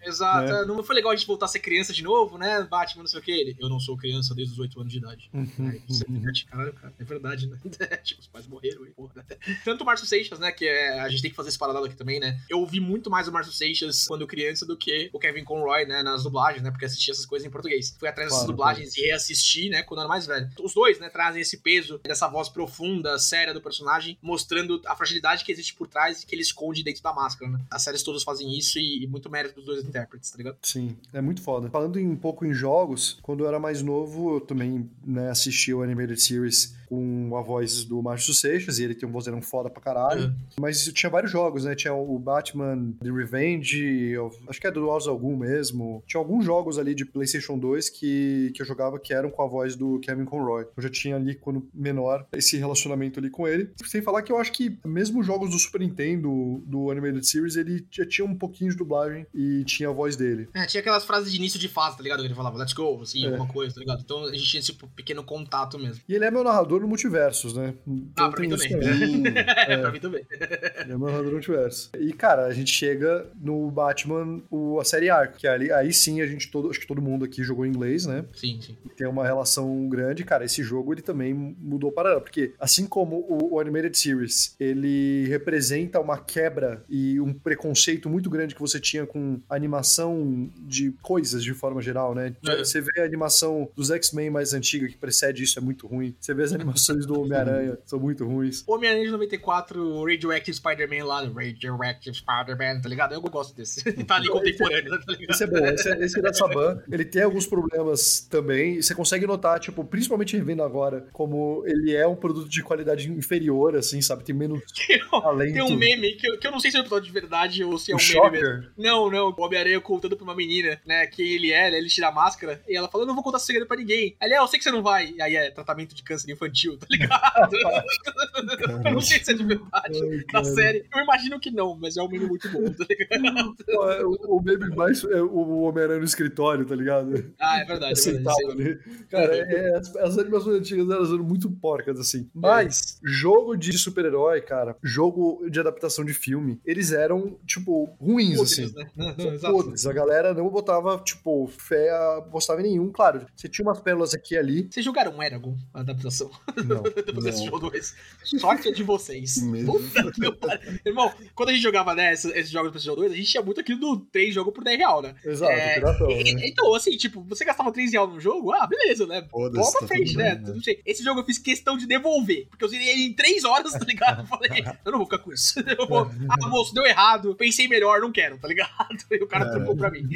Exato, 0.03 0.51
né? 0.51 0.61
é, 0.61 0.65
não 0.65 0.83
foi 0.83 0.95
legal 0.95 1.11
a 1.11 1.15
gente 1.15 1.27
voltar 1.27 1.45
a 1.45 1.49
ser 1.49 1.59
criança 1.59 1.93
de 1.93 2.03
novo, 2.03 2.37
né? 2.37 2.67
Batman, 2.69 3.03
não 3.03 3.07
sei 3.07 3.19
o 3.19 3.23
que. 3.23 3.31
Ele, 3.31 3.55
eu 3.59 3.69
não 3.69 3.79
sou 3.79 3.97
criança 3.97 4.33
desde 4.35 4.53
os 4.53 4.59
8 4.59 4.79
anos 4.79 4.91
de 4.91 4.99
idade. 4.99 5.29
Uhum, 5.33 5.69
Aí 5.69 5.81
você 5.87 6.05
fica 6.05 6.31
de 6.31 6.45
caralho, 6.45 6.73
cara. 6.73 6.93
É 6.99 7.03
verdade, 7.03 7.47
né? 7.47 7.57
tipo, 8.03 8.21
os 8.21 8.27
pais 8.27 8.47
morreram, 8.47 8.85
hein, 8.85 8.91
porra. 8.95 9.25
Tanto 9.63 9.81
o 9.81 9.85
Márcio 9.85 10.07
Seixas, 10.07 10.39
né? 10.39 10.51
Que 10.51 10.65
é, 10.65 10.99
a 10.99 11.09
gente 11.09 11.21
tem 11.21 11.31
que 11.31 11.37
fazer 11.37 11.49
esse 11.49 11.57
paralelo 11.57 11.85
aqui 11.85 11.95
também, 11.95 12.19
né? 12.19 12.39
Eu 12.49 12.59
ouvi 12.59 12.79
muito 12.79 13.09
mais 13.09 13.27
o 13.27 13.31
Márcio 13.31 13.53
Seixas 13.53 14.05
quando 14.07 14.25
criança 14.27 14.65
do 14.65 14.77
que 14.77 15.09
o 15.13 15.19
Kevin 15.19 15.43
Conroy, 15.43 15.85
né? 15.85 16.03
Nas 16.03 16.23
dublagens, 16.23 16.63
né? 16.63 16.71
Porque 16.71 16.85
assistia 16.85 17.13
essas 17.13 17.25
coisas 17.25 17.47
em 17.47 17.51
português. 17.51 17.95
Fui 17.99 18.07
atrás 18.07 18.29
dessas 18.29 18.45
Claro, 18.45 18.53
dublagens 18.53 18.95
e 18.97 19.01
reassisti, 19.01 19.69
né? 19.69 19.83
Quando 19.83 19.99
era 19.99 20.09
mais 20.09 20.25
velho. 20.25 20.49
Os 20.61 20.73
dois, 20.73 20.99
né? 20.99 21.09
Trazem 21.09 21.41
esse 21.41 21.57
peso 21.57 21.99
dessa 22.03 22.27
voz 22.27 22.49
profunda, 22.49 22.88
séria 23.19 23.53
do 23.53 23.61
personagem, 23.61 24.17
mostrando 24.21 24.81
a 24.85 24.95
fragilidade 24.95 25.43
que 25.43 25.51
existe 25.51 25.73
por 25.75 25.87
trás 25.87 26.21
e 26.23 26.25
que 26.25 26.35
ele 26.35 26.41
esconde 26.41 26.83
dentro 26.83 27.01
da 27.03 27.13
máscara, 27.13 27.51
né? 27.51 27.59
As 27.69 27.83
séries 27.83 28.03
todas 28.03 28.23
fazem 28.23 28.57
isso 28.57 28.79
e, 28.79 29.03
e 29.03 29.07
muito 29.07 29.29
mérito 29.29 29.55
dos 29.55 29.65
dois 29.65 29.83
intérpretes, 29.83 30.31
tá 30.31 30.37
ligado? 30.37 30.57
Sim, 30.61 30.95
é 31.13 31.21
muito 31.21 31.41
foda. 31.41 31.69
Falando 31.69 31.99
em- 31.99 32.07
um 32.09 32.15
pouco 32.15 32.45
em 32.45 32.53
jogos, 32.53 33.17
quando 33.21 33.43
eu 33.43 33.47
era 33.47 33.59
mais 33.59 33.81
novo, 33.81 34.35
eu 34.35 34.41
também 34.41 34.89
né, 35.05 35.29
assisti 35.29 35.73
o 35.73 35.81
Animated 35.83 36.19
Series 36.21 36.75
com 36.87 37.35
a 37.37 37.41
voz 37.41 37.83
do 37.85 38.01
Márcio 38.01 38.33
Seixas, 38.33 38.79
e 38.79 38.83
ele 38.83 38.95
tem 38.95 39.07
um 39.07 39.11
vozeirão 39.11 39.41
foda 39.43 39.69
pra 39.69 39.79
caralho. 39.79 40.23
Uhum. 40.29 40.35
Mas 40.59 40.85
tinha 40.85 41.07
vários 41.09 41.31
jogos, 41.31 41.63
né? 41.63 41.75
Tinha 41.75 41.93
o 41.93 42.17
Batman 42.17 42.93
The 42.99 43.11
Revenge, 43.11 44.15
acho 44.47 44.59
que 44.59 44.65
é 44.67 44.71
do 44.71 44.87
House 44.87 45.07
Algum 45.07 45.37
mesmo. 45.37 46.03
Tinha 46.07 46.19
alguns 46.19 46.43
jogos 46.45 46.79
ali 46.79 46.95
de 46.95 47.05
PlayStation 47.05 47.57
2 47.59 47.89
que, 47.89 48.51
que 48.55 48.61
eu 48.61 48.65
jogava 48.65 48.99
que 48.99 49.13
eram 49.13 49.29
com 49.29 49.41
a 49.43 49.47
voz 49.47 49.75
do 49.75 49.99
Kevin 49.99 50.25
Conroy. 50.25 50.65
Eu 50.75 50.81
já 50.83 50.89
tinha 50.89 51.15
ali, 51.15 51.35
quando 51.35 51.67
menor, 51.73 52.25
esse 52.33 52.57
relacionamento 52.69 53.19
ali 53.19 53.29
com 53.29 53.47
ele. 53.47 53.69
Sem 53.85 54.01
falar 54.01 54.21
que 54.21 54.31
eu 54.31 54.37
acho 54.37 54.51
que 54.51 54.77
mesmo 54.85 55.19
os 55.19 55.25
jogos 55.25 55.49
do 55.49 55.59
Super 55.59 55.81
Nintendo, 55.81 56.63
do 56.65 56.89
Animated 56.91 57.25
Series, 57.27 57.55
ele 57.55 57.85
já 57.91 58.05
tinha 58.05 58.25
um 58.25 58.35
pouquinho 58.35 58.71
de 58.71 58.77
dublagem 58.77 59.25
e 59.33 59.63
tinha 59.65 59.89
a 59.89 59.91
voz 59.91 60.15
dele. 60.15 60.47
É, 60.53 60.65
tinha 60.65 60.81
aquelas 60.81 61.03
frases 61.05 61.31
de 61.31 61.37
início 61.37 61.59
de 61.59 61.67
fase, 61.67 61.97
tá 61.97 62.03
ligado? 62.03 62.19
Que 62.19 62.25
ele 62.27 62.33
falava, 62.35 62.57
let's 62.57 62.73
go, 62.73 63.01
assim, 63.01 63.23
É. 63.25 63.27
alguma 63.27 63.47
coisa, 63.47 63.73
tá 63.73 63.79
ligado? 63.79 64.01
Então 64.03 64.23
a 64.25 64.31
gente 64.33 64.43
tinha 64.45 64.59
esse 64.59 64.73
pequeno 64.95 65.23
contato 65.23 65.77
mesmo. 65.77 66.01
E 66.07 66.15
ele 66.15 66.25
é 66.25 66.31
meu 66.31 66.43
narrador 66.43 66.81
no 66.81 66.87
multiversos, 66.87 67.53
né? 67.55 67.73
Então 67.87 68.25
Ah, 68.25 68.29
pra 68.29 68.41
mim 68.41 68.49
também. 68.49 68.67
isso 68.79 69.05
Sim. 69.05 69.23
É, 69.69 69.77
pra 69.77 69.91
mim 69.91 69.99
também. 69.99 70.25
Ele 70.31 70.43
é 70.83 70.85
meu 70.85 70.99
narrador 70.99 71.25
no 71.27 71.31
multiverso. 71.33 71.89
E, 71.99 72.11
cara, 72.13 72.45
a 72.45 72.53
gente 72.53 72.71
chega 72.71 73.27
no 73.39 73.69
Batman, 73.71 74.41
o, 74.49 74.79
a 74.79 74.83
série 74.85 75.09
Arco, 75.09 75.37
que 75.37 75.47
ali, 75.47 75.71
aí 75.71 75.91
sim 75.93 76.21
a 76.21 76.27
gente, 76.27 76.49
todo, 76.51 76.69
acho 76.69 76.79
que 76.79 76.87
todo 76.87 77.01
mundo 77.01 77.25
aqui 77.25 77.43
jogou 77.43 77.65
em 77.65 77.69
inglês, 77.69 78.05
né? 78.05 78.25
Sim, 78.33 78.59
sim. 78.61 78.77
tem 78.97 79.07
uma 79.07 79.23
relação 79.25 79.87
grande, 79.89 80.23
cara, 80.23 80.45
esse 80.45 80.61
jogo 80.63 80.93
ele 80.93 81.01
também 81.01 81.33
mudou 81.33 81.91
para 81.91 82.19
porque 82.19 82.53
assim 82.59 82.85
como 82.85 83.17
o, 83.17 83.55
o 83.55 83.59
Animated 83.59 83.97
Series, 83.97 84.55
ele 84.59 85.25
representa 85.27 85.99
uma 85.99 86.17
quebra 86.17 86.83
e 86.89 87.19
um 87.19 87.33
preconceito 87.33 88.09
muito 88.09 88.29
grande 88.29 88.55
que 88.55 88.61
você 88.61 88.79
tinha 88.79 89.05
com 89.05 89.39
animação 89.49 90.49
de 90.57 90.91
coisas 91.01 91.43
de 91.43 91.53
forma 91.53 91.81
geral, 91.81 92.13
né? 92.13 92.35
É. 92.45 92.57
Você 92.57 92.81
vê 92.81 93.01
a 93.01 93.05
animação 93.05 93.69
dos 93.75 93.89
X-Men 93.91 94.29
mais 94.29 94.53
antiga 94.53 94.87
que 94.87 94.97
precede 94.97 95.43
isso 95.43 95.57
é 95.57 95.61
muito 95.61 95.87
ruim. 95.87 96.15
Você 96.19 96.33
vê 96.33 96.43
as 96.43 96.53
animações 96.53 97.05
do 97.05 97.19
Homem-Aranha 97.21 97.77
são 97.85 97.99
muito 97.99 98.25
ruins. 98.25 98.63
Homem-Aranha 98.67 99.05
de 99.05 99.11
94, 99.11 99.81
o 99.81 100.05
Radioactive 100.05 100.57
Spider-Man 100.57 101.05
lá, 101.05 101.21
Radioactive 101.21 102.15
Spider-Man, 102.15 102.81
tá 102.81 102.89
ligado? 102.89 103.13
Eu 103.13 103.21
gosto 103.21 103.55
desse. 103.55 103.83
tá 104.03 104.15
ali 104.15 104.27
contemporâneo, 104.27 104.89
tá 105.05 105.13
ligado? 105.13 105.31
Esse 105.31 105.43
é 105.43 105.47
bom, 105.47 105.65
esse, 105.65 105.89
é- 105.89 106.03
esse 106.03 106.19
é 106.19 106.21
da 106.21 106.33
Saban. 106.33 106.81
Ele 106.91 107.05
tem 107.05 107.21
alguns 107.23 107.45
problemas 107.45 108.21
também. 108.21 108.77
E 108.77 108.83
você 108.83 108.93
consegue 108.93 109.25
notar, 109.25 109.59
tipo, 109.59 109.83
principalmente 109.83 110.35
revendo 110.35 110.63
agora, 110.63 111.07
como 111.13 111.63
ele 111.65 111.93
é 111.93 112.07
um 112.07 112.15
produto 112.15 112.48
de 112.49 112.63
qualidade 112.63 113.09
inferior, 113.11 113.75
assim, 113.75 114.01
sabe? 114.01 114.23
Tem 114.23 114.35
menos 114.35 114.61
talento. 115.09 115.53
Tem 115.53 115.63
um 115.63 115.75
meme 115.75 116.13
que 116.13 116.27
eu, 116.27 116.37
que 116.37 116.47
eu 116.47 116.51
não 116.51 116.59
sei 116.59 116.71
se 116.71 116.77
é 116.77 116.79
um 116.79 116.83
episódio 116.83 117.05
de 117.05 117.11
verdade 117.11 117.63
ou 117.63 117.77
se 117.77 117.91
é 117.91 117.95
O 117.95 117.97
um 117.97 118.01
meme 118.01 118.31
mesmo. 118.31 118.45
Shocker. 118.47 118.71
Não, 118.77 119.09
não, 119.09 119.29
o 119.29 119.41
Homem-Aranha 119.41 119.79
contando 119.79 120.15
pra 120.15 120.23
uma 120.23 120.35
menina, 120.35 120.79
né, 120.85 121.07
quem 121.07 121.27
ele 121.27 121.51
é, 121.51 121.71
né, 121.71 121.77
ele 121.77 121.87
tira 121.89 122.07
a 122.07 122.11
máscara, 122.11 122.61
e 122.67 122.75
ela 122.75 122.87
fala, 122.87 123.03
eu 123.03 123.07
não 123.07 123.15
vou 123.15 123.23
contar 123.23 123.39
segredo 123.39 123.67
pra 123.67 123.77
ninguém. 123.77 124.15
Aí 124.19 124.27
ele, 124.27 124.35
é, 124.35 124.39
eu 124.39 124.47
sei 124.47 124.59
que 124.59 124.63
você 124.63 124.71
não 124.71 124.81
vai. 124.83 125.11
E 125.11 125.21
aí 125.21 125.35
é 125.35 125.51
tratamento 125.51 125.95
de 125.95 126.03
câncer 126.03 126.31
infantil, 126.31 126.77
tá 126.77 126.87
ligado? 126.89 127.55
eu 128.85 128.93
não 128.93 129.01
sei 129.01 129.23
se 129.23 129.31
é 129.31 129.33
de 129.33 129.43
verdade 129.43 129.99
Ai, 130.01 130.23
da 130.31 130.43
série. 130.43 130.85
Eu 130.93 131.03
imagino 131.03 131.39
que 131.39 131.51
não, 131.51 131.77
mas 131.77 131.97
é 131.97 132.01
um 132.01 132.07
meme 132.07 132.25
muito 132.25 132.49
bom, 132.49 132.65
tá 132.71 132.85
ligado? 132.89 133.55
É 133.69 134.03
O, 134.03 134.37
o 134.37 134.41
meme 134.41 134.75
mais 134.75 135.03
é 135.03 135.21
o 135.21 135.61
Homem-Aranha 135.61 135.99
no 135.99 136.05
escritório, 136.05 136.65
tá 136.65 136.75
ligado? 136.75 137.33
Ah, 137.39 137.59
é 137.59 137.65
verdade. 137.65 137.93
É 137.93 137.95
Sentado 137.95 138.35
verdade 138.35 138.61
ali. 138.61 139.05
Cara, 139.09 139.35
é, 139.35 139.75
as, 139.77 139.95
as 139.95 140.17
animações 140.17 140.57
antigas 140.57 140.89
elas 140.89 141.09
eram 141.09 141.23
muito 141.23 141.49
porcas, 141.49 141.99
assim. 141.99 142.29
Mas, 142.41 142.99
jogo 143.03 143.55
de 143.55 143.77
super-herói, 143.77 144.41
cara, 144.41 144.75
jogo 144.83 145.47
de 145.49 145.59
adaptação 145.59 146.03
de 146.05 146.13
filme, 146.13 146.59
eles 146.65 146.91
eram, 146.91 147.37
tipo, 147.45 147.89
ruins, 147.99 148.37
Podres, 148.37 148.59
assim. 148.59 148.73
né? 148.75 149.39
Podres. 149.41 149.85
A 149.85 149.93
galera 149.93 150.33
não 150.33 150.49
botava, 150.49 150.97
tipo, 150.99 151.47
fé, 151.47 151.89
apostava 152.17 152.61
em 152.61 152.63
nenhum. 152.71 152.91
Claro, 152.91 153.25
você 153.35 153.47
tinha 153.47 153.65
umas 153.67 153.79
pérolas 153.79 154.13
aqui 154.13 154.35
e 154.35 154.37
ali. 154.37 154.67
Vocês 154.69 154.85
jogaram 154.85 155.21
Eragon, 155.21 155.55
a 155.73 155.81
adaptação? 155.81 156.29
Não. 156.65 156.81
Depois 157.05 157.23
desse 157.23 157.39
Não. 157.39 157.45
jogo 157.45 157.69
2. 157.69 157.95
Sorte 158.39 158.69
é 158.69 158.71
de 158.71 158.83
vocês. 158.83 159.37
Mesmo. 159.43 159.73
Puta 159.79 160.11
que 160.11 160.31
pariu. 160.33 160.79
Irmão, 160.85 161.11
quando 161.35 161.49
a 161.49 161.53
gente 161.53 161.61
jogava 161.63 161.95
né, 161.95 162.13
esses, 162.13 162.31
esses 162.35 162.51
jogos 162.51 162.71
pro 162.71 162.79
jogo 162.79 163.01
2, 163.01 163.11
a 163.11 163.15
gente 163.15 163.29
tinha 163.29 163.43
muito 163.43 163.59
aquilo 163.59 163.79
do 163.79 163.99
3 164.11 164.33
jogo 164.33 164.51
por 164.51 164.63
10 164.63 164.77
real, 164.77 165.01
né? 165.01 165.15
Exato, 165.25 165.51
É, 165.51 165.75
piratão, 165.75 166.07
né? 166.07 166.23
Então, 166.45 166.73
assim, 166.75 166.95
tipo, 166.97 167.23
você 167.23 167.43
gastava 167.45 167.71
3 167.71 167.91
reais 167.91 168.09
num 168.09 168.19
jogo, 168.19 168.51
ah, 168.53 168.67
beleza, 168.67 169.05
né? 169.07 169.21
Bola 169.31 169.51
pra 169.51 169.61
tá 169.61 169.87
frente, 169.87 170.11
tudo 170.11 170.17
né? 170.19 170.35
bem, 170.35 170.53
né? 170.53 170.75
Esse 170.85 171.03
jogo 171.03 171.19
eu 171.21 171.25
fiz 171.25 171.37
questão 171.37 171.77
de 171.77 171.85
devolver, 171.87 172.28
porque 172.49 172.63
eu 172.65 172.69
zerei 172.69 172.89
ele 172.89 173.01
em 173.07 173.13
3 173.13 173.43
horas, 173.45 173.73
tá 173.73 173.85
ligado? 173.85 174.21
Eu 174.21 174.25
falei, 174.27 174.63
eu 174.85 174.91
não 174.91 174.99
vou 174.99 175.07
ficar 175.07 175.19
com 175.19 175.31
isso. 175.33 175.59
Eu 175.79 175.87
vou, 175.87 176.09
ah, 176.29 176.47
moço, 176.47 176.73
deu 176.73 176.85
errado, 176.85 177.35
pensei 177.35 177.67
melhor, 177.67 178.01
não 178.01 178.11
quero, 178.11 178.37
tá 178.37 178.47
ligado? 178.47 178.69
E 179.11 179.23
o 179.23 179.27
cara 179.27 179.45
Caralho. 179.45 179.65
trocou 179.65 179.75
pra 179.77 179.91
mim. 179.91 180.07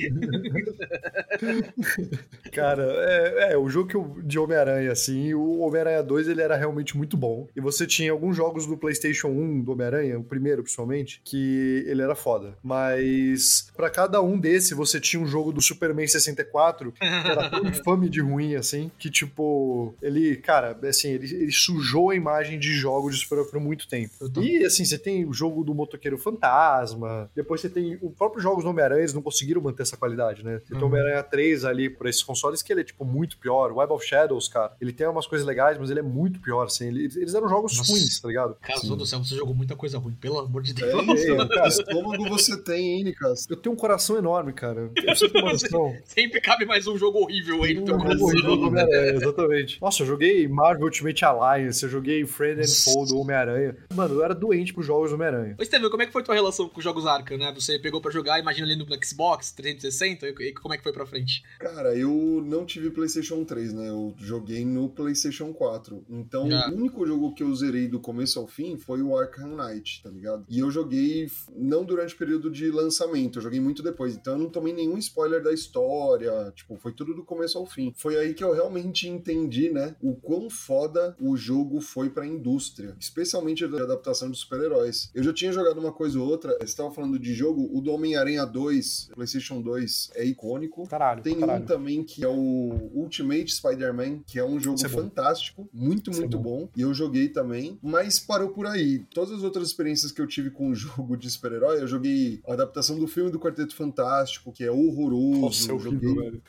Cara, 2.51 2.83
é, 2.83 3.53
é, 3.53 3.57
o 3.57 3.67
jogo 3.69 3.89
que 3.89 3.95
eu- 3.95 4.17
de 4.23 4.37
Homem-Aranha, 4.39 4.91
assim, 4.91 5.33
o 5.33 5.59
Homem-Aranha 5.59 6.03
2, 6.03 6.27
ele 6.27 6.41
era 6.41 6.55
realmente 6.55 6.95
muito 6.95 7.17
bom. 7.17 7.47
E 7.55 7.61
você 7.61 7.85
tinha 7.87 8.11
alguns 8.11 8.35
jogos 8.35 8.65
do 8.65 8.77
PlayStation 8.77 9.27
1 9.29 9.61
do 9.61 9.71
Homem-Aranha, 9.71 10.19
o 10.19 10.23
primeiro 10.23 10.61
principalmente, 10.63 11.21
que 11.23 11.83
ele 11.87 12.01
era 12.01 12.15
foda. 12.15 12.57
Mas 12.63 13.71
pra 13.75 13.89
cada 13.89 14.21
um 14.21 14.37
desse, 14.39 14.73
você 14.73 14.99
tinha 14.99 15.21
um 15.21 15.25
jogo 15.27 15.51
do 15.51 15.61
Superman 15.61 16.07
64, 16.07 16.91
que 16.91 17.03
era 17.05 17.49
tão 17.49 17.65
infame 17.65 18.09
de 18.09 18.21
ruim, 18.21 18.55
assim, 18.55 18.91
que 18.97 19.09
tipo, 19.09 19.95
ele, 20.01 20.35
cara, 20.37 20.77
assim, 20.87 21.09
ele, 21.11 21.33
ele 21.33 21.51
sujou 21.51 22.02
a 22.09 22.15
imagem 22.15 22.59
de 22.59 22.73
jogos 22.73 23.15
de 23.15 23.21
super 23.21 23.43
por 23.45 23.59
muito 23.59 23.87
tempo. 23.87 24.13
E 24.41 24.65
assim, 24.65 24.85
você 24.85 24.97
tem 24.97 25.25
o 25.25 25.33
jogo 25.33 25.63
do 25.63 25.73
Motoqueiro 25.73 26.17
Fantasma, 26.17 27.29
depois 27.35 27.61
você 27.61 27.69
tem 27.69 27.97
os 28.01 28.13
próprios 28.15 28.43
jogos 28.43 28.63
do 28.63 28.69
Homem-Aranha, 28.69 29.01
eles 29.01 29.13
não 29.13 29.21
conseguiram 29.21 29.61
manter 29.61 29.83
essa 29.83 29.97
qualidade, 29.97 30.43
né? 30.43 30.59
Você 30.59 30.65
tem 30.73 30.77
o 30.77 30.81
Uhum. 30.81 30.87
Homem-Aranha 30.87 31.23
3 31.23 31.65
ali 31.65 31.89
por 31.89 32.07
esses 32.07 32.23
consoles 32.23 32.61
que 32.61 32.71
ele 32.71 32.81
é, 32.81 32.83
tipo, 32.83 33.03
muito 33.05 33.37
pior. 33.37 33.71
O 33.71 33.75
Web 33.77 33.93
of 33.93 34.05
Shadows, 34.05 34.47
cara, 34.47 34.73
ele 34.79 34.91
tem 34.93 35.07
umas 35.07 35.27
coisas 35.27 35.45
legais, 35.47 35.77
mas 35.77 35.89
ele 35.89 35.99
é 35.99 36.03
muito 36.03 36.39
pior, 36.39 36.63
assim. 36.65 36.87
Ele- 36.87 37.05
eles 37.15 37.33
eram 37.33 37.47
jogos 37.49 37.77
Nossa. 37.77 37.91
ruins, 37.91 38.19
tá 38.19 38.27
ligado? 38.27 38.55
Casou 38.61 38.95
do 38.95 39.05
céu, 39.05 39.23
você 39.23 39.35
jogou 39.35 39.53
muita 39.55 39.75
coisa 39.75 39.97
ruim, 39.97 40.13
pelo 40.13 40.39
amor 40.39 40.61
de 40.61 40.73
Deus. 40.73 40.93
É, 40.93 41.33
É, 41.53 41.61
que 41.63 41.67
estômago 41.67 42.27
você 42.29 42.57
tem, 42.61 42.93
hein, 42.97 43.03
Nicas? 43.05 43.47
Eu 43.49 43.57
tenho 43.57 43.73
um 43.73 43.77
coração 43.77 44.17
enorme, 44.17 44.53
cara. 44.53 44.91
Eu. 44.95 45.93
Sempre 46.05 46.41
cabe 46.41 46.65
mais 46.65 46.87
um 46.87 46.97
jogo 46.97 47.19
horrível 47.19 47.63
aí 47.63 47.73
no 47.73 47.85
teu 47.85 47.95
Um 47.95 47.99
coração. 47.99 48.37
jogo 48.37 48.65
horrível 48.67 49.15
exatamente. 49.15 49.81
Nossa, 49.81 50.03
eu 50.03 50.07
joguei 50.07 50.47
Marvel 50.47 50.85
Ultimate 50.85 51.25
Alliance, 51.25 51.83
eu 51.83 51.89
joguei 51.93 52.25
Friend 52.25 52.61
and 52.61 52.67
Foe 52.67 53.07
do 53.07 53.17
Homem-Aranha. 53.19 53.77
Mano, 53.93 54.15
eu 54.15 54.23
era 54.23 54.33
doente 54.33 54.73
pros 54.73 54.85
jogos 54.85 55.11
do 55.11 55.15
Homem-Aranha. 55.15 55.55
Ô, 55.59 55.65
Steven, 55.65 55.89
como 55.89 56.03
é 56.03 56.05
que 56.05 56.11
foi 56.11 56.23
tua 56.23 56.35
relação 56.35 56.67
com 56.67 56.77
os 56.79 56.83
jogos 56.83 57.05
Arkham, 57.05 57.37
né? 57.37 57.51
Você 57.53 57.79
pegou 57.79 58.01
pra 58.01 58.11
jogar, 58.11 58.39
imagina 58.39 58.67
ali 58.67 58.75
no 58.75 58.85
Xbox 59.03 59.51
360, 59.51 60.27
e 60.27 60.33
e 60.43 60.53
como 60.53 60.73
é 60.73 60.77
que 60.77 60.83
foi 60.83 60.93
pra 60.93 61.05
frente? 61.05 61.43
Cara, 61.59 61.95
eu 61.95 62.43
não 62.45 62.65
tive 62.65 62.89
PlayStation 62.89 63.43
3, 63.43 63.73
né? 63.73 63.89
Eu 63.89 64.13
joguei 64.17 64.65
no 64.65 64.89
PlayStation 64.89 65.53
4. 65.53 66.03
Então, 66.09 66.49
Já. 66.49 66.69
o 66.69 66.75
único 66.75 67.05
jogo 67.05 67.33
que 67.33 67.43
eu 67.43 67.53
zerei 67.55 67.87
do 67.87 67.99
começo 67.99 68.39
ao 68.39 68.47
fim 68.47 68.77
foi 68.77 69.01
o 69.01 69.17
Arkham 69.17 69.55
Knight, 69.55 70.01
tá 70.01 70.09
ligado? 70.09 70.45
E 70.49 70.59
eu 70.59 70.69
joguei 70.71 71.29
não 71.55 71.83
durante 71.83 72.15
o 72.15 72.17
período 72.17 72.49
de 72.49 72.69
lançamento, 72.69 73.37
eu 73.39 73.43
joguei 73.43 73.59
muito 73.59 73.83
depois. 73.83 74.15
Então, 74.15 74.33
eu 74.33 74.39
não 74.39 74.49
tomei 74.49 74.73
nenhum 74.73 74.97
spoiler 74.97 75.41
da 75.41 75.53
história. 75.53 76.51
Tipo, 76.55 76.77
foi 76.77 76.91
tudo 76.91 77.13
do 77.13 77.23
começo 77.23 77.57
ao 77.57 77.65
fim. 77.65 77.93
Foi 77.95 78.17
aí 78.17 78.33
que 78.33 78.43
eu 78.43 78.53
realmente 78.53 79.07
entendi, 79.07 79.69
né? 79.69 79.95
O 80.01 80.15
quão 80.15 80.49
foda 80.49 81.15
o 81.19 81.35
jogo 81.35 81.81
foi 81.83 82.09
pra 82.09 82.25
indústria, 82.25 82.95
especialmente 82.99 83.67
da 83.67 83.83
adaptação 83.83 84.31
de 84.31 84.37
super-heróis. 84.37 85.11
Eu 85.13 85.21
já 85.23 85.31
tinha 85.31 85.51
jogado 85.53 85.77
uma 85.79 85.91
coisa 85.91 86.19
ou 86.19 86.27
outra. 86.27 86.57
Você 86.59 86.75
tava 86.75 86.89
falando 86.89 87.19
de 87.19 87.33
jogo, 87.35 87.69
o 87.71 87.79
do 87.79 87.91
Homem-Aranha 87.91 88.45
2, 88.45 89.11
PlayStation 89.13 89.61
2, 89.61 90.11
é 90.15 90.25
icônico. 90.25 90.87
Caralho, 90.87 91.21
Tem 91.21 91.35
caralho. 91.39 91.63
um 91.63 91.67
também 91.67 92.03
que 92.03 92.23
é 92.23 92.27
o 92.27 92.89
Ultimate 92.93 93.53
Spider-Man, 93.53 94.19
que 94.25 94.39
é 94.39 94.43
um 94.45 94.59
jogo 94.59 94.77
Isso 94.77 94.85
é 94.87 94.89
bom. 94.89 94.97
fantástico, 95.03 95.69
muito, 95.71 96.09
é 96.09 96.15
muito 96.15 96.39
bom. 96.39 96.67
E 96.75 96.81
eu 96.81 96.93
joguei 96.93 97.27
também, 97.29 97.77
mas 97.83 98.19
parou 98.19 98.49
por 98.49 98.65
aí. 98.65 98.99
Todas 99.13 99.31
as 99.31 99.43
outras 99.43 99.67
experiências 99.67 100.11
que 100.11 100.21
eu 100.21 100.27
tive 100.27 100.49
com 100.49 100.69
o 100.69 100.75
jogo 100.75 101.15
de 101.15 101.29
super-herói, 101.29 101.81
eu 101.81 101.87
joguei 101.87 102.41
a 102.47 102.53
adaptação 102.53 102.97
do 102.97 103.07
filme 103.07 103.29
do 103.29 103.39
Quarteto 103.39 103.75
Fantástico, 103.75 104.51
que 104.51 104.63
é 104.63 104.71
horroroso. 104.71 105.41
Nossa, 105.41 105.71
é 105.71 105.73
horrível, 105.73 106.15
velho. 106.15 106.41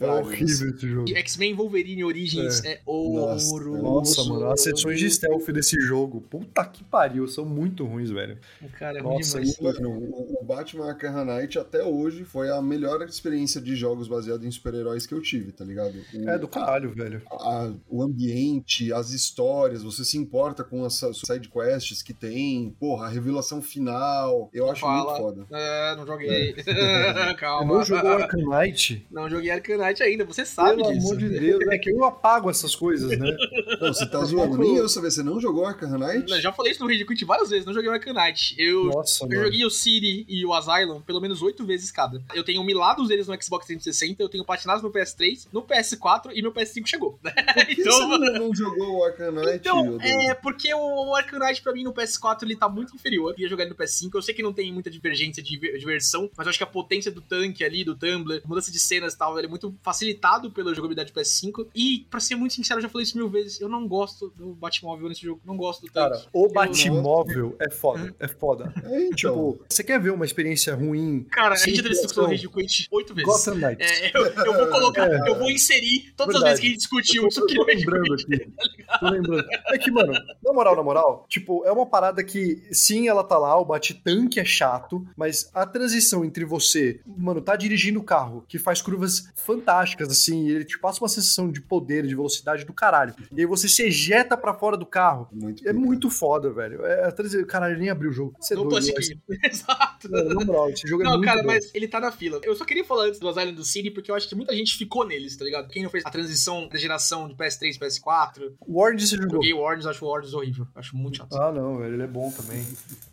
É 0.00 0.06
horrível 0.06 0.70
esse 0.70 0.88
jogo. 0.88 1.08
X-Men 1.16 1.54
Wolverine 1.54 2.04
Origins 2.04 2.62
é, 2.64 2.80
Nossa, 2.86 3.46
horroroso. 3.50 3.82
Nossa, 3.82 4.24
mano, 4.24 4.50
as 4.50 4.65
sessões 4.70 4.98
de 4.98 5.10
stealth 5.10 5.46
desse 5.50 5.80
jogo, 5.80 6.20
puta 6.20 6.64
que 6.64 6.82
pariu, 6.84 7.26
são 7.28 7.44
muito 7.44 7.84
ruins, 7.84 8.10
velho. 8.10 8.38
Cara, 8.78 8.98
é 8.98 9.02
ruim 9.02 9.16
Nossa, 9.16 9.40
demais. 9.40 9.58
E, 9.58 9.62
mano, 9.62 9.90
o 9.90 10.36
o 10.40 10.44
Batman 10.44 10.88
Arkham 10.90 11.24
Knight 11.24 11.58
até 11.58 11.82
hoje 11.82 12.22
foi 12.24 12.50
a 12.50 12.60
melhor 12.62 13.02
experiência 13.02 13.60
de 13.60 13.74
jogos 13.74 14.06
baseado 14.06 14.44
em 14.44 14.50
super-heróis 14.50 15.06
que 15.06 15.12
eu 15.14 15.20
tive, 15.20 15.50
tá 15.50 15.64
ligado? 15.64 15.94
O- 16.14 16.28
É 16.28 16.38
do 16.38 16.46
caralho, 16.46 16.90
velho. 16.92 17.22
a- 17.30 17.72
o 17.88 18.02
ambiente, 18.02 18.92
as 18.92 19.10
histórias, 19.10 19.82
você 19.82 20.04
se 20.04 20.16
importa 20.18 20.62
com 20.62 20.84
as 20.84 20.94
side 20.94 21.48
quests 21.48 22.02
que 22.02 22.12
tem, 22.14 22.70
porra, 22.78 23.06
a 23.06 23.08
revelação 23.08 23.60
final, 23.62 24.48
eu 24.52 24.70
acho 24.70 24.80
Fala. 24.82 25.04
muito 25.04 25.16
foda. 25.16 25.46
É, 25.50 25.96
não 25.96 26.06
joguei. 26.06 26.54
Calma. 27.38 27.74
Não 27.74 27.84
jogou 27.84 28.10
Arkham 28.12 28.46
Knight? 28.48 29.06
Não 29.10 29.28
joguei 29.28 29.50
Arcanite 29.50 30.02
ainda, 30.02 30.24
você 30.24 30.44
sabe 30.44 30.76
Pelo 30.82 30.92
disso. 30.92 31.06
amor 31.06 31.16
de 31.16 31.28
Deus, 31.28 31.60
é 31.70 31.78
que 31.78 31.90
eu 31.90 32.04
apago 32.04 32.50
essas 32.50 32.74
coisas, 32.74 33.10
né? 33.18 33.36
Não, 33.80 33.92
você 33.92 34.06
tá 34.06 34.22
zoando, 34.24 34.55
nem 34.58 34.76
eu 34.76 34.88
sabia, 34.88 35.10
você 35.10 35.22
não 35.22 35.40
jogou 35.40 35.66
Arkham 35.66 35.98
Knight? 35.98 36.30
Eu 36.30 36.40
já 36.40 36.52
falei 36.52 36.72
isso 36.72 36.82
no 36.82 36.88
Rage 36.88 37.04
Quit 37.04 37.24
várias 37.24 37.50
vezes, 37.50 37.66
não 37.66 37.72
joguei 37.74 37.90
o 37.90 37.92
Arcanite. 37.92 38.54
Eu, 38.58 38.84
Nossa, 38.86 39.24
eu 39.24 39.28
mano. 39.28 39.44
joguei 39.44 39.64
o 39.64 39.70
City 39.70 40.24
e 40.28 40.44
o 40.44 40.52
Asylum 40.52 41.00
pelo 41.00 41.20
menos 41.20 41.42
oito 41.42 41.64
vezes 41.64 41.90
cada. 41.90 42.22
Eu 42.34 42.44
tenho 42.44 42.62
milados 42.64 43.08
deles 43.08 43.26
no 43.28 43.34
Xbox 43.42 43.66
360, 43.66 44.22
eu 44.22 44.28
tenho 44.28 44.44
patinados 44.44 44.82
no 44.82 44.90
PS3, 44.90 45.48
no 45.52 45.62
PS4 45.62 46.30
e 46.34 46.42
meu 46.42 46.52
PS5 46.52 46.86
chegou. 46.86 47.18
Por 47.22 47.66
que 47.66 47.80
então, 47.80 48.08
você 48.08 48.30
não 48.38 48.54
jogou 48.54 48.98
o 48.98 49.04
Arkham 49.04 49.32
Knight? 49.32 49.56
Então, 49.56 49.98
é 50.00 50.34
porque 50.34 50.72
o 50.74 51.14
Arcanite 51.14 51.62
pra 51.62 51.72
mim 51.72 51.84
no 51.84 51.92
PS4 51.92 52.42
ele 52.42 52.56
tá 52.56 52.68
muito 52.68 52.94
inferior. 52.94 53.30
Eu 53.30 53.34
queria 53.34 53.48
jogar 53.50 53.64
ele 53.64 53.70
no 53.70 53.76
PS5. 53.76 54.10
Eu 54.14 54.22
sei 54.22 54.34
que 54.34 54.42
não 54.42 54.52
tem 54.52 54.72
muita 54.72 54.90
divergência 54.90 55.42
de, 55.42 55.56
ver- 55.58 55.78
de 55.78 55.84
versão, 55.84 56.30
mas 56.36 56.46
eu 56.46 56.50
acho 56.50 56.58
que 56.58 56.64
a 56.64 56.66
potência 56.66 57.10
do 57.10 57.20
tanque 57.20 57.64
ali, 57.64 57.84
do 57.84 57.94
Tumblr, 57.96 58.42
mudança 58.44 58.70
de 58.70 58.78
cenas 58.80 59.14
e 59.14 59.18
tal, 59.18 59.36
ele 59.38 59.46
é 59.46 59.50
muito 59.50 59.74
facilitado 59.82 60.50
pela 60.50 60.74
jogabilidade 60.74 61.12
do 61.12 61.18
PS5. 61.20 61.66
E, 61.74 62.06
pra 62.10 62.20
ser 62.20 62.34
muito 62.36 62.54
sincero, 62.54 62.78
eu 62.78 62.82
já 62.82 62.88
falei 62.88 63.04
isso 63.04 63.16
mil 63.16 63.28
vezes, 63.28 63.60
eu 63.60 63.68
não 63.68 63.86
gosto 63.86 64.32
do 64.36 64.45
Batmóvel 64.54 65.08
nesse 65.08 65.22
jogo. 65.22 65.40
Não 65.44 65.56
gosto 65.56 65.82
do 65.82 65.92
tanque. 65.92 66.10
Cara, 66.10 66.26
o 66.32 66.48
Batmóvel 66.48 67.56
é 67.58 67.70
foda, 67.70 68.14
é 68.18 68.28
foda. 68.28 68.72
É, 68.86 69.06
então. 69.06 69.16
Tipo, 69.16 69.64
você 69.68 69.82
quer 69.82 70.00
ver 70.00 70.10
uma 70.10 70.24
experiência 70.24 70.74
ruim? 70.74 71.24
Cara, 71.30 71.54
a 71.54 71.58
gente 71.58 71.76
já 71.76 71.88
discussão 71.88 72.24
no 72.24 72.28
criação. 72.28 72.50
Rage 72.52 72.66
Quit 72.68 72.88
oito 72.92 73.14
vezes. 73.14 73.30
Gotham 73.30 73.54
Knights. 73.56 73.90
É, 73.90 74.16
eu, 74.16 74.26
eu 74.26 74.54
vou 74.54 74.66
colocar, 74.68 75.08
eu 75.26 75.38
vou 75.38 75.50
inserir 75.50 76.12
todas 76.16 76.36
as 76.36 76.42
Verdade. 76.42 76.60
vezes 76.60 76.60
que 76.60 76.66
a 76.66 76.70
gente 76.70 76.78
discutiu 76.78 77.28
isso 77.28 77.44
aqui 77.44 77.54
tô 77.54 77.60
no 77.60 77.66
Rage 77.66 77.84
lembrando 77.84 78.14
aqui. 78.14 78.52
Tô 79.00 79.08
lembrando. 79.08 79.46
É 79.68 79.78
que, 79.78 79.90
mano, 79.90 80.12
na 80.42 80.52
moral, 80.52 80.76
na 80.76 80.82
moral, 80.82 81.26
tipo, 81.28 81.64
é 81.64 81.72
uma 81.72 81.86
parada 81.86 82.22
que, 82.22 82.62
sim, 82.70 83.08
ela 83.08 83.24
tá 83.24 83.38
lá, 83.38 83.58
o 83.58 83.64
bate-tanque 83.64 84.38
é 84.38 84.44
chato, 84.44 85.06
mas 85.16 85.50
a 85.52 85.66
transição 85.66 86.24
entre 86.24 86.44
você, 86.44 87.00
mano, 87.06 87.40
tá 87.40 87.56
dirigindo 87.56 88.00
o 88.00 88.04
carro, 88.04 88.44
que 88.48 88.58
faz 88.58 88.80
curvas 88.80 89.28
fantásticas, 89.34 90.10
assim, 90.10 90.46
e 90.46 90.50
ele 90.50 90.64
te 90.64 90.78
passa 90.78 91.02
uma 91.02 91.08
sensação 91.08 91.50
de 91.50 91.60
poder, 91.60 92.06
de 92.06 92.14
velocidade 92.14 92.64
do 92.64 92.72
caralho. 92.72 93.14
E 93.32 93.40
aí 93.40 93.46
você 93.46 93.68
se 93.68 93.82
ejeta 93.82 94.35
pra 94.36 94.54
fora 94.54 94.76
do 94.76 94.86
carro. 94.86 95.28
Muito 95.32 95.62
É 95.66 95.72
pica. 95.72 95.78
muito 95.86 96.10
foda, 96.10 96.50
velho. 96.50 96.84
É, 96.84 97.04
a 97.04 97.12
transição, 97.12 97.44
caralho, 97.46 97.72
ele 97.74 97.80
nem 97.80 97.90
abriu 97.90 98.10
o 98.10 98.12
jogo. 98.12 98.34
Você 98.40 98.54
é 98.54 98.56
No 98.56 98.68
doido. 98.68 98.86
Exato. 99.44 100.08
Na 100.08 100.44
moral, 100.44 100.70
esse 100.70 100.86
jogo 100.86 101.02
é 101.02 101.04
Não, 101.06 101.12
muito 101.12 101.24
cara, 101.24 101.40
bom. 101.42 101.46
mas 101.48 101.70
ele 101.74 101.88
tá 101.88 102.00
na 102.00 102.12
fila. 102.12 102.40
Eu 102.42 102.54
só 102.54 102.64
queria 102.64 102.84
falar 102.84 103.06
antes 103.06 103.18
do 103.20 103.28
Asylum 103.28 103.54
do 103.54 103.64
City, 103.64 103.90
porque 103.90 104.10
eu 104.10 104.14
acho 104.14 104.28
que 104.28 104.34
muita 104.34 104.54
gente 104.54 104.76
ficou 104.76 105.06
neles, 105.06 105.36
tá 105.36 105.44
ligado? 105.44 105.68
Quem 105.68 105.82
não 105.82 105.90
fez 105.90 106.04
a 106.06 106.10
transição 106.10 106.68
da 106.68 106.78
geração 106.78 107.28
de 107.28 107.34
PS3 107.34 107.74
e 107.74 107.78
PS4. 107.78 108.52
O 108.66 108.80
Orange 108.80 109.06
você 109.06 109.16
jogou? 109.16 109.30
Joguei 109.36 109.52
o 109.52 109.58
Origins, 109.60 109.86
acho 109.86 110.04
o 110.04 110.08
Origins 110.08 110.34
horrível. 110.34 110.66
Acho 110.74 110.96
muito 110.96 111.16
chato. 111.18 111.34
Ah, 111.36 111.52
não, 111.52 111.78
velho, 111.78 111.94
ele 111.94 112.02
é 112.02 112.06
bom 112.06 112.30
também. 112.30 112.64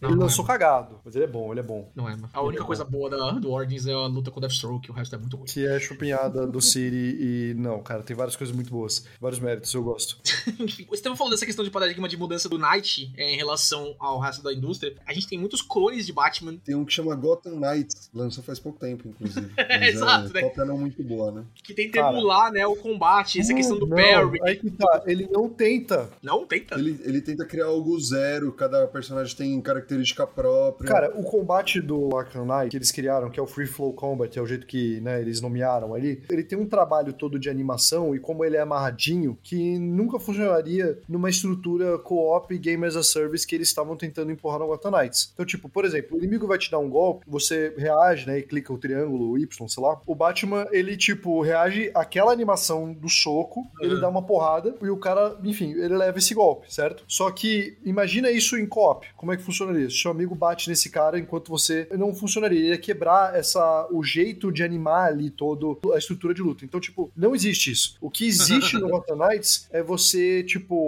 Não, 0.01 0.09
ele 0.09 0.17
não 0.17 0.23
lançou 0.23 0.45
cagado, 0.45 0.99
mas 1.03 1.15
ele 1.15 1.25
é 1.25 1.27
bom, 1.27 1.51
ele 1.51 1.59
é 1.59 1.63
bom. 1.63 1.91
Não 1.95 2.07
é, 2.07 2.11
mano. 2.15 2.29
A 2.33 2.41
única 2.41 2.63
coisa 2.63 2.83
boa 2.83 3.09
da, 3.09 3.31
do 3.31 3.51
Origins 3.51 3.85
é 3.87 3.93
a 3.93 4.05
luta 4.07 4.31
com 4.31 4.37
o 4.37 4.41
Deathstroke, 4.41 4.89
o 4.91 4.93
resto 4.93 5.15
é 5.15 5.17
muito 5.17 5.37
ruim. 5.37 5.45
Que 5.47 5.65
é 5.65 5.79
chupinhada 5.79 6.45
do 6.47 6.61
City 6.61 7.17
e. 7.19 7.53
Não, 7.57 7.81
cara, 7.81 8.03
tem 8.03 8.15
várias 8.15 8.35
coisas 8.35 8.55
muito 8.55 8.69
boas. 8.71 9.05
Vários 9.19 9.39
méritos, 9.39 9.73
eu 9.73 9.83
gosto. 9.83 10.17
Enfim, 10.59 10.85
estava 11.13 11.17
falando 11.17 11.31
dessa 11.31 11.45
questão 11.45 11.63
de 11.63 11.71
paradigma 11.71 12.07
de 12.07 12.17
mudança 12.17 12.49
do 12.49 12.57
Knight 12.57 13.11
é, 13.15 13.33
em 13.33 13.37
relação 13.37 13.95
ao 13.99 14.19
resto 14.19 14.43
da 14.43 14.53
indústria. 14.53 14.95
A 15.05 15.13
gente 15.13 15.27
tem 15.27 15.37
muitos 15.37 15.61
clones 15.61 16.05
de 16.05 16.13
Batman. 16.13 16.57
Tem 16.57 16.75
um 16.75 16.83
que 16.83 16.93
chama 16.93 17.15
Gotham 17.15 17.59
Knights, 17.59 18.09
lançou 18.13 18.43
faz 18.43 18.59
pouco 18.59 18.79
tempo, 18.79 19.07
inclusive. 19.07 19.51
Mas 19.57 19.95
Exato, 19.95 20.29
é, 20.29 20.33
né? 20.33 20.41
cópia 20.41 20.65
não 20.65 20.77
muito 20.77 21.01
boa, 21.03 21.31
né? 21.31 21.45
Que 21.63 21.73
tenta 21.73 21.99
Cara. 21.99 22.11
emular, 22.11 22.51
né, 22.51 22.65
o 22.65 22.75
combate, 22.75 23.39
essa 23.39 23.53
questão 23.53 23.77
do 23.77 23.87
não, 23.87 23.95
parry. 23.95 24.39
Aí 24.43 24.55
que 24.57 24.71
tá, 24.71 25.03
ele 25.05 25.27
não 25.31 25.47
tenta. 25.49 26.09
Não, 26.21 26.45
tenta. 26.45 26.75
Ele, 26.75 26.99
ele 27.03 27.21
tenta 27.21 27.45
criar 27.45 27.65
algo 27.65 27.99
zero, 27.99 28.51
cada 28.51 28.87
personagem 28.87 29.35
tem 29.35 29.61
característica 29.61 30.25
própria. 30.25 30.87
Cara, 30.87 31.13
o 31.17 31.23
combate 31.23 31.79
do 31.79 32.15
Arkham 32.15 32.45
Knight 32.45 32.69
que 32.69 32.77
eles 32.77 32.91
criaram, 32.91 33.29
que 33.29 33.39
é 33.39 33.43
o 33.43 33.47
Free 33.47 33.67
Flow 33.67 33.93
Combat, 33.93 34.37
é 34.37 34.41
o 34.41 34.47
jeito 34.47 34.65
que 34.65 34.99
né, 35.01 35.21
eles 35.21 35.41
nomearam 35.41 35.93
ali, 35.93 36.23
ele 36.29 36.43
tem 36.43 36.57
um 36.57 36.65
trabalho 36.65 37.13
todo 37.13 37.39
de 37.39 37.49
animação 37.49 38.15
e 38.15 38.19
como 38.19 38.43
ele 38.43 38.57
é 38.57 38.61
amarradinho, 38.61 39.37
que 39.43 39.77
nunca 39.77 40.19
funcionaria 40.19 40.97
numa 41.07 41.29
estrutura 41.29 41.97
co-op 41.99 42.57
Game 42.57 42.85
as 42.85 42.95
a 42.95 43.03
Service 43.03 43.45
que 43.45 43.55
eles 43.55 43.67
estavam 43.67 43.95
tentando 43.95 44.31
empurrar 44.31 44.59
no 44.59 44.67
Gotham 44.67 44.91
Knights. 44.91 45.31
Então, 45.33 45.45
tipo, 45.45 45.67
por 45.69 45.85
exemplo, 45.85 46.15
o 46.15 46.19
inimigo 46.19 46.47
vai 46.47 46.57
te 46.57 46.69
dar 46.71 46.79
um 46.79 46.89
golpe, 46.89 47.25
você 47.27 47.73
reage, 47.77 48.27
né, 48.27 48.39
e 48.39 48.43
clica 48.43 48.71
o 48.73 48.77
triângulo, 48.77 49.31
o 49.31 49.37
Y, 49.37 49.67
sei 49.67 49.83
lá. 49.83 49.99
O 50.05 50.15
Batman, 50.15 50.67
ele, 50.71 50.95
tipo, 50.97 51.41
reage 51.41 51.91
àquela 51.93 52.31
animação 52.31 52.93
do 52.93 53.09
soco, 53.09 53.65
ele 53.79 53.95
Uhum. 53.95 54.01
dá 54.01 54.09
uma 54.09 54.21
porrada 54.21 54.75
e 54.81 54.89
o 54.89 54.97
cara, 54.97 55.37
enfim, 55.43 55.71
ele 55.71 55.95
leva 55.95 56.17
esse 56.17 56.33
golpe, 56.33 56.73
certo? 56.73 57.03
Só 57.07 57.29
que, 57.31 57.77
imagina 57.83 58.29
isso 58.31 58.57
em 58.57 58.65
co-op. 58.65 59.05
Como 59.15 59.31
é 59.33 59.37
que 59.37 59.43
funcionaria? 59.43 59.89
Se 59.89 59.97
seu 59.97 60.11
amigo 60.11 60.35
bate 60.35 60.69
nesse 60.69 60.89
cara 60.89 61.19
enquanto 61.19 61.49
você 61.49 61.87
não 61.91 62.13
funcionaria, 62.13 62.59
ele 62.59 62.67
ia 62.69 62.77
quebrar 62.77 63.35
essa 63.35 63.87
o 63.91 64.03
jeito 64.03 64.51
de 64.51 64.63
animar 64.63 65.07
ali 65.07 65.29
todo 65.29 65.79
a 65.93 65.97
estrutura 65.97 66.33
de 66.33 66.41
luta. 66.41 66.63
Então, 66.65 66.79
tipo, 66.79 67.11
não 67.15 67.33
existe 67.35 67.71
isso. 67.71 67.97
O 68.01 68.09
que 68.09 68.25
existe 68.25 68.77
no 68.77 68.89
Gotham 68.89 69.15
Knights 69.17 69.67
é 69.71 69.81
você, 69.81 70.43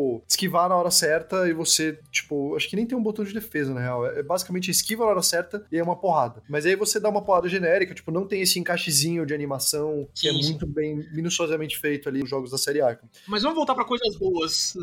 tipo, 0.05 0.23
esquivar 0.27 0.69
na 0.69 0.75
hora 0.75 0.91
certa 0.91 1.47
e 1.47 1.53
você, 1.53 1.99
tipo, 2.11 2.55
acho 2.55 2.69
que 2.69 2.75
nem 2.75 2.85
tem 2.85 2.97
um 2.97 3.03
botão 3.03 3.25
de 3.25 3.33
defesa, 3.33 3.73
na 3.73 3.81
real. 3.81 4.05
É 4.05 4.21
basicamente 4.23 4.69
esquiva 4.69 5.03
na 5.03 5.11
hora 5.11 5.21
certa 5.21 5.65
e 5.71 5.77
é 5.77 5.83
uma 5.83 5.95
porrada. 5.95 6.43
Mas 6.47 6.65
aí 6.65 6.75
você 6.75 6.99
dá 6.99 7.09
uma 7.09 7.21
porrada 7.23 7.47
genérica, 7.49 7.93
tipo, 7.93 8.11
não 8.11 8.27
tem 8.27 8.41
esse 8.41 8.59
encaixezinho 8.59 9.25
de 9.25 9.33
animação 9.33 10.07
que 10.13 10.21
Sim, 10.21 10.39
é 10.39 10.41
sim. 10.41 10.49
muito 10.49 10.67
bem, 10.67 10.95
minuciosamente 11.13 11.77
feito 11.77 12.07
ali 12.09 12.19
nos 12.19 12.29
jogos 12.29 12.51
da 12.51 12.57
série 12.57 12.81
Arkham. 12.81 13.09
Mas 13.27 13.41
vamos 13.43 13.55
voltar 13.55 13.75
pra 13.75 13.85
coisas 13.85 14.15
boas. 14.17 14.75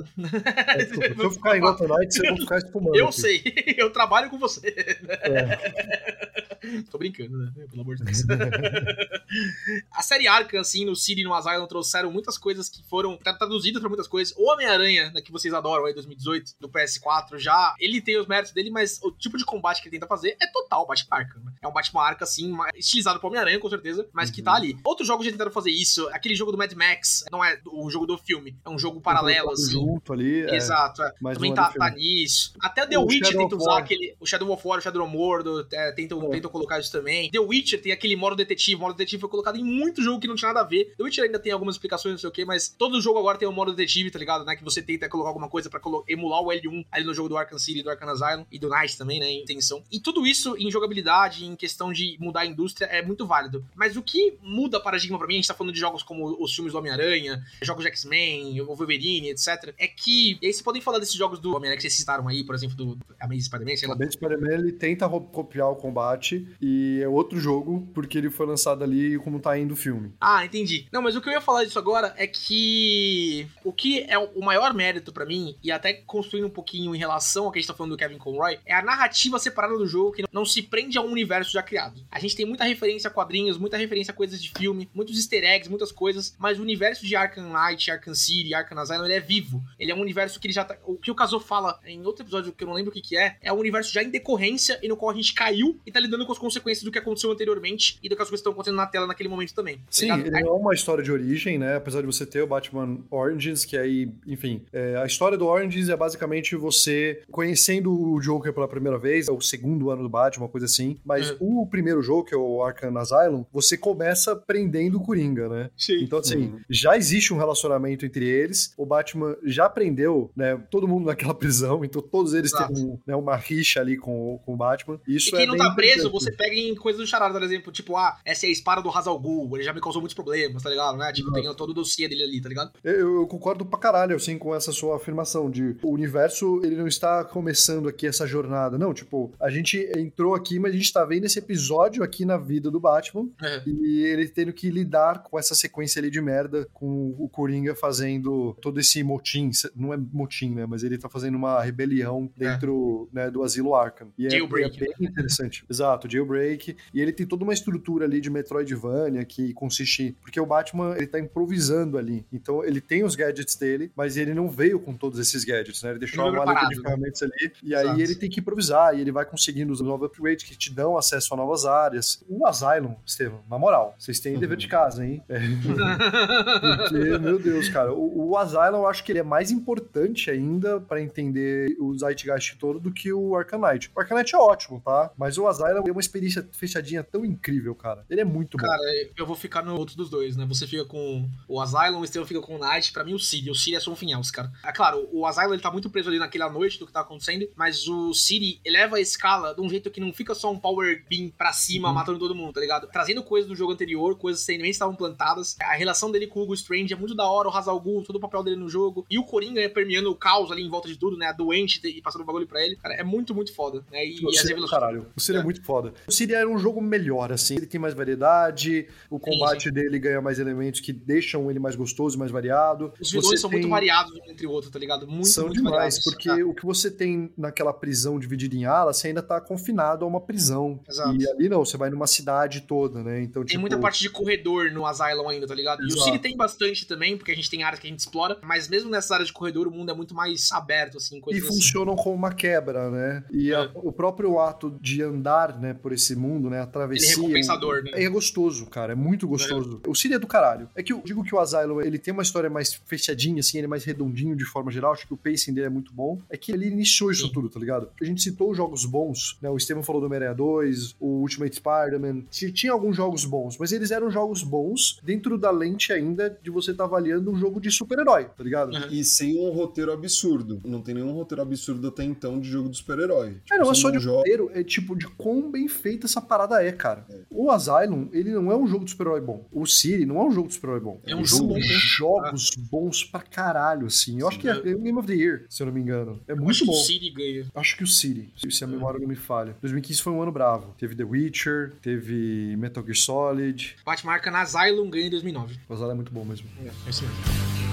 É, 0.77 0.85
se 0.87 1.21
eu 1.23 1.31
ficar 1.31 1.57
em 1.57 1.61
Gotham 1.61 1.89
Knights, 1.89 2.17
eu 2.19 2.31
vou 2.31 2.41
ficar 2.41 2.59
espumando. 2.59 2.97
Eu 2.97 3.09
aqui. 3.09 3.21
sei, 3.21 3.43
eu 3.79 3.91
trabalho 3.93 4.31
com 4.31 4.39
você. 4.39 4.75
É. 5.09 6.42
Tô 6.91 6.99
brincando, 6.99 7.37
né? 7.39 7.53
Pelo 7.71 7.83
amor 7.83 7.97
de 7.97 8.05
Deus. 8.05 8.23
a 9.93 10.03
série 10.03 10.27
Arkham, 10.29 10.61
assim, 10.61 10.85
no 10.85 10.95
City 10.95 11.21
e 11.23 11.25
no 11.25 11.35
Asylum 11.35 11.67
trouxeram 11.67 12.11
muitas 12.11 12.37
coisas 12.39 12.69
que 12.69 12.83
foram 12.89 13.17
tra- 13.17 13.35
traduzidas 13.35 13.81
pra 13.81 13.89
muitas 13.89 14.07
coisas. 14.09 14.35
O 14.37 14.51
Homem-Aranha, 14.51 15.11
né, 15.13 15.21
que 15.21 15.33
vocês 15.33 15.53
adoram 15.55 15.87
aí, 15.87 15.95
2018, 15.95 16.53
do 16.61 16.69
PS4, 16.69 17.39
já, 17.39 17.75
ele 17.79 18.01
tem 18.01 18.19
os 18.19 18.27
méritos 18.27 18.53
dele, 18.53 18.71
mas 18.71 19.01
o 19.03 19.11
tipo 19.11 19.37
de 19.37 19.45
combate 19.45 19.81
que 19.83 19.89
ele 19.89 19.97
tenta 19.97 20.07
fazer 20.07 20.37
é 20.41 20.47
total 20.53 20.87
Batman 20.87 21.17
Arkham. 21.17 21.43
né? 21.45 21.53
É 21.63 21.69
um 21.69 21.73
Batman 21.73 22.03
Arkham, 22.03 22.25
assim, 22.25 22.55
estilizado 22.75 23.19
pro 23.19 23.29
Homem-Aranha, 23.29 23.59
com 23.59 23.69
certeza, 23.69 24.07
mas 24.13 24.31
que 24.31 24.43
tá 24.43 24.55
ali. 24.55 24.77
Outros 24.85 25.07
jogos 25.07 25.25
já 25.25 25.33
tentaram 25.33 25.51
fazer 25.53 25.71
isso. 25.71 26.09
Aquele 26.09 26.35
jogo 26.35 26.53
do 26.53 26.59
Mad 26.59 26.73
Max, 26.75 27.25
não 27.31 27.45
é 27.45 27.59
o 27.67 27.89
jogo 27.91 28.07
do 28.07 28.19
filme, 28.19 28.57
é 28.65 28.69
um 28.71 28.79
jogo 28.79 29.01
paralelo, 29.01 29.49
Tudo 29.51 29.61
assim. 29.61 29.73
Junto 29.73 30.13
ali. 30.13 30.43
é. 30.43 30.57
Exato, 30.57 31.03
é. 31.03 31.13
também 31.35 31.55
tá, 31.55 31.71
tá 31.73 31.91
nisso. 31.91 32.53
Até 32.61 32.87
The 32.87 32.99
O 32.99 33.09
Shadow 33.11 33.33
tenta 33.43 33.55
of 33.57 33.65
usar 33.65 33.79
aquele. 33.79 34.17
O 34.21 34.27
Shadow 34.27 34.51
of 34.51 34.67
War, 34.67 34.79
o 34.79 34.83
Shadow 34.83 35.07
Mordo, 35.09 35.67
é, 35.73 35.93
tentam, 35.93 36.31
tentam 36.31 36.51
colocar 36.53 36.79
isso 36.79 36.93
também. 36.93 37.31
The 37.31 37.39
Witcher 37.39 37.81
tem 37.81 37.93
aquele 37.93 38.17
modo 38.17 38.37
detetive. 38.37 38.77
O 38.77 38.81
modo 38.81 38.95
detetive 38.95 39.21
foi 39.21 39.31
colocado 39.31 39.57
em 39.57 39.65
muito 39.65 40.03
jogo 40.03 40.21
que 40.21 40.29
não 40.29 40.37
tinha 40.37 40.53
nada 40.53 40.61
a 40.61 40.69
ver. 40.69 40.95
The 40.97 41.03
Witcher 41.03 41.25
ainda 41.25 41.39
tem 41.39 41.53
algumas 41.53 41.75
explicações, 41.75 42.13
não 42.13 42.19
sei 42.19 42.29
o 42.29 42.33
que, 42.33 42.45
mas 42.45 42.69
todo 42.69 43.01
jogo 43.01 43.19
agora 43.19 43.39
tem 43.39 43.49
um 43.49 43.53
modo 43.53 43.73
detetive, 43.73 44.11
tá 44.11 44.19
ligado? 44.19 44.45
Né? 44.45 44.55
Que 44.55 44.65
você 44.65 44.83
tenta 44.83 45.09
colocar 45.09 45.31
alguma 45.31 45.49
coisa 45.49 45.69
pra 45.69 45.81
emular 46.09 46.43
o 46.43 46.49
L1 46.49 46.87
ali 46.91 47.05
no 47.05 47.15
jogo 47.15 47.29
do 47.29 47.37
Arkham 47.37 47.59
City, 47.59 47.83
do 47.83 47.91
Arkham 47.91 48.11
Asylum 48.11 48.45
e 48.51 48.59
do 48.59 48.69
Night 48.69 48.97
também, 48.97 49.19
né? 49.19 49.31
Em 49.31 49.43
intenção. 49.43 49.83
E 49.91 49.99
tudo 49.99 50.27
isso 50.27 50.57
em 50.59 50.71
jogabilidade, 50.71 51.45
em 51.45 51.57
questão 51.57 51.93
de 51.93 52.17
mudar 52.21 52.41
a 52.41 52.47
indústria, 52.47 52.87
é 52.87 53.03
muito 53.03 53.27
válido. 53.27 53.65
Mas 53.75 53.97
o 53.97 54.03
que 54.03 54.35
muda 54.43 54.81
paradigma 54.81 55.19
pra 55.19 55.27
mim, 55.27 55.35
a 55.35 55.37
gente 55.37 55.49
tá 55.49 55.55
falando 55.55 55.73
de 55.73 55.81
jogos 55.81 56.03
como 56.03 56.43
os 56.43 56.55
filmes 56.55 56.73
do 56.73 56.79
Homem-Aranha, 56.79 57.43
jogos 57.63 57.85
de 57.85 57.91
X-Men, 57.91 58.61
o 58.61 58.67
Wolverine, 58.67 59.31
etc. 59.31 59.75
É 59.79 59.87
que. 59.87 60.39
E 60.41 60.47
aí 60.47 60.53
vocês 60.53 60.63
podem 60.63 60.83
falar 60.83 60.99
desses 60.99 61.15
jogos 61.15 61.39
do 61.39 61.51
Homem-Aranha 61.51 61.77
que 61.77 61.83
vocês 61.83 61.95
citaram 61.95 62.29
aí, 62.29 62.45
por 62.45 62.55
exemplo, 62.55 62.77
do 62.77 62.99
Amazing 63.21 63.43
Spider-Man, 63.43 63.77
sei 63.77 63.89
O 63.89 63.93
lá. 63.93 63.97
Ben 63.97 64.11
Spider-Man 64.11 64.53
ele 64.53 64.73
tenta 64.73 65.09
copiar 65.09 65.71
o 65.71 65.77
combate 65.77 66.42
e 66.61 67.01
é 67.03 67.09
outro 67.09 67.39
jogo 67.39 67.89
porque 67.95 68.19
ele 68.19 68.31
foi 68.31 68.47
lançado 68.47 68.85
ali 68.85 69.19
como 69.19 69.41
tá 69.41 69.59
indo 69.59 69.75
o 69.75 69.77
filme. 69.77 70.13
Ah, 70.21 70.45
entendi. 70.45 70.87
Não, 70.93 71.03
mas 71.03 71.17
o 71.17 71.21
que 71.21 71.29
eu 71.29 71.33
ia 71.33 71.41
falar 71.41 71.65
disso 71.65 71.79
agora 71.79 72.15
é 72.17 72.27
que 72.27 73.47
o 73.65 73.73
que 73.73 74.01
é 74.01 74.19
o 74.19 74.41
maior 74.41 74.75
mérito 74.75 75.13
pra 75.13 75.27
mim, 75.27 75.57
e 75.63 75.71
até 75.71 75.93
construindo 75.93 76.47
um 76.47 76.51
pouquinho 76.51 76.95
em 76.95 76.99
relação 76.99 77.45
ao 77.45 77.53
que 77.53 77.59
a 77.59 77.61
gente 77.61 77.69
tá 77.69 77.75
falando 77.75 77.93
do 77.93 77.99
Kevin 77.99 78.19
Conroy, 78.19 78.59
é 78.65 78.75
a 78.75 78.83
narrativa 78.83 79.39
separada 79.39 79.77
do 79.77 79.87
jogo 79.87 80.13
que 80.13 80.25
não 80.33 80.45
se 80.45 80.63
prende 80.63 80.99
a 80.99 81.03
um 81.03 81.11
universo 81.11 81.53
já 81.53 81.63
criado. 81.63 82.05
A 82.11 82.19
gente 82.19 82.37
tem 82.37 82.47
muita 82.47 82.65
referência 82.65 83.09
a 83.09 83.13
quadrinhos, 83.13 83.59
muita 83.59 83.77
referência 83.77 84.13
a 84.13 84.15
coisas 84.15 84.43
de 84.43 84.51
filme, 84.57 84.89
muitos 84.95 85.17
easter 85.17 85.45
eggs, 85.45 85.69
muitas 85.69 85.93
coisas, 85.93 86.35
mas 86.39 86.59
o 86.59 86.63
universo 86.63 87.07
de 87.07 87.17
Arkham 87.17 87.53
Knight, 87.53 87.91
Arkham 87.91 88.15
City, 88.15 88.55
Arkham 88.55 88.79
Asylum, 88.79 89.05
ele 89.05 89.15
é 89.15 89.21
vivo. 89.21 89.63
Ele 89.79 89.91
é 89.91 89.95
um 89.95 90.01
universo 90.01 90.41
que 90.41 90.47
ele 90.47 90.55
já 90.55 90.65
tá... 90.65 90.77
O 90.85 90.97
que 90.97 91.11
o 91.11 91.15
Kazo 91.15 91.41
fala 91.41 91.79
em 91.85 92.05
outro 92.05 92.25
episódio 92.25 92.53
que 92.53 92.65
eu 92.65 92.69
não 92.69 92.75
lembro 92.75 92.91
o 92.91 92.95
que 92.95 93.01
que 93.01 93.17
é, 93.17 93.37
é 93.43 93.53
um 93.53 93.59
universo 93.59 93.93
já 93.93 94.03
em 94.03 94.11
decorrência 94.11 94.79
e 94.83 94.89
no 94.89 94.97
qual 94.97 95.11
a 95.11 95.15
gente 95.15 95.35
caiu 95.35 95.79
e 95.87 95.93
tá 95.93 96.01
lidando 96.01 96.27
com 96.27 96.32
as 96.33 96.39
consequências 96.39 96.85
do 96.85 96.91
que 96.91 96.99
aconteceu 96.99 97.31
anteriormente 97.31 97.99
e 98.03 98.09
do 98.09 98.17
que 98.17 98.23
as 98.23 98.29
coisas 98.29 98.41
estão 98.41 98.53
acontecendo 98.53 98.77
na 98.77 98.87
tela 98.87 99.07
naquele 99.07 99.29
momento 99.29 99.55
também. 99.55 99.77
tá 99.77 99.83
Sim, 99.91 100.05
ligado? 100.07 100.27
ele 100.27 100.41
não 100.43 100.49
é 100.49 100.53
uma 100.59 100.75
história 100.75 101.03
de 101.05 101.13
origem, 101.13 101.59
né? 101.59 101.77
Apesar 101.77 102.01
de 102.01 102.07
você 102.07 102.25
ter 102.27 102.43
o 102.43 102.47
Batman 102.47 102.99
Origins, 103.11 103.65
que 103.65 103.77
aí, 103.77 104.11
enfim, 104.27 104.63
é, 104.73 104.97
a 104.97 105.07
história 105.07 105.37
do 105.39 105.47
Origins 105.47 105.89
é 105.89 105.97
basicamente 105.97 106.57
você 106.57 107.23
conhecendo 107.31 107.93
o 107.93 108.21
Joker 108.21 108.53
pela 108.53 108.69
primeira 108.69 108.99
vez, 108.99 109.29
é 109.29 109.33
o 109.33 109.41
segundo 109.41 109.91
ano 109.91 110.03
do 110.03 110.09
Batman, 110.09 110.45
uma 110.45 110.49
coisa 110.51 110.67
assim. 110.67 110.99
Mas 111.05 111.31
Uhum. 111.41 111.63
o 111.63 111.67
primeiro 111.67 112.03
jogo, 112.03 112.25
que 112.25 112.35
é 112.35 112.39
o 112.39 112.63
Arkham 112.63 112.97
Asylum, 112.99 113.45
você 113.53 113.77
começa 113.77 114.35
prendendo 114.37 114.99
o 114.99 115.01
Coringa, 115.03 115.49
né? 115.49 115.71
Sim. 115.77 116.03
Então, 116.03 116.19
assim, 116.19 116.37
Uhum. 116.37 116.61
já 116.71 116.97
existe 116.97 117.33
um 117.35 117.37
relacionamento 117.37 118.05
entre 118.07 118.27
eles. 118.29 118.73
O 118.77 118.87
Batman 118.87 119.37
já 119.45 119.69
prendeu, 119.69 120.31
né? 120.37 120.57
Todo 120.71 120.87
mundo 120.89 121.07
naquela 121.07 121.35
prisão, 121.35 121.85
então 121.85 122.01
todos 122.01 122.35
eles 122.35 122.53
Exato. 122.53 122.73
têm 122.75 122.85
um, 122.85 122.99
né, 123.07 123.15
uma 123.17 123.37
rixa 123.37 123.81
ali 123.81 123.97
com, 123.97 124.35
o- 124.35 124.39
com 124.39 124.55
o 124.55 124.57
Batman. 124.57 125.01
Isso 125.07 125.29
E 125.29 125.33
quem 125.33 125.43
é 125.43 125.47
não 125.47 125.57
tá 125.57 125.71
preso. 125.75 126.11
Você 126.23 126.33
pega 126.33 126.55
em 126.55 126.75
coisas 126.75 127.01
do 127.01 127.07
charada, 127.07 127.33
por 127.33 127.43
exemplo, 127.43 127.73
tipo, 127.73 127.97
ah, 127.97 128.19
essa 128.25 128.47
é 128.47 128.49
a 128.49 128.53
espada 128.53 128.83
do 128.83 128.91
Hazal 128.91 129.19
Ghul, 129.19 129.57
ele 129.57 129.65
já 129.65 129.73
me 129.73 129.81
causou 129.81 130.01
muitos 130.01 130.15
problemas, 130.15 130.63
tá 130.63 130.71
ligado, 130.71 130.97
né? 130.97 131.13
Tipo, 131.13 131.33
tem 131.33 131.53
todo 131.55 131.71
o 131.71 131.75
dossiê 131.75 132.09
dele 132.09 132.23
ali, 132.23 132.41
tá 132.41 132.49
ligado? 132.49 132.73
Eu, 132.83 133.21
eu 133.21 133.27
concordo 133.27 133.65
pra 133.65 133.79
caralho, 133.79 134.17
assim, 134.17 134.39
com 134.39 134.55
essa 134.55 134.73
sua 134.73 134.97
afirmação 134.97 135.51
de 135.51 135.77
o 135.83 135.91
universo, 135.91 136.61
ele 136.65 136.77
não 136.77 136.87
está 136.87 137.25
começando 137.25 137.89
aqui 137.89 138.07
essa 138.07 138.27
jornada. 138.27 138.79
Não, 138.79 138.93
tipo, 138.95 139.33
a 139.41 139.51
gente 139.51 139.79
entrou 139.97 140.35
aqui, 140.35 140.59
mas 140.59 140.73
a 140.73 140.77
gente 140.77 140.93
tá 140.93 141.05
vendo 141.05 141.25
esse 141.25 141.39
episódio 141.39 142.03
aqui 142.03 142.25
na 142.25 142.37
vida 142.37 142.71
do 142.71 142.81
Batman 142.81 143.29
É. 143.43 143.63
e 143.67 144.03
ele 144.05 144.29
tendo 144.29 144.53
que 144.53 144.71
lidar 144.71 145.23
com 145.23 145.39
essa 145.39 145.55
sequência 145.55 145.99
ali 146.01 146.11
de 146.11 146.21
merda, 146.21 146.67
com 146.73 147.15
o 147.19 147.29
Coringa 147.29 147.75
fazendo 147.75 148.57
todo 148.61 148.79
esse 148.81 149.03
motim, 149.03 149.51
não 149.75 149.93
é 149.93 149.97
motim, 149.97 150.51
né, 150.55 150.67
mas 150.67 150.83
ele 150.83 150.99
tá 150.99 151.09
fazendo 151.09 151.37
uma 151.37 151.63
rebelião 151.63 152.31
dentro, 152.37 153.09
né, 153.13 153.31
do 153.31 153.43
asilo 153.43 153.75
Arkham. 153.75 154.13
E 154.19 154.27
é, 154.27 154.37
é 154.37 154.47
bem 154.47 154.93
interessante. 155.01 155.65
Exato, 155.69 156.09
jailbreak. 156.13 156.77
E 156.93 157.01
ele 157.01 157.13
tem 157.13 157.27
toda 157.27 157.45
uma 157.45 157.53
estrutura 157.53 158.05
ali 158.05 158.21
de 158.21 158.31
Metroidvania 158.31 159.25
que 159.25 159.53
consiste... 159.55 160.17
Porque 160.21 160.41
o 160.41 160.47
Batman, 160.47 160.97
ele 160.97 161.07
tá 161.07 161.19
improvisando 161.19 161.99
ali. 161.99 162.25
Então, 162.33 162.65
ele 162.65 162.81
tem 162.81 163.05
os 163.05 163.15
gadgets 163.15 163.57
dele, 163.57 163.91
mas 163.97 164.17
ele 164.17 164.35
não 164.35 164.49
veio 164.49 164.79
com 164.81 164.95
todos 164.95 165.19
esses 165.19 165.45
gadgets, 165.45 165.83
né? 165.83 165.91
Ele 165.91 165.99
deixou 165.99 166.27
Ele 166.27 166.37
uma 166.37 166.45
maleta 166.45 166.69
de 166.69 166.81
ferramentas 166.81 167.23
ali. 167.23 167.53
E 167.63 167.75
Exato. 167.75 167.91
aí 167.91 168.03
ele 168.03 168.15
tem 168.15 168.31
que 168.31 168.41
improvisar. 168.41 168.97
E 168.97 169.01
ele 169.01 169.13
vai 169.13 169.25
conseguindo 169.25 169.73
os 169.73 169.81
novos 169.81 170.07
upgrades 170.07 170.45
que 170.45 170.57
te 170.57 170.73
dão 170.73 170.97
acesso 170.97 171.35
a 171.35 171.37
novas 171.37 171.65
áreas. 171.65 172.23
O 172.29 172.47
Asylum, 172.47 172.95
Estevam, 173.05 173.41
na 173.49 173.59
moral, 173.59 173.95
vocês 173.99 174.21
têm 174.21 174.39
dever 174.39 174.57
de 174.57 174.69
casa, 174.69 175.05
hein? 175.05 175.23
É. 175.29 175.41
Porque, 176.77 177.19
meu 177.19 177.39
Deus, 177.39 177.69
cara, 177.69 177.93
o, 177.93 178.31
o 178.31 178.37
Asylum 178.37 178.79
eu 178.79 178.87
acho 178.87 179.05
que 179.05 179.13
ele 179.13 179.19
é 179.19 179.25
mais 179.25 179.51
importante 179.51 180.31
ainda 180.31 180.81
pra 180.81 181.01
entender 181.01 181.77
o 181.79 181.97
Zeitgeist 181.97 182.57
todo 182.59 182.81
do 182.81 182.93
que 182.93 183.13
o 183.13 183.37
Arcanite. 183.37 183.91
O 183.95 184.01
Arcanite 184.01 184.35
é 184.35 184.39
ótimo, 184.39 184.81
tá? 184.85 185.11
Mas 185.17 185.39
o 185.39 185.47
Asylum 185.47 185.83
uma 185.93 186.01
experiência 186.01 186.49
fechadinha 186.53 187.03
tão 187.03 187.25
incrível, 187.25 187.75
cara. 187.75 188.05
Ele 188.09 188.21
é 188.21 188.25
muito 188.25 188.57
bom. 188.57 188.67
Cara, 188.67 188.83
eu 189.17 189.27
vou 189.27 189.37
ficar 189.37 189.63
no 189.63 189.77
outro 189.77 189.97
dos 189.97 190.11
dois, 190.11 190.37
né? 190.37 190.45
Você 190.47 190.67
fica 190.67 190.85
com 190.85 191.29
o 191.49 191.61
Asylum, 191.61 192.01
o 192.01 192.05
Estevam 192.05 192.27
fica 192.27 192.41
com 192.41 192.57
o 192.57 192.59
Night, 192.59 192.93
pra 192.93 193.05
mim 193.05 193.15
o 193.15 193.19
City. 193.19 193.51
O 193.51 193.55
City 193.55 193.77
é 193.77 193.81
só 193.81 193.91
um 193.91 193.97
finhals, 193.97 194.31
cara. 194.31 194.51
É 194.65 194.73
claro, 194.73 195.09
o 195.13 195.27
Asylum 195.27 195.53
ele 195.53 195.63
tá 195.63 195.71
muito 195.71 195.91
preso 195.91 196.09
ali 196.09 196.19
naquela 196.19 196.51
noite 196.51 196.79
do 196.79 196.87
que 196.87 196.93
tá 196.93 197.01
acontecendo, 197.01 197.49
mas 197.55 197.87
o 197.87 198.15
City 198.15 198.61
eleva 198.65 198.97
a 198.97 199.01
escala 199.01 199.55
de 199.55 199.61
um 199.61 199.69
jeito 199.69 199.91
que 199.91 200.01
não 200.01 200.13
fica 200.13 200.35
só 200.35 200.51
um 200.51 200.59
power 200.59 201.05
beam 201.09 201.31
pra 201.31 201.53
cima, 201.53 201.93
matando 201.93 202.19
todo 202.19 202.35
mundo, 202.35 202.53
tá 202.53 202.61
ligado? 202.61 202.89
Trazendo 202.89 203.23
coisas 203.23 203.49
do 203.49 203.55
jogo 203.55 203.73
anterior, 203.73 204.17
coisas 204.17 204.45
que 204.45 204.57
nem 204.59 204.71
estavam 204.71 204.95
plantadas. 204.95 205.57
A 205.61 205.75
relação 205.75 206.11
dele 206.11 206.27
com 206.27 206.41
o 206.41 206.43
Hugo 206.45 206.55
Strange 206.55 206.93
é 206.93 206.97
muito 206.97 207.15
da 207.15 207.27
hora, 207.27 207.49
o 207.49 207.57
Hazal 207.57 207.81
Ghul, 207.81 208.03
todo 208.03 208.17
o 208.17 208.21
papel 208.21 208.43
dele 208.43 208.57
no 208.57 208.69
jogo. 208.69 209.07
E 209.11 209.19
o 209.19 209.25
Coringa 209.25 209.61
é 209.61 209.69
permeando 209.69 210.11
o 210.11 210.17
caos 210.17 210.51
ali 210.51 210.63
em 210.63 210.71
volta 210.71 210.89
de 210.89 210.97
tudo, 210.97 211.17
né? 211.17 211.27
A 211.27 211.33
doente 211.33 211.81
e 211.87 212.01
passando 212.01 212.23
o 212.23 212.25
bagulho 212.25 212.47
pra 212.47 212.65
ele. 212.65 212.77
Cara, 212.77 212.95
é 212.95 213.05
muito, 213.05 213.35
muito 213.35 213.55
foda, 213.55 213.85
né? 213.91 214.05
E, 214.05 214.21
e 214.23 214.29
as 214.39 214.45
é 214.45 214.49
revelações. 214.49 214.71
caralho. 214.71 215.07
Você 215.17 215.35
é. 215.35 215.43
É. 215.43 215.45
muito 215.45 215.63
foda. 215.63 215.82
Foda. 215.83 215.95
O 216.07 216.13
City 216.13 216.35
era 216.35 216.49
um 216.49 216.59
jogo 216.59 216.81
melhor, 216.81 217.33
assim. 217.33 217.57
Ele 217.57 217.67
tem 217.67 217.81
mais 217.81 217.95
variedade, 217.95 218.87
o 219.11 219.19
combate 219.19 219.65
sim. 219.65 219.73
dele 219.73 219.99
ganha 219.99 220.21
mais 220.21 220.39
elementos 220.39 220.81
que 220.81 220.93
deixam 220.93 221.51
ele 221.51 221.59
mais 221.59 221.75
gostoso 221.75 222.17
e 222.17 222.19
mais 222.19 222.31
variado. 222.31 222.93
Os 223.01 223.11
vilões 223.11 223.41
são 223.41 223.51
tem... 223.51 223.61
muito 223.61 223.71
variados 223.71 224.13
um 224.13 224.31
entre 224.31 224.47
o 224.47 224.51
outro, 224.51 224.71
tá 224.71 224.79
ligado? 224.79 225.07
Muito, 225.07 225.29
são 225.29 225.47
muito 225.47 225.57
demais, 225.57 225.97
variados. 225.97 226.05
porque 226.05 226.29
ah. 226.29 226.47
o 226.47 226.55
que 226.55 226.65
você 226.65 226.91
tem 226.91 227.33
naquela 227.37 227.73
prisão 227.73 228.19
dividida 228.19 228.55
em 228.55 228.65
alas, 228.65 228.99
você 228.99 229.09
ainda 229.09 229.23
tá 229.23 229.41
confinado 229.41 230.05
a 230.05 230.09
uma 230.09 230.21
prisão. 230.21 230.81
Exato. 230.89 231.17
E 231.17 231.29
ali 231.29 231.49
não, 231.49 231.65
você 231.65 231.77
vai 231.77 231.91
numa 231.91 232.07
cidade 232.07 232.63
toda, 232.63 233.03
né? 233.03 233.23
Então, 233.23 233.43
tem 233.43 233.53
tipo... 233.53 233.61
muita 233.61 233.79
parte 233.79 234.01
de 234.01 234.11
corredor 234.11 234.71
no 234.71 234.87
Asylum 234.87 235.29
ainda, 235.29 235.47
tá 235.47 235.55
ligado? 235.55 235.83
Exato. 235.83 235.97
E 235.97 236.01
o 236.01 236.05
City 236.05 236.19
tem 236.19 236.37
bastante 236.37 236.87
também, 236.87 237.17
porque 237.17 237.33
a 237.33 237.35
gente 237.35 237.51
tem 237.51 237.63
áreas 237.63 237.81
que 237.81 237.87
a 237.87 237.91
gente 237.91 238.01
explora, 238.01 238.39
mas 238.43 238.69
mesmo 238.69 238.91
nessas 238.91 239.11
áreas 239.11 239.29
de 239.29 239.33
corredor, 239.33 239.67
o 239.67 239.71
mundo 239.71 239.91
é 239.91 239.95
muito 239.95 240.15
mais 240.15 240.51
aberto, 240.53 240.99
assim. 240.99 241.21
E 241.29 241.39
assim. 241.39 241.41
funcionam 241.41 241.97
como 241.97 242.15
uma 242.15 242.33
quebra, 242.33 242.91
né? 242.91 243.25
E 243.31 243.53
é. 243.53 243.57
a, 243.57 243.71
o 243.75 243.93
próprio 243.93 244.39
ato 244.39 244.77
de 244.81 245.03
andar, 245.03 245.59
né, 245.59 245.72
por 245.75 245.93
esse 245.93 246.15
mundo, 246.15 246.49
né, 246.51 246.61
a 246.61 246.67
travessia... 246.67 247.13
Ele 247.13 247.15
é 247.15 247.17
recompensador, 247.17 247.83
né? 247.85 247.91
É 247.95 248.09
gostoso, 248.09 248.67
cara, 248.67 248.93
é 248.93 248.97
muito 248.97 249.27
gostoso. 249.27 249.81
É. 249.85 249.91
O 249.91 249.95
City 249.95 250.15
é 250.15 250.19
do 250.19 250.27
caralho. 250.27 250.69
É 250.75 250.83
que 250.83 250.93
eu 250.93 251.03
digo 251.05 251.25
que 251.25 251.35
o 251.35 251.39
Asylum, 251.39 251.81
ele 251.81 251.99
tem 251.99 252.13
uma 252.13 252.23
história 252.23 252.51
mais 252.51 252.75
fechadinha, 252.87 253.41
assim, 253.41 253.59
ele 253.59 253.67
é 253.67 253.69
mais 253.69 253.85
redondinho 253.85 254.37
de 254.37 254.45
forma 254.45 254.71
geral, 254.71 254.93
acho 254.93 255.07
que 255.07 255.15
o 255.15 255.17
pacing 255.17 255.55
dele 255.55 255.67
é 255.67 255.71
muito 255.71 255.93
bom. 255.93 256.21
É 256.29 256.37
que 256.37 256.53
ele 256.53 256.67
iniciou 256.67 257.11
isso 257.11 257.27
Sim. 257.27 257.33
tudo, 257.33 257.49
tá 257.49 257.59
ligado? 257.59 257.89
A 258.01 258.05
gente 258.05 258.23
citou 258.23 258.51
os 258.51 258.57
jogos 258.57 258.85
bons, 258.85 259.39
né, 259.41 259.49
o 259.49 259.57
Estevam 259.57 259.83
falou 259.83 260.01
do 260.01 260.07
Homem-Aranha 260.07 260.35
2, 260.35 260.97
o 261.01 261.21
Ultimate 261.21 261.57
Spider-Man, 261.57 262.23
tinha 262.31 262.73
alguns 262.73 262.97
jogos 262.97 263.25
bons, 263.25 263.57
mas 263.59 263.73
eles 263.73 263.91
eram 263.91 264.11
jogos 264.11 264.43
bons 264.43 265.01
dentro 265.03 265.39
da 265.39 265.51
lente 265.51 265.93
ainda 265.93 266.39
de 266.43 266.51
você 266.51 266.73
estar 266.73 266.85
tá 266.85 266.89
avaliando 266.89 267.31
um 267.31 267.37
jogo 267.37 267.61
de 267.61 267.71
super-herói, 267.71 268.25
tá 268.25 268.43
ligado? 268.43 268.73
Uhum. 268.73 268.87
E 268.91 269.05
sem 269.05 269.39
um 269.39 269.51
roteiro 269.51 269.93
absurdo. 269.93 270.61
Não 270.65 270.81
tem 270.81 270.95
nenhum 270.95 271.13
roteiro 271.13 271.43
absurdo 271.43 271.89
até 271.89 272.05
então 272.05 272.41
de 272.41 272.49
jogo 272.49 272.69
de 272.69 272.77
super-herói. 272.77 273.37
Tipo, 273.45 273.55
é, 273.55 273.59
não 273.59 273.71
é 273.71 273.75
só 273.75 273.91
de 273.91 273.99
jogo... 273.99 274.19
roteiro, 274.19 274.51
é 274.53 274.63
tipo 274.63 274.97
de 274.97 275.07
quão 275.09 275.51
bem 275.63 275.69
feita 275.69 276.07
essa 276.07 276.21
parada 276.21 276.63
é, 276.63 276.73
cara. 276.73 277.05
É. 277.09 277.21
O 277.31 277.51
Asylum, 277.51 278.09
ele 278.13 278.31
não 278.31 278.51
é 278.51 278.57
um 278.57 278.67
jogo 278.67 278.85
de 278.85 278.91
super-herói 278.91 279.21
bom. 279.21 279.47
O 279.53 279.65
Siri 279.67 280.05
não 280.05 280.19
é 280.19 280.25
um 280.25 280.31
jogo 280.31 280.49
de 280.49 280.55
super-herói 280.55 280.81
bom. 280.81 281.01
É 281.07 281.15
um 281.15 281.25
jogo 281.25 281.55
bom. 281.55 281.61
jogos 281.61 282.51
bons 282.57 283.05
pra 283.05 283.21
caralho, 283.21 283.87
assim. 283.87 284.21
Eu 284.21 284.21
Sim, 284.21 284.29
acho 284.29 284.39
que 284.39 284.49
é, 284.49 284.53
é 284.53 284.75
Game 284.75 284.99
of 284.99 285.07
the 285.07 285.15
Year, 285.15 285.45
se 285.49 285.63
eu 285.63 285.67
não 285.67 285.73
me 285.73 285.81
engano. 285.81 286.21
É 286.27 286.35
muito 286.35 286.51
acho 286.51 286.67
bom. 286.67 286.73
Que 286.73 286.79
o 286.79 286.83
Siri 286.83 287.11
ganha. 287.11 287.47
Acho 287.55 287.77
que 287.77 287.85
o 287.85 287.87
Siri, 287.87 288.33
se 288.51 288.65
a 288.65 288.67
memória 288.67 288.99
não 288.99 289.09
me 289.09 289.17
falha. 289.17 289.57
2015 289.61 290.03
foi 290.03 290.13
um 290.13 290.23
ano 290.23 290.33
bravo. 290.33 290.75
Teve 290.79 290.95
The 290.95 291.05
Witcher, 291.05 291.73
teve 291.81 292.57
Metal 292.57 292.83
Gear 292.83 292.97
Solid. 292.97 293.77
Bate 293.85 294.05
marca 294.05 294.31
na 294.31 294.41
Asylum 294.43 294.91
ganha 294.91 295.07
em 295.07 295.11
2009. 295.11 295.61
O 295.69 295.75
Asylum 295.75 295.93
é 295.93 295.95
muito 295.95 296.13
bom 296.13 296.25
mesmo. 296.25 296.49
É, 296.61 296.67
é 296.67 296.91
isso 296.91 297.05
mesmo. 297.05 297.72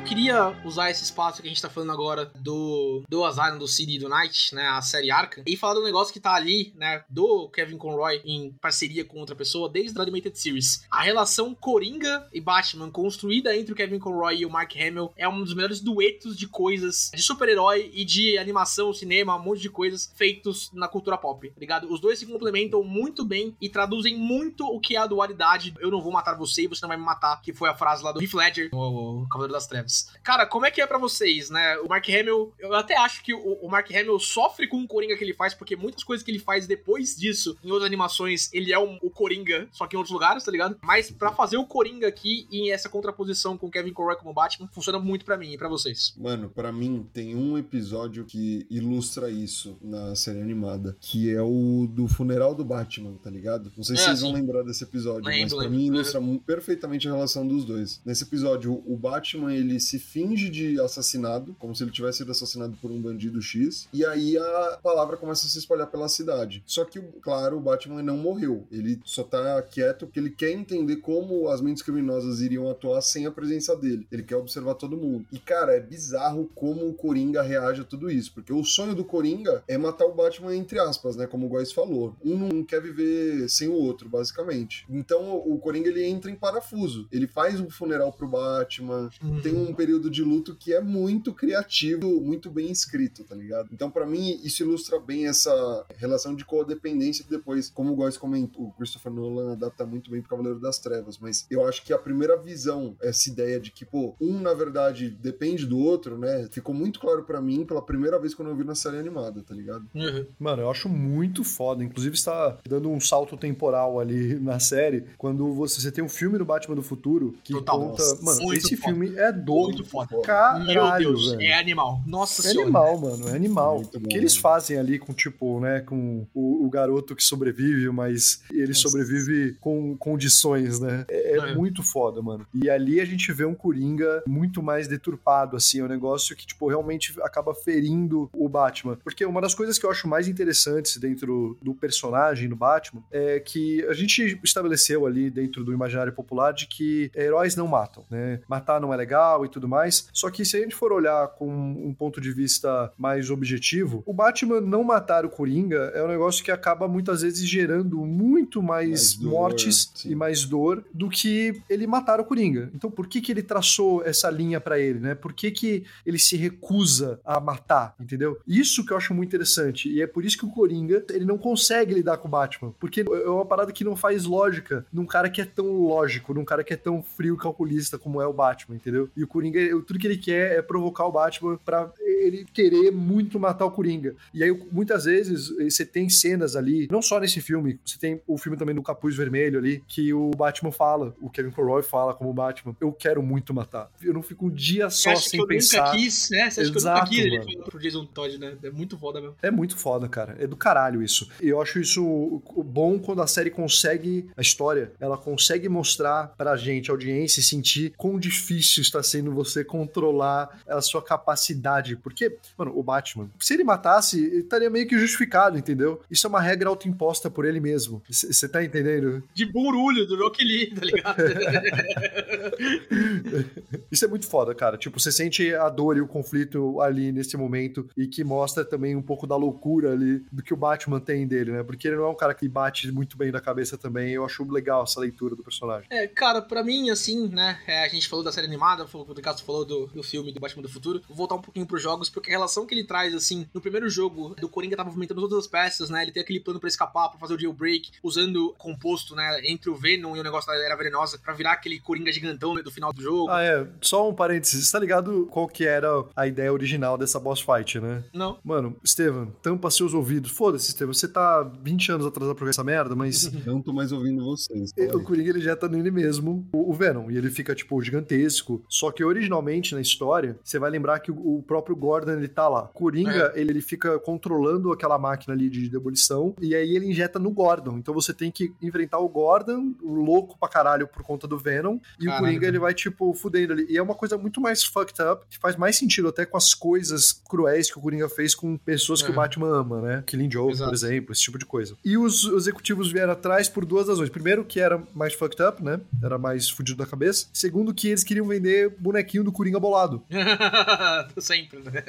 Eu 0.00 0.04
queria 0.04 0.56
usar 0.64 0.90
esse 0.90 1.04
espaço 1.04 1.42
que 1.42 1.46
a 1.46 1.50
gente 1.50 1.60
tá 1.60 1.68
falando 1.68 1.92
agora 1.92 2.32
do, 2.36 3.02
do 3.06 3.22
Asylum, 3.22 3.58
do 3.58 3.68
City 3.68 3.98
do 3.98 4.08
Night, 4.08 4.54
né, 4.54 4.66
a 4.66 4.80
série 4.80 5.10
Arca, 5.10 5.42
e 5.46 5.58
falar 5.58 5.74
do 5.74 5.84
negócio 5.84 6.10
que 6.12 6.18
tá 6.18 6.32
ali, 6.32 6.72
né, 6.74 7.04
do 7.08 7.50
Kevin 7.50 7.76
Conroy 7.76 8.22
em 8.24 8.50
parceria 8.62 9.04
com 9.04 9.18
outra 9.18 9.36
pessoa 9.36 9.68
desde 9.68 9.98
a 9.98 10.02
Animated 10.02 10.38
Series. 10.38 10.86
A 10.90 11.02
relação 11.02 11.54
Coringa 11.54 12.26
e 12.32 12.40
Batman 12.40 12.90
construída 12.90 13.54
entre 13.54 13.74
o 13.74 13.76
Kevin 13.76 13.98
Conroy 13.98 14.38
e 14.38 14.46
o 14.46 14.50
Mark 14.50 14.74
Hamill 14.74 15.12
é 15.18 15.28
um 15.28 15.44
dos 15.44 15.52
melhores 15.52 15.80
duetos 15.80 16.34
de 16.34 16.48
coisas 16.48 17.10
de 17.14 17.22
super-herói 17.22 17.90
e 17.92 18.02
de 18.02 18.38
animação, 18.38 18.94
cinema, 18.94 19.36
um 19.36 19.42
monte 19.42 19.60
de 19.60 19.68
coisas 19.68 20.10
feitos 20.16 20.70
na 20.72 20.88
cultura 20.88 21.18
pop, 21.18 21.46
tá 21.46 21.60
ligado? 21.60 21.92
Os 21.92 22.00
dois 22.00 22.18
se 22.18 22.24
complementam 22.24 22.82
muito 22.82 23.22
bem 23.22 23.54
e 23.60 23.68
traduzem 23.68 24.16
muito 24.16 24.64
o 24.64 24.80
que 24.80 24.96
é 24.96 24.98
a 24.98 25.06
dualidade. 25.06 25.74
Eu 25.78 25.90
não 25.90 26.00
vou 26.00 26.10
matar 26.10 26.38
você 26.38 26.62
e 26.62 26.66
você 26.68 26.80
não 26.80 26.88
vai 26.88 26.96
me 26.96 27.04
matar, 27.04 27.42
que 27.42 27.52
foi 27.52 27.68
a 27.68 27.74
frase 27.74 28.02
lá 28.02 28.12
do 28.12 28.22
Heath 28.22 28.34
Ledger, 28.34 28.70
o 28.72 29.26
Cavaleiro 29.28 29.52
das 29.52 29.66
Trevas. 29.66 29.89
Cara, 30.22 30.46
como 30.46 30.66
é 30.66 30.70
que 30.70 30.80
é 30.80 30.86
para 30.86 30.98
vocês, 30.98 31.50
né? 31.50 31.78
O 31.78 31.88
Mark 31.88 32.08
Hamill, 32.08 32.52
eu 32.58 32.74
até 32.74 32.96
acho 32.96 33.22
que 33.22 33.32
o, 33.32 33.58
o, 33.62 33.68
Mark 33.68 33.90
Hamill 33.90 34.18
sofre 34.18 34.66
com 34.66 34.82
o 34.82 34.86
Coringa 34.86 35.16
que 35.16 35.24
ele 35.24 35.34
faz, 35.34 35.54
porque 35.54 35.76
muitas 35.76 36.04
coisas 36.04 36.24
que 36.24 36.30
ele 36.30 36.38
faz 36.38 36.66
depois 36.66 37.16
disso, 37.16 37.56
em 37.62 37.70
outras 37.70 37.86
animações, 37.86 38.48
ele 38.52 38.72
é 38.72 38.78
um, 38.78 38.98
o 39.02 39.10
Coringa, 39.10 39.68
só 39.72 39.86
que 39.86 39.96
em 39.96 39.98
outros 39.98 40.12
lugares, 40.12 40.44
tá 40.44 40.50
ligado? 40.50 40.76
Mas 40.82 41.10
para 41.10 41.32
fazer 41.32 41.56
o 41.56 41.66
Coringa 41.66 42.06
aqui 42.06 42.46
e 42.50 42.70
essa 42.70 42.88
contraposição 42.88 43.56
com 43.56 43.70
Kevin 43.70 43.92
Conroy 43.92 44.16
como 44.16 44.32
Batman, 44.32 44.68
funciona 44.72 44.98
muito 44.98 45.24
para 45.24 45.36
mim 45.36 45.52
e 45.52 45.58
para 45.58 45.68
vocês. 45.68 46.14
Mano, 46.16 46.48
para 46.48 46.70
mim 46.72 47.08
tem 47.12 47.34
um 47.34 47.56
episódio 47.56 48.24
que 48.24 48.66
ilustra 48.70 49.30
isso 49.30 49.76
na 49.80 50.14
série 50.14 50.40
animada, 50.40 50.96
que 51.00 51.30
é 51.34 51.42
o 51.42 51.88
do 51.90 52.06
funeral 52.06 52.54
do 52.54 52.64
Batman, 52.64 53.14
tá 53.22 53.30
ligado? 53.30 53.72
Não 53.76 53.84
sei 53.84 53.96
se 53.96 54.02
é, 54.02 54.06
vocês 54.06 54.20
vão 54.20 54.32
lembrar 54.32 54.62
desse 54.62 54.84
episódio, 54.84 55.24
lembro, 55.24 55.42
mas 55.42 55.52
pra 55.52 55.62
lembro. 55.62 55.76
mim 55.76 55.86
ilustra 55.86 56.20
perfeitamente 56.46 57.08
a 57.08 57.12
relação 57.12 57.46
dos 57.46 57.64
dois. 57.64 58.00
Nesse 58.04 58.24
episódio, 58.24 58.82
o 58.86 58.96
Batman, 58.96 59.54
ele 59.54 59.79
se 59.80 59.98
finge 59.98 60.48
de 60.48 60.80
assassinado, 60.80 61.54
como 61.58 61.74
se 61.74 61.82
ele 61.82 61.90
tivesse 61.90 62.18
sido 62.18 62.32
assassinado 62.32 62.76
por 62.80 62.90
um 62.90 63.00
bandido 63.00 63.40
X, 63.40 63.88
e 63.92 64.04
aí 64.04 64.36
a 64.36 64.78
palavra 64.82 65.16
começa 65.16 65.46
a 65.46 65.50
se 65.50 65.58
espalhar 65.58 65.86
pela 65.86 66.08
cidade. 66.08 66.62
Só 66.66 66.84
que, 66.84 67.00
claro, 67.20 67.56
o 67.56 67.60
Batman 67.60 68.02
não 68.02 68.16
morreu. 68.16 68.66
Ele 68.70 69.00
só 69.04 69.22
tá 69.22 69.60
quieto 69.62 70.06
porque 70.06 70.20
ele 70.20 70.30
quer 70.30 70.50
entender 70.50 70.96
como 70.96 71.48
as 71.48 71.60
mentes 71.60 71.82
criminosas 71.82 72.40
iriam 72.40 72.68
atuar 72.70 73.00
sem 73.00 73.26
a 73.26 73.30
presença 73.30 73.76
dele. 73.76 74.06
Ele 74.10 74.22
quer 74.22 74.36
observar 74.36 74.74
todo 74.74 74.96
mundo. 74.96 75.26
E, 75.32 75.38
cara, 75.38 75.74
é 75.76 75.80
bizarro 75.80 76.50
como 76.54 76.88
o 76.88 76.94
Coringa 76.94 77.42
reage 77.42 77.82
a 77.82 77.84
tudo 77.84 78.10
isso, 78.10 78.32
porque 78.32 78.52
o 78.52 78.64
sonho 78.64 78.94
do 78.94 79.04
Coringa 79.04 79.62
é 79.66 79.78
matar 79.78 80.06
o 80.06 80.14
Batman, 80.14 80.54
entre 80.54 80.78
aspas, 80.78 81.16
né? 81.16 81.26
Como 81.26 81.46
o 81.46 81.48
Góis 81.48 81.72
falou. 81.72 82.14
Um 82.24 82.38
não 82.38 82.64
quer 82.64 82.80
viver 82.80 83.48
sem 83.48 83.68
o 83.68 83.74
outro, 83.74 84.08
basicamente. 84.08 84.84
Então, 84.88 85.36
o 85.36 85.58
Coringa, 85.58 85.88
ele 85.88 86.04
entra 86.04 86.30
em 86.30 86.36
parafuso. 86.36 87.08
Ele 87.10 87.26
faz 87.26 87.60
um 87.60 87.70
funeral 87.70 88.12
pro 88.12 88.28
Batman, 88.28 89.10
uhum. 89.22 89.40
tem 89.40 89.54
um 89.54 89.69
período 89.74 90.10
de 90.10 90.22
luto 90.22 90.54
que 90.54 90.72
é 90.72 90.80
muito 90.80 91.32
criativo, 91.32 92.20
muito 92.20 92.50
bem 92.50 92.70
escrito, 92.70 93.24
tá 93.24 93.34
ligado? 93.34 93.68
Então, 93.72 93.90
para 93.90 94.06
mim, 94.06 94.40
isso 94.42 94.62
ilustra 94.62 94.98
bem 94.98 95.26
essa 95.26 95.86
relação 95.96 96.34
de 96.34 96.44
codependência 96.44 97.24
que 97.24 97.30
depois, 97.30 97.68
como 97.68 97.92
o 97.92 97.96
Góis 97.96 98.16
comentou, 98.16 98.66
o 98.66 98.72
Christopher 98.72 99.12
Nolan 99.12 99.52
adapta 99.52 99.86
muito 99.86 100.10
bem 100.10 100.20
pro 100.20 100.30
Cavaleiro 100.30 100.60
das 100.60 100.78
Trevas, 100.78 101.18
mas 101.18 101.46
eu 101.50 101.66
acho 101.66 101.84
que 101.84 101.92
a 101.92 101.98
primeira 101.98 102.36
visão, 102.36 102.96
essa 103.02 103.28
ideia 103.28 103.60
de 103.60 103.70
que, 103.70 103.84
pô, 103.84 104.14
um, 104.20 104.40
na 104.40 104.54
verdade, 104.54 105.10
depende 105.10 105.66
do 105.66 105.78
outro, 105.78 106.18
né? 106.18 106.48
Ficou 106.50 106.74
muito 106.74 107.00
claro 107.00 107.24
para 107.24 107.40
mim 107.40 107.64
pela 107.64 107.82
primeira 107.82 108.18
vez 108.18 108.34
quando 108.34 108.48
eu 108.48 108.56
vi 108.56 108.64
na 108.64 108.74
série 108.74 108.98
animada, 108.98 109.42
tá 109.42 109.54
ligado? 109.54 109.86
Uhum. 109.94 110.26
Mano, 110.38 110.62
eu 110.62 110.70
acho 110.70 110.88
muito 110.88 111.44
foda. 111.44 111.84
Inclusive, 111.84 112.14
está 112.14 112.58
dando 112.68 112.90
um 112.90 113.00
salto 113.00 113.36
temporal 113.36 114.00
ali 114.00 114.34
na 114.40 114.58
série, 114.58 115.04
quando 115.18 115.52
você, 115.52 115.80
você 115.80 115.92
tem 115.92 116.02
um 116.02 116.08
filme 116.08 116.38
do 116.38 116.44
Batman 116.44 116.74
do 116.74 116.82
Futuro 116.82 117.34
que 117.42 117.52
Total, 117.52 117.78
conta. 117.78 118.02
Nossa, 118.02 118.22
mano, 118.22 118.54
esse 118.54 118.76
foda. 118.76 118.92
filme 118.92 119.16
é 119.16 119.32
doido. 119.32 119.59
Muito 119.64 119.84
foda. 119.84 120.20
Caralho, 120.22 120.66
Meu 120.66 120.98
Deus, 120.98 121.30
velho. 121.32 121.42
é 121.42 121.58
animal. 121.58 122.02
Nossa 122.06 122.42
é 122.42 122.50
senhora. 122.50 122.60
É 122.60 122.62
animal, 122.62 122.98
mano, 122.98 123.28
é 123.28 123.36
animal. 123.36 123.80
o 123.80 124.00
que 124.00 124.16
eles 124.16 124.36
fazem 124.36 124.78
ali 124.78 124.98
com, 124.98 125.12
tipo, 125.12 125.60
né, 125.60 125.80
com 125.80 126.26
o, 126.34 126.66
o 126.66 126.70
garoto 126.70 127.14
que 127.14 127.22
sobrevive, 127.22 127.90
mas 127.90 128.42
ele 128.50 128.68
Nossa. 128.68 128.80
sobrevive 128.80 129.56
com 129.60 129.96
condições, 129.96 130.80
né? 130.80 131.04
É, 131.08 131.36
é, 131.36 131.38
é, 131.38 131.54
muito 131.54 131.82
foda, 131.82 132.22
mano. 132.22 132.46
E 132.54 132.68
ali 132.68 133.00
a 133.00 133.04
gente 133.04 133.32
vê 133.32 133.44
um 133.44 133.54
Coringa 133.54 134.22
muito 134.26 134.62
mais 134.62 134.88
deturpado, 134.88 135.56
assim, 135.56 135.80
é 135.80 135.84
um 135.84 135.88
negócio 135.88 136.34
que, 136.36 136.46
tipo, 136.46 136.68
realmente 136.68 137.14
acaba 137.22 137.54
ferindo 137.54 138.30
o 138.32 138.48
Batman. 138.48 138.96
Porque 139.02 139.24
uma 139.24 139.40
das 139.40 139.54
coisas 139.54 139.78
que 139.78 139.86
eu 139.86 139.90
acho 139.90 140.08
mais 140.08 140.28
interessantes 140.28 140.96
dentro 140.96 141.58
do 141.62 141.74
personagem 141.74 142.48
do 142.48 142.56
Batman 142.56 143.02
é 143.10 143.40
que 143.40 143.84
a 143.86 143.92
gente 143.92 144.38
estabeleceu 144.42 145.06
ali 145.06 145.30
dentro 145.30 145.64
do 145.64 145.72
imaginário 145.72 146.12
popular 146.12 146.52
de 146.52 146.66
que 146.66 147.10
heróis 147.14 147.56
não 147.56 147.66
matam, 147.66 148.04
né? 148.10 148.40
Matar 148.48 148.80
não 148.80 148.92
é 148.92 148.96
legal 148.96 149.44
e 149.44 149.48
tudo 149.50 149.68
mais. 149.68 150.08
Só 150.12 150.30
que 150.30 150.44
se 150.44 150.56
a 150.56 150.60
gente 150.60 150.74
for 150.74 150.92
olhar 150.92 151.28
com 151.28 151.48
um 151.48 151.92
ponto 151.92 152.20
de 152.20 152.32
vista 152.32 152.92
mais 152.96 153.30
objetivo, 153.30 154.02
o 154.06 154.12
Batman 154.12 154.60
não 154.60 154.82
matar 154.82 155.24
o 155.24 155.30
Coringa 155.30 155.92
é 155.94 156.02
um 156.02 156.08
negócio 156.08 156.44
que 156.44 156.50
acaba 156.50 156.88
muitas 156.88 157.22
vezes 157.22 157.48
gerando 157.48 157.98
muito 158.04 158.62
mais, 158.62 159.16
mais 159.16 159.18
mortes 159.18 159.92
e 160.04 160.14
mais 160.14 160.44
dor 160.44 160.84
do 160.92 161.08
que 161.08 161.60
ele 161.68 161.86
matar 161.86 162.20
o 162.20 162.24
Coringa. 162.24 162.70
Então 162.74 162.90
por 162.90 163.06
que 163.06 163.20
que 163.20 163.32
ele 163.32 163.42
traçou 163.42 164.04
essa 164.04 164.30
linha 164.30 164.60
para 164.60 164.78
ele, 164.78 164.98
né? 165.00 165.14
Por 165.14 165.32
que 165.32 165.50
que 165.50 165.84
ele 166.06 166.18
se 166.18 166.36
recusa 166.36 167.20
a 167.24 167.40
matar, 167.40 167.94
entendeu? 167.98 168.38
Isso 168.46 168.84
que 168.84 168.92
eu 168.92 168.96
acho 168.96 169.14
muito 169.14 169.28
interessante 169.28 169.88
e 169.88 170.00
é 170.00 170.06
por 170.06 170.24
isso 170.24 170.38
que 170.38 170.44
o 170.44 170.50
Coringa, 170.50 171.04
ele 171.10 171.24
não 171.24 171.38
consegue 171.38 171.94
lidar 171.94 172.18
com 172.18 172.28
o 172.28 172.30
Batman, 172.30 172.72
porque 172.78 173.00
é 173.00 173.28
uma 173.28 173.44
parada 173.44 173.72
que 173.72 173.84
não 173.84 173.96
faz 173.96 174.24
lógica 174.24 174.86
num 174.92 175.06
cara 175.06 175.28
que 175.28 175.40
é 175.40 175.44
tão 175.44 175.80
lógico, 175.82 176.34
num 176.34 176.44
cara 176.44 176.62
que 176.62 176.72
é 176.72 176.76
tão 176.76 177.02
frio 177.02 177.36
calculista 177.36 177.98
como 177.98 178.20
é 178.20 178.26
o 178.26 178.32
Batman, 178.32 178.76
entendeu? 178.76 179.08
E 179.16 179.22
o 179.22 179.26
Coringa, 179.40 179.82
tudo 179.86 179.98
que 179.98 180.06
ele 180.06 180.18
quer 180.18 180.58
é 180.58 180.62
provocar 180.62 181.06
o 181.06 181.12
Batman 181.12 181.58
para 181.64 181.90
ele 182.06 182.44
querer 182.52 182.90
muito 182.90 183.40
matar 183.40 183.64
o 183.64 183.70
Coringa. 183.70 184.14
E 184.34 184.44
aí, 184.44 184.50
muitas 184.70 185.04
vezes, 185.04 185.48
você 185.48 185.86
tem 185.86 186.08
cenas 186.10 186.54
ali, 186.54 186.86
não 186.90 187.00
só 187.00 187.18
nesse 187.18 187.40
filme, 187.40 187.80
você 187.84 187.98
tem 187.98 188.20
o 188.26 188.36
filme 188.36 188.58
também 188.58 188.74
do 188.74 188.82
Capuz 188.82 189.16
Vermelho 189.16 189.58
ali, 189.58 189.82
que 189.88 190.12
o 190.12 190.30
Batman 190.30 190.70
fala, 190.70 191.14
o 191.20 191.30
Kevin 191.30 191.50
Conroy 191.50 191.82
fala 191.82 192.12
como 192.12 192.32
Batman, 192.32 192.76
eu 192.80 192.92
quero 192.92 193.22
muito 193.22 193.54
matar. 193.54 193.90
Eu 194.02 194.12
não 194.12 194.22
fico 194.22 194.46
um 194.46 194.50
dia 194.50 194.90
só 194.90 195.10
acha 195.10 195.30
sem 195.30 195.38
que 195.38 195.44
eu 195.44 195.46
pensar. 195.46 195.84
nunca 195.86 195.96
quis, 195.96 196.28
né? 196.30 196.50
Você 196.50 196.60
acha 196.60 196.70
Exato, 196.70 197.10
que 197.10 197.20
eu 197.20 197.30
nunca 197.30 197.44
quis 197.46 197.54
ele 197.54 197.64
pro 197.64 197.78
Jason 197.78 198.04
Todd, 198.06 198.38
né? 198.38 198.56
É 198.62 198.70
muito 198.70 198.98
foda 198.98 199.20
mesmo. 199.20 199.36
É 199.42 199.50
muito 199.50 199.76
foda, 199.76 200.08
cara. 200.08 200.36
É 200.38 200.46
do 200.46 200.56
caralho 200.56 201.02
isso. 201.02 201.28
E 201.40 201.48
eu 201.48 201.60
acho 201.60 201.80
isso 201.80 202.42
bom 202.64 202.98
quando 202.98 203.22
a 203.22 203.26
série 203.26 203.50
consegue, 203.50 204.28
a 204.36 204.42
história, 204.42 204.92
ela 205.00 205.16
consegue 205.16 205.68
mostrar 205.68 206.34
pra 206.36 206.56
gente, 206.56 206.90
a 206.90 206.94
audiência, 206.94 207.42
sentir 207.42 207.94
quão 207.96 208.18
difícil 208.18 208.82
está 208.82 209.02
sendo 209.02 209.29
você 209.32 209.64
controlar 209.64 210.60
a 210.68 210.80
sua 210.80 211.02
capacidade. 211.02 211.96
Porque, 211.96 212.36
mano, 212.56 212.72
o 212.76 212.82
Batman, 212.82 213.30
se 213.38 213.54
ele 213.54 213.64
matasse, 213.64 214.24
ele 214.24 214.40
estaria 214.40 214.70
meio 214.70 214.86
que 214.86 214.98
justificado, 214.98 215.58
entendeu? 215.58 216.00
Isso 216.10 216.26
é 216.26 216.30
uma 216.30 216.40
regra 216.40 216.68
autoimposta 216.68 217.30
por 217.30 217.44
ele 217.44 217.60
mesmo. 217.60 218.02
Você 218.08 218.48
tá 218.48 218.64
entendendo? 218.64 219.22
De 219.32 219.46
burulho 219.46 220.06
do 220.06 220.16
Rock 220.16 220.44
Lee, 220.44 220.74
tá 220.74 220.84
ligado? 220.84 221.16
Isso 223.90 224.04
é 224.04 224.08
muito 224.08 224.26
foda, 224.26 224.54
cara. 224.54 224.76
Tipo, 224.76 225.00
você 225.00 225.10
sente 225.10 225.54
a 225.54 225.68
dor 225.68 225.96
e 225.96 226.00
o 226.00 226.06
conflito 226.06 226.80
ali 226.80 227.12
nesse 227.12 227.36
momento 227.36 227.88
e 227.96 228.06
que 228.06 228.24
mostra 228.24 228.64
também 228.64 228.96
um 228.96 229.02
pouco 229.02 229.26
da 229.26 229.36
loucura 229.36 229.92
ali 229.92 230.24
do 230.30 230.42
que 230.42 230.52
o 230.52 230.56
Batman 230.56 231.00
tem 231.00 231.26
dele, 231.26 231.52
né? 231.52 231.62
Porque 231.62 231.88
ele 231.88 231.96
não 231.96 232.04
é 232.04 232.08
um 232.08 232.14
cara 232.14 232.34
que 232.34 232.48
bate 232.48 232.90
muito 232.92 233.16
bem 233.16 233.30
na 233.30 233.40
cabeça 233.40 233.78
também. 233.78 234.12
Eu 234.12 234.24
acho 234.24 234.44
legal 234.50 234.84
essa 234.84 235.00
leitura 235.00 235.34
do 235.34 235.42
personagem. 235.42 235.86
É, 235.90 236.06
cara, 236.06 236.42
pra 236.42 236.62
mim, 236.62 236.90
assim, 236.90 237.28
né? 237.28 237.60
é, 237.66 237.84
a 237.84 237.88
gente 237.88 238.08
falou 238.08 238.24
da 238.24 238.32
série 238.32 238.46
animada, 238.46 238.86
falou, 238.86 239.06
Ricardo 239.20 239.42
falou 239.42 239.64
do, 239.64 239.86
do 239.88 240.02
filme 240.02 240.32
do 240.32 240.40
Batman 240.40 240.62
do 240.62 240.68
Futuro. 240.68 241.00
Vou 241.06 241.16
voltar 241.16 241.34
um 241.34 241.40
pouquinho 241.40 241.66
pros 241.66 241.82
jogos, 241.82 242.08
porque 242.08 242.30
a 242.30 242.32
relação 242.32 242.66
que 242.66 242.74
ele 242.74 242.84
traz, 242.84 243.14
assim, 243.14 243.46
no 243.54 243.60
primeiro 243.60 243.88
jogo, 243.88 244.34
do 244.40 244.48
Coringa 244.48 244.76
tá 244.76 244.84
movimentando 244.84 245.20
todas 245.20 245.38
as 245.38 245.46
peças, 245.46 245.90
né? 245.90 246.02
Ele 246.02 246.12
tem 246.12 246.22
aquele 246.22 246.40
plano 246.40 246.58
pra 246.58 246.68
escapar, 246.68 247.08
pra 247.08 247.18
fazer 247.18 247.34
o 247.34 247.38
jailbreak, 247.38 247.90
usando 248.02 248.54
composto, 248.58 249.14
né? 249.14 249.40
Entre 249.44 249.70
o 249.70 249.74
Venom 249.74 250.16
e 250.16 250.20
o 250.20 250.22
negócio 250.22 250.50
da 250.50 250.56
Era 250.58 250.76
Venenosa, 250.76 251.18
pra 251.18 251.32
virar 251.32 251.52
aquele 251.52 251.78
Coringa 251.78 252.12
gigantão 252.12 252.54
né, 252.54 252.62
do 252.62 252.70
final 252.70 252.92
do 252.92 253.02
jogo. 253.02 253.30
Ah, 253.30 253.42
é. 253.42 253.66
Só 253.80 254.08
um 254.08 254.14
parênteses. 254.14 254.66
Você 254.66 254.72
tá 254.72 254.78
ligado 254.78 255.28
qual 255.30 255.48
que 255.48 255.64
era 255.64 255.88
a 256.16 256.26
ideia 256.26 256.52
original 256.52 256.96
dessa 256.96 257.18
boss 257.20 257.40
fight, 257.40 257.78
né? 257.80 258.02
Não. 258.12 258.38
Mano, 258.44 258.76
Estevam, 258.82 259.26
tampa 259.42 259.70
seus 259.70 259.94
ouvidos. 259.94 260.30
Foda-se, 260.30 260.68
Estevam. 260.68 260.94
Você 260.94 261.08
tá 261.08 261.42
20 261.42 261.92
anos 261.92 262.06
atrasado 262.06 262.34
pra 262.34 262.48
essa 262.48 262.64
merda, 262.64 262.94
mas 262.94 263.30
Não 263.46 263.60
tô 263.62 263.72
mais 263.72 263.92
ouvindo 263.92 264.24
vocês. 264.24 264.72
E 264.76 264.86
O 264.86 265.02
Coringa 265.02 265.30
ele 265.30 265.40
já 265.40 265.56
tá 265.56 265.68
nele 265.68 265.90
mesmo, 265.90 266.48
o 266.52 266.72
Venom, 266.72 267.10
e 267.10 267.16
ele 267.16 267.30
fica, 267.30 267.54
tipo, 267.54 267.80
gigantesco. 267.82 268.62
Só 268.68 268.90
que 268.90 268.99
originalmente 269.04 269.74
na 269.74 269.80
história, 269.80 270.38
você 270.42 270.58
vai 270.58 270.70
lembrar 270.70 271.00
que 271.00 271.10
o 271.10 271.42
próprio 271.46 271.74
Gordon 271.76 272.12
ele 272.12 272.28
tá 272.28 272.48
lá. 272.48 272.62
Coringa, 272.74 273.32
ele, 273.34 273.50
ele 273.52 273.60
fica 273.60 273.98
controlando 273.98 274.72
aquela 274.72 274.98
máquina 274.98 275.34
ali 275.34 275.48
de 275.48 275.68
demolição, 275.68 276.34
e 276.40 276.54
aí 276.54 276.74
ele 276.76 276.86
injeta 276.86 277.18
no 277.18 277.30
Gordon. 277.30 277.78
Então 277.78 277.94
você 277.94 278.12
tem 278.12 278.30
que 278.30 278.52
enfrentar 278.62 278.98
o 278.98 279.08
Gordon, 279.08 279.74
o 279.82 279.94
louco 279.94 280.38
pra 280.38 280.48
caralho 280.48 280.86
por 280.86 281.02
conta 281.02 281.26
do 281.26 281.38
Venom, 281.38 281.78
e 281.98 282.08
o 282.08 282.16
Coringa 282.18 282.46
ele 282.46 282.58
vai, 282.58 282.74
tipo, 282.74 283.12
fudendo 283.14 283.52
ali. 283.52 283.66
E 283.68 283.76
é 283.76 283.82
uma 283.82 283.94
coisa 283.94 284.16
muito 284.18 284.40
mais 284.40 284.62
fucked 284.64 285.00
up, 285.02 285.24
que 285.28 285.38
faz 285.38 285.56
mais 285.56 285.76
sentido 285.76 286.08
até 286.08 286.24
com 286.26 286.36
as 286.36 286.54
coisas 286.54 287.12
cruéis 287.12 287.70
que 287.70 287.78
o 287.78 287.82
Coringa 287.82 288.08
fez 288.08 288.34
com 288.34 288.56
pessoas 288.56 289.02
que 289.02 289.08
o 289.08 289.10
Uhum. 289.10 289.16
Batman 289.16 289.48
ama, 289.60 289.80
né? 289.80 290.04
Killing 290.06 290.30
Joke, 290.30 290.52
Exato. 290.52 290.70
por 290.70 290.74
exemplo, 290.74 291.12
esse 291.12 291.22
tipo 291.22 291.38
de 291.38 291.44
coisa. 291.46 291.76
E 291.84 291.96
os 291.98 292.24
executivos 292.24 292.90
vieram 292.92 293.12
atrás 293.12 293.48
por 293.48 293.64
duas 293.64 293.88
razões. 293.88 294.08
Primeiro, 294.08 294.44
que 294.44 294.60
era 294.60 294.82
mais 294.94 295.14
fucked 295.14 295.42
up, 295.42 295.62
né? 295.62 295.80
Era 296.02 296.16
mais 296.18 296.48
fudido 296.48 296.78
da 296.78 296.86
cabeça. 296.86 297.26
Segundo, 297.32 297.74
que 297.74 297.88
eles 297.88 298.04
queriam 298.04 298.26
vender 298.26 298.70
bonequinho 298.92 299.24
do 299.24 299.32
Coringa 299.32 299.58
bolado. 299.58 300.04
Sempre, 301.18 301.60
né? 301.60 301.82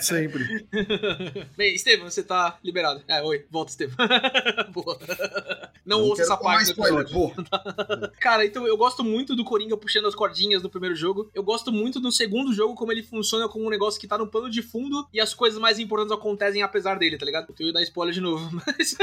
Sempre. 0.00 0.66
Bem, 1.56 1.74
Estevam, 1.74 2.10
você 2.10 2.22
tá 2.22 2.58
liberado. 2.62 3.02
É, 3.08 3.22
oi, 3.22 3.44
volta, 3.50 3.70
Estevam. 3.70 3.96
Boa. 4.72 4.98
Não, 5.84 5.98
Não 5.98 6.06
ouça 6.06 6.22
essa 6.22 6.36
parte 6.36 6.70
spoiler. 6.70 7.06
Cara, 8.20 8.44
então 8.44 8.66
eu 8.66 8.76
gosto 8.76 9.02
muito 9.02 9.34
do 9.34 9.44
Coringa 9.44 9.76
puxando 9.76 10.06
as 10.06 10.14
cordinhas 10.14 10.62
no 10.62 10.70
primeiro 10.70 10.94
jogo. 10.94 11.30
Eu 11.34 11.42
gosto 11.42 11.72
muito 11.72 11.98
do 12.00 12.12
segundo 12.12 12.52
jogo, 12.52 12.74
como 12.74 12.92
ele 12.92 13.02
funciona 13.02 13.48
como 13.48 13.66
um 13.66 13.70
negócio 13.70 14.00
que 14.00 14.06
tá 14.06 14.18
no 14.18 14.26
pano 14.26 14.50
de 14.50 14.62
fundo 14.62 15.06
e 15.12 15.20
as 15.20 15.34
coisas 15.34 15.58
mais 15.58 15.78
importantes 15.78 16.12
acontecem 16.12 16.62
apesar 16.62 16.98
dele, 16.98 17.18
tá 17.18 17.24
ligado? 17.24 17.54
Eu 17.58 17.66
ia 17.66 17.72
dar 17.72 17.82
spoiler 17.82 18.14
de 18.14 18.20
novo, 18.20 18.50
mas. 18.66 18.96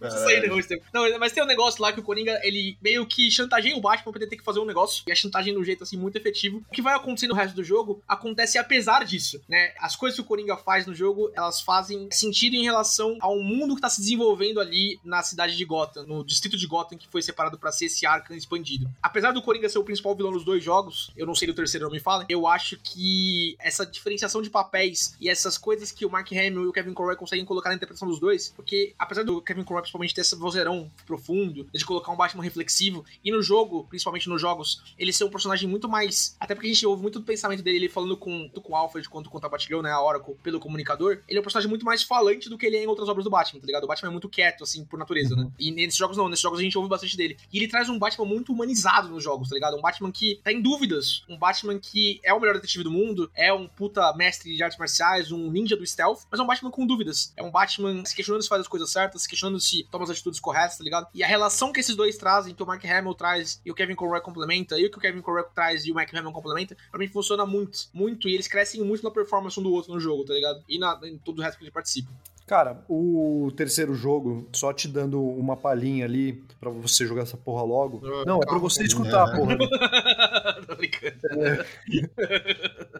Não 0.00 0.10
sei 0.10 0.48
não, 0.48 0.58
Estevam. 0.58 0.84
Não, 0.92 1.18
mas 1.18 1.32
tem 1.32 1.42
um 1.42 1.46
negócio 1.46 1.80
lá 1.80 1.92
que 1.92 2.00
o 2.00 2.02
Coringa, 2.02 2.38
ele 2.42 2.76
meio 2.82 3.06
que 3.06 3.30
chantageia 3.30 3.76
o 3.76 3.80
Batman 3.80 4.12
pra 4.12 4.20
ele 4.20 4.30
ter 4.30 4.36
que 4.36 4.44
fazer 4.44 4.60
um 4.60 4.64
negócio. 4.64 5.04
E 5.06 5.12
a 5.12 5.14
chantagem 5.14 5.52
de 5.52 5.58
um 5.58 5.64
jeito, 5.64 5.84
assim, 5.84 5.96
muito 5.96 6.17
efetivo. 6.18 6.62
O 6.68 6.74
que 6.74 6.82
vai 6.82 6.94
acontecer 6.94 7.26
no 7.26 7.34
resto 7.34 7.54
do 7.54 7.64
jogo 7.64 8.02
acontece 8.06 8.58
apesar 8.58 9.04
disso, 9.04 9.40
né? 9.48 9.72
As 9.80 9.96
coisas 9.96 10.16
que 10.16 10.22
o 10.22 10.24
Coringa 10.24 10.56
faz 10.56 10.86
no 10.86 10.94
jogo, 10.94 11.30
elas 11.34 11.60
fazem 11.60 12.08
sentido 12.10 12.54
em 12.54 12.64
relação 12.64 13.16
ao 13.20 13.38
mundo 13.40 13.74
que 13.74 13.80
tá 13.80 13.90
se 13.90 14.00
desenvolvendo 14.00 14.60
ali 14.60 14.98
na 15.04 15.22
cidade 15.22 15.56
de 15.56 15.64
Gotham, 15.64 16.04
no 16.04 16.24
distrito 16.24 16.56
de 16.56 16.66
Gotham 16.66 16.98
que 16.98 17.08
foi 17.08 17.22
separado 17.22 17.58
pra 17.58 17.72
ser 17.72 17.86
esse 17.86 18.06
Arkham 18.06 18.36
expandido. 18.36 18.88
Apesar 19.02 19.32
do 19.32 19.42
Coringa 19.42 19.68
ser 19.68 19.78
o 19.78 19.84
principal 19.84 20.14
vilão 20.14 20.32
nos 20.32 20.44
dois 20.44 20.62
jogos, 20.62 21.10
eu 21.16 21.26
não 21.26 21.34
sei 21.34 21.48
do 21.48 21.54
terceiro, 21.54 21.86
não 21.86 21.92
me 21.92 22.00
falem, 22.00 22.26
eu 22.28 22.46
acho 22.46 22.76
que 22.78 23.56
essa 23.58 23.86
diferenciação 23.86 24.42
de 24.42 24.50
papéis 24.50 25.16
e 25.20 25.28
essas 25.28 25.56
coisas 25.56 25.92
que 25.92 26.04
o 26.04 26.10
Mark 26.10 26.30
Hamill 26.32 26.64
e 26.64 26.66
o 26.66 26.72
Kevin 26.72 26.94
Conroy 26.94 27.16
conseguem 27.16 27.44
colocar 27.44 27.70
na 27.70 27.76
interpretação 27.76 28.08
dos 28.08 28.20
dois, 28.20 28.52
porque 28.54 28.94
apesar 28.98 29.22
do 29.22 29.40
Kevin 29.40 29.62
Conroy 29.62 29.82
principalmente 29.82 30.14
ter 30.14 30.22
esse 30.22 30.36
vozeirão 30.36 30.90
profundo, 31.06 31.68
de 31.72 31.84
colocar 31.84 32.12
um 32.12 32.16
Batman 32.16 32.42
reflexivo, 32.42 33.04
e 33.24 33.30
no 33.30 33.42
jogo, 33.42 33.84
principalmente 33.88 34.28
nos 34.28 34.40
jogos, 34.40 34.82
ele 34.98 35.12
ser 35.12 35.24
um 35.24 35.30
personagem 35.30 35.68
muito 35.68 35.88
mais. 35.88 36.07
Até 36.38 36.54
porque 36.54 36.68
a 36.68 36.72
gente 36.72 36.86
ouve 36.86 37.02
muito 37.02 37.18
do 37.18 37.24
pensamento 37.24 37.62
dele, 37.62 37.78
ele 37.78 37.88
falando 37.88 38.16
com, 38.16 38.48
com 38.48 38.72
o 38.72 38.76
Alfred 38.76 39.08
quanto 39.08 39.30
com 39.30 39.38
a 39.38 39.48
Batgirl, 39.48 39.82
né? 39.82 39.90
A 39.90 40.02
Oracle, 40.02 40.34
pelo 40.42 40.60
comunicador. 40.60 41.22
Ele 41.28 41.38
é 41.38 41.40
um 41.40 41.44
personagem 41.44 41.68
muito 41.68 41.84
mais 41.84 42.02
falante 42.02 42.48
do 42.48 42.58
que 42.58 42.66
ele 42.66 42.76
é 42.76 42.84
em 42.84 42.86
outras 42.86 43.08
obras 43.08 43.24
do 43.24 43.30
Batman, 43.30 43.60
tá 43.60 43.66
ligado? 43.66 43.84
O 43.84 43.86
Batman 43.86 44.08
é 44.08 44.12
muito 44.12 44.28
quieto, 44.28 44.64
assim, 44.64 44.84
por 44.84 44.98
natureza, 44.98 45.36
né? 45.36 45.50
E 45.58 45.70
nesses 45.70 45.96
jogos 45.96 46.16
não, 46.16 46.28
nesses 46.28 46.42
jogos 46.42 46.58
a 46.58 46.62
gente 46.62 46.76
ouve 46.76 46.88
bastante 46.90 47.16
dele. 47.16 47.36
E 47.52 47.58
ele 47.58 47.68
traz 47.68 47.88
um 47.88 47.98
Batman 47.98 48.26
muito 48.26 48.52
humanizado 48.52 49.08
nos 49.08 49.22
jogos, 49.22 49.48
tá 49.48 49.54
ligado? 49.54 49.76
Um 49.76 49.80
Batman 49.80 50.10
que 50.10 50.40
tá 50.42 50.52
em 50.52 50.60
dúvidas. 50.60 51.24
Um 51.28 51.38
Batman 51.38 51.78
que 51.78 52.20
é 52.22 52.32
o 52.32 52.40
melhor 52.40 52.54
detetive 52.54 52.84
do 52.84 52.90
mundo, 52.90 53.30
é 53.34 53.52
um 53.52 53.66
puta 53.66 54.12
mestre 54.14 54.54
de 54.54 54.62
artes 54.62 54.78
marciais, 54.78 55.30
um 55.32 55.50
ninja 55.50 55.76
do 55.76 55.86
stealth, 55.86 56.20
mas 56.30 56.40
é 56.40 56.42
um 56.42 56.46
Batman 56.46 56.70
com 56.70 56.86
dúvidas. 56.86 57.32
É 57.36 57.42
um 57.42 57.50
Batman 57.50 58.04
se 58.04 58.14
questionando 58.14 58.42
se 58.42 58.48
faz 58.48 58.60
as 58.60 58.68
coisas 58.68 58.90
certas, 58.90 59.22
se 59.22 59.28
questionando 59.28 59.60
se 59.60 59.86
toma 59.90 60.04
as 60.04 60.10
atitudes 60.10 60.40
corretas, 60.40 60.78
tá 60.78 60.84
ligado? 60.84 61.06
E 61.14 61.22
a 61.22 61.26
relação 61.26 61.72
que 61.72 61.80
esses 61.80 61.96
dois 61.96 62.16
trazem, 62.16 62.54
que 62.54 62.62
o 62.62 62.66
Mark 62.66 62.84
Hamill 62.84 63.14
traz 63.14 63.60
e 63.64 63.70
o 63.70 63.74
Kevin 63.74 63.94
Conroy 63.94 64.20
complementa, 64.20 64.78
e 64.78 64.86
o 64.86 64.90
que 64.90 64.98
o 64.98 65.00
Kevin 65.00 65.20
Conroy 65.20 65.44
traz 65.54 65.84
e 65.84 65.92
o 65.92 65.94
Mark 65.98 66.14
Hamill 66.14 66.32
complementa, 66.32 66.76
pra 66.90 66.98
mim 67.00 67.08
funciona 67.08 67.44
muito, 67.44 67.88
muito, 67.92 68.28
e 68.28 68.34
eles 68.34 68.46
crescem 68.46 68.82
muito 68.82 69.02
na 69.02 69.10
performance 69.10 69.58
um 69.58 69.62
do 69.62 69.72
outro 69.72 69.92
no 69.92 69.98
jogo, 70.00 70.24
tá 70.24 70.32
ligado? 70.34 70.62
E 70.68 70.78
na, 70.78 70.98
em 71.04 71.18
todo 71.18 71.38
o 71.40 71.42
resto 71.42 71.58
que 71.58 71.64
eles 71.64 71.74
participam. 71.74 72.12
Cara, 72.46 72.82
o 72.88 73.52
terceiro 73.54 73.94
jogo, 73.94 74.48
só 74.54 74.72
te 74.72 74.88
dando 74.88 75.20
uma 75.22 75.54
palhinha 75.54 76.06
ali 76.06 76.42
pra 76.58 76.70
você 76.70 77.06
jogar 77.06 77.22
essa 77.24 77.36
porra 77.36 77.62
logo. 77.62 78.00
Ah, 78.02 78.24
Não, 78.24 78.36
é 78.36 78.40
pra 78.40 78.46
calma. 78.46 78.60
você 78.60 78.84
escutar, 78.84 79.36
porra. 79.36 79.58
Tô 80.66 80.74
brincando. 80.76 81.16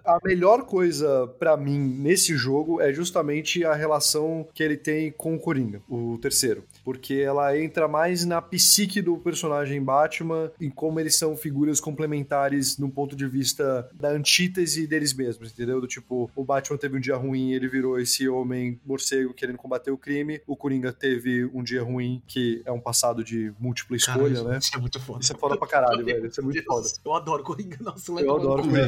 A 0.04 0.18
melhor 0.22 0.66
coisa 0.66 1.26
pra 1.38 1.56
mim 1.56 1.78
nesse 1.78 2.36
jogo 2.36 2.80
é 2.80 2.92
justamente 2.92 3.64
a 3.64 3.74
relação 3.74 4.46
que 4.52 4.62
ele 4.62 4.76
tem 4.76 5.10
com 5.12 5.34
o 5.34 5.40
Coringa, 5.40 5.80
o 5.88 6.18
terceiro. 6.20 6.64
Porque 6.88 7.16
ela 7.16 7.54
entra 7.58 7.86
mais 7.86 8.24
na 8.24 8.40
psique 8.40 9.02
do 9.02 9.18
personagem 9.18 9.82
Batman, 9.82 10.50
em 10.58 10.70
como 10.70 10.98
eles 10.98 11.16
são 11.16 11.36
figuras 11.36 11.80
complementares 11.80 12.78
no 12.78 12.88
ponto 12.88 13.14
de 13.14 13.26
vista 13.26 13.86
da 13.92 14.08
antítese 14.08 14.86
deles 14.86 15.12
mesmos, 15.12 15.52
entendeu? 15.52 15.82
Do 15.82 15.86
tipo, 15.86 16.30
o 16.34 16.42
Batman 16.42 16.78
teve 16.78 16.96
um 16.96 17.00
dia 17.00 17.14
ruim, 17.14 17.52
ele 17.52 17.68
virou 17.68 18.00
esse 18.00 18.26
homem 18.26 18.80
morcego 18.86 19.34
querendo 19.34 19.58
combater 19.58 19.90
o 19.90 19.98
crime. 19.98 20.40
O 20.46 20.56
Coringa 20.56 20.90
teve 20.90 21.44
um 21.52 21.62
dia 21.62 21.82
ruim, 21.82 22.22
que 22.26 22.62
é 22.64 22.72
um 22.72 22.80
passado 22.80 23.22
de 23.22 23.52
múltipla 23.60 23.94
escolha, 23.94 24.42
né? 24.44 24.56
Isso 24.56 24.74
é 24.74 24.80
muito 24.80 24.98
foda. 24.98 25.20
Isso 25.20 25.34
é 25.34 25.36
foda 25.36 25.58
pra 25.58 25.68
caralho, 25.68 26.02
velho. 26.06 26.26
Isso 26.26 26.40
é 26.40 26.42
muito 26.42 26.64
foda. 26.64 26.88
Eu 27.04 27.12
adoro 27.12 27.42
Coringa, 27.42 27.76
nossa, 27.82 28.10
Eu 28.12 28.34
adoro. 28.34 28.62
Coringa. 28.62 28.86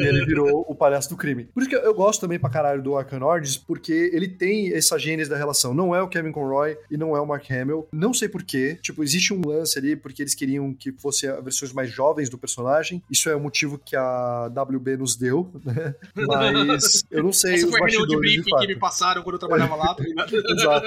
e 0.00 0.08
ele 0.08 0.26
virou 0.26 0.66
o 0.68 0.74
palhaço 0.74 1.10
do 1.10 1.16
crime. 1.16 1.44
Por 1.44 1.60
isso 1.60 1.70
que 1.70 1.76
eu 1.76 1.94
gosto 1.94 2.22
também 2.22 2.40
pra 2.40 2.50
caralho 2.50 2.82
do 2.82 2.96
Arkham 2.96 3.22
Origins, 3.22 3.56
porque 3.56 4.10
ele 4.12 4.26
tem 4.26 4.72
essa 4.74 4.98
gênese 4.98 5.30
da 5.30 5.36
relação. 5.36 5.72
Não 5.72 5.94
é 5.94 6.02
o 6.02 6.08
Kevin 6.08 6.32
Conroy 6.32 6.76
e 6.90 6.96
não 6.96 7.03
é 7.16 7.20
o 7.20 7.26
Mark 7.26 7.50
Hamill. 7.50 7.88
Não 7.92 8.14
sei 8.14 8.28
porquê. 8.28 8.78
Tipo, 8.80 9.02
existe 9.02 9.34
um 9.34 9.40
lance 9.46 9.78
ali 9.78 9.96
porque 9.96 10.22
eles 10.22 10.34
queriam 10.34 10.72
que 10.72 10.92
fosse 10.92 11.26
a 11.26 11.40
versões 11.40 11.72
mais 11.72 11.90
jovens 11.90 12.28
do 12.30 12.38
personagem. 12.38 13.02
Isso 13.10 13.28
é 13.28 13.34
o 13.34 13.40
motivo 13.40 13.78
que 13.78 13.96
a 13.96 14.46
WB 14.46 14.96
nos 14.96 15.16
deu, 15.16 15.50
né? 15.64 15.94
Mas 16.14 17.04
eu 17.10 17.22
não 17.22 17.32
sei 17.32 17.54
Essa 17.64 17.66
os 17.66 17.72
foi 17.72 17.80
a 17.80 17.86
reunião 17.86 18.06
de 18.06 18.16
briefing 18.16 18.56
que 18.60 18.66
me 18.68 18.76
passaram 18.76 19.22
quando 19.22 19.34
eu 19.34 19.40
trabalhava 19.40 19.74
lá? 19.74 19.96
Exato. 20.48 20.86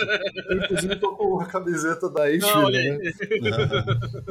Eu, 0.50 0.58
inclusive, 0.58 0.96
tô 0.96 1.16
com 1.16 1.42
a 1.42 1.46
camiseta 1.46 2.10
da 2.10 2.26
Não, 2.30 2.68
aí. 2.68 2.98
né? 2.98 3.12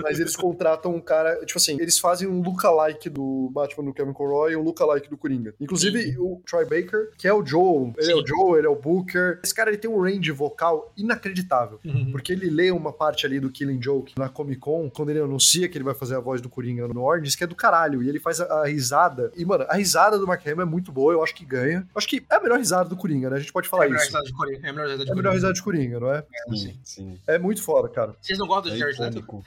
Mas 0.03 0.19
eles 0.19 0.35
contratam 0.35 0.95
um 0.95 1.01
cara. 1.01 1.45
Tipo 1.45 1.59
assim, 1.59 1.77
eles 1.81 1.99
fazem 1.99 2.27
um 2.27 2.41
lookalike 2.43 3.09
do 3.11 3.51
Batman 3.53 3.85
do 3.85 3.93
Kevin 3.93 4.13
Conroy 4.13 4.53
e 4.53 4.57
um 4.57 4.63
lookalike 4.63 4.87
like 4.97 5.11
do 5.11 5.17
Coringa. 5.17 5.55
Inclusive, 5.61 6.17
o 6.19 6.43
Troy 6.47 6.65
Baker, 6.65 7.11
que 7.17 7.29
é 7.29 7.33
o 7.33 7.45
Joe, 7.45 7.93
ele 7.99 8.13
é 8.13 8.17
o 8.17 8.27
Joe, 8.27 8.59
ele 8.59 8.67
é 8.67 8.71
o 8.71 8.77
Booker. 8.77 9.41
Esse 9.43 9.55
cara, 9.55 9.71
ele 9.71 9.79
tem 9.79 9.91
um 9.91 10.01
range 10.01 10.31
vocal 10.33 10.93
inacreditável. 10.97 11.66
Uhum. 11.85 12.11
Porque 12.13 12.33
ele 12.33 12.49
lê 12.51 12.71
uma 12.71 12.93
parte 12.93 13.27
ali 13.27 13.39
do 13.41 13.51
Killing 13.51 13.81
Joke 13.83 14.15
na 14.19 14.29
Comic 14.29 14.61
Con, 14.61 14.91
quando 14.91 15.11
ele 15.11 15.21
anuncia 15.21 15.69
que 15.69 15.77
ele 15.77 15.85
vai 15.85 15.95
fazer 15.95 16.17
a 16.17 16.21
voz 16.21 16.41
do 16.41 16.49
Coringa 16.49 16.87
no 16.89 17.03
Orange, 17.03 17.37
que 17.37 17.45
é 17.45 17.47
do 17.47 17.55
caralho. 17.55 18.03
E 18.03 18.09
ele 18.09 18.21
faz 18.21 18.41
a, 18.41 18.45
a 18.63 18.67
risada. 18.67 19.31
E, 19.37 19.45
mano, 19.45 19.65
a 19.69 19.75
risada 19.77 20.19
do 20.19 20.27
Mark 20.27 20.47
Hamill 20.47 20.63
é 20.63 20.65
muito 20.65 20.91
boa, 20.93 21.13
eu 21.13 21.23
acho 21.23 21.35
que 21.35 21.45
ganha. 21.45 21.81
Eu 21.81 21.99
acho 21.99 22.09
que 22.09 22.25
é 22.31 22.35
a 22.37 22.41
melhor 22.41 22.59
risada 22.59 22.89
do 22.89 22.97
Coringa, 22.97 23.31
né? 23.31 23.37
A 23.37 23.41
gente 23.41 23.53
pode 23.53 23.69
falar 23.69 23.85
É 23.85 23.87
a 23.87 23.91
melhor 23.91 24.03
isso. 24.03 24.09
risada 24.09 24.25
de 24.27 24.33
Coringa. 24.33 24.67
É 24.67 24.71
a 24.71 24.73
melhor 24.73 24.87
risada 24.89 25.05
de 25.05 25.11
É 25.11 25.13
a 25.13 25.17
melhor 25.17 25.31
Coringa. 25.31 25.35
risada 25.35 25.53
de 25.55 25.63
Coringa, 25.63 26.01
não 26.01 26.13
é? 26.15 26.25
Sim, 26.57 26.81
sim. 26.85 27.19
É 27.27 27.39
muito 27.39 27.63
foda, 27.63 27.89
cara. 27.89 28.15
Vocês 28.23 28.39
não 28.39 28.47
gostam 28.47 28.71
É 28.71 28.75
de 28.75 28.81
Jared 28.81 29.01
Leto? 29.01 29.19
icônico. 29.19 29.47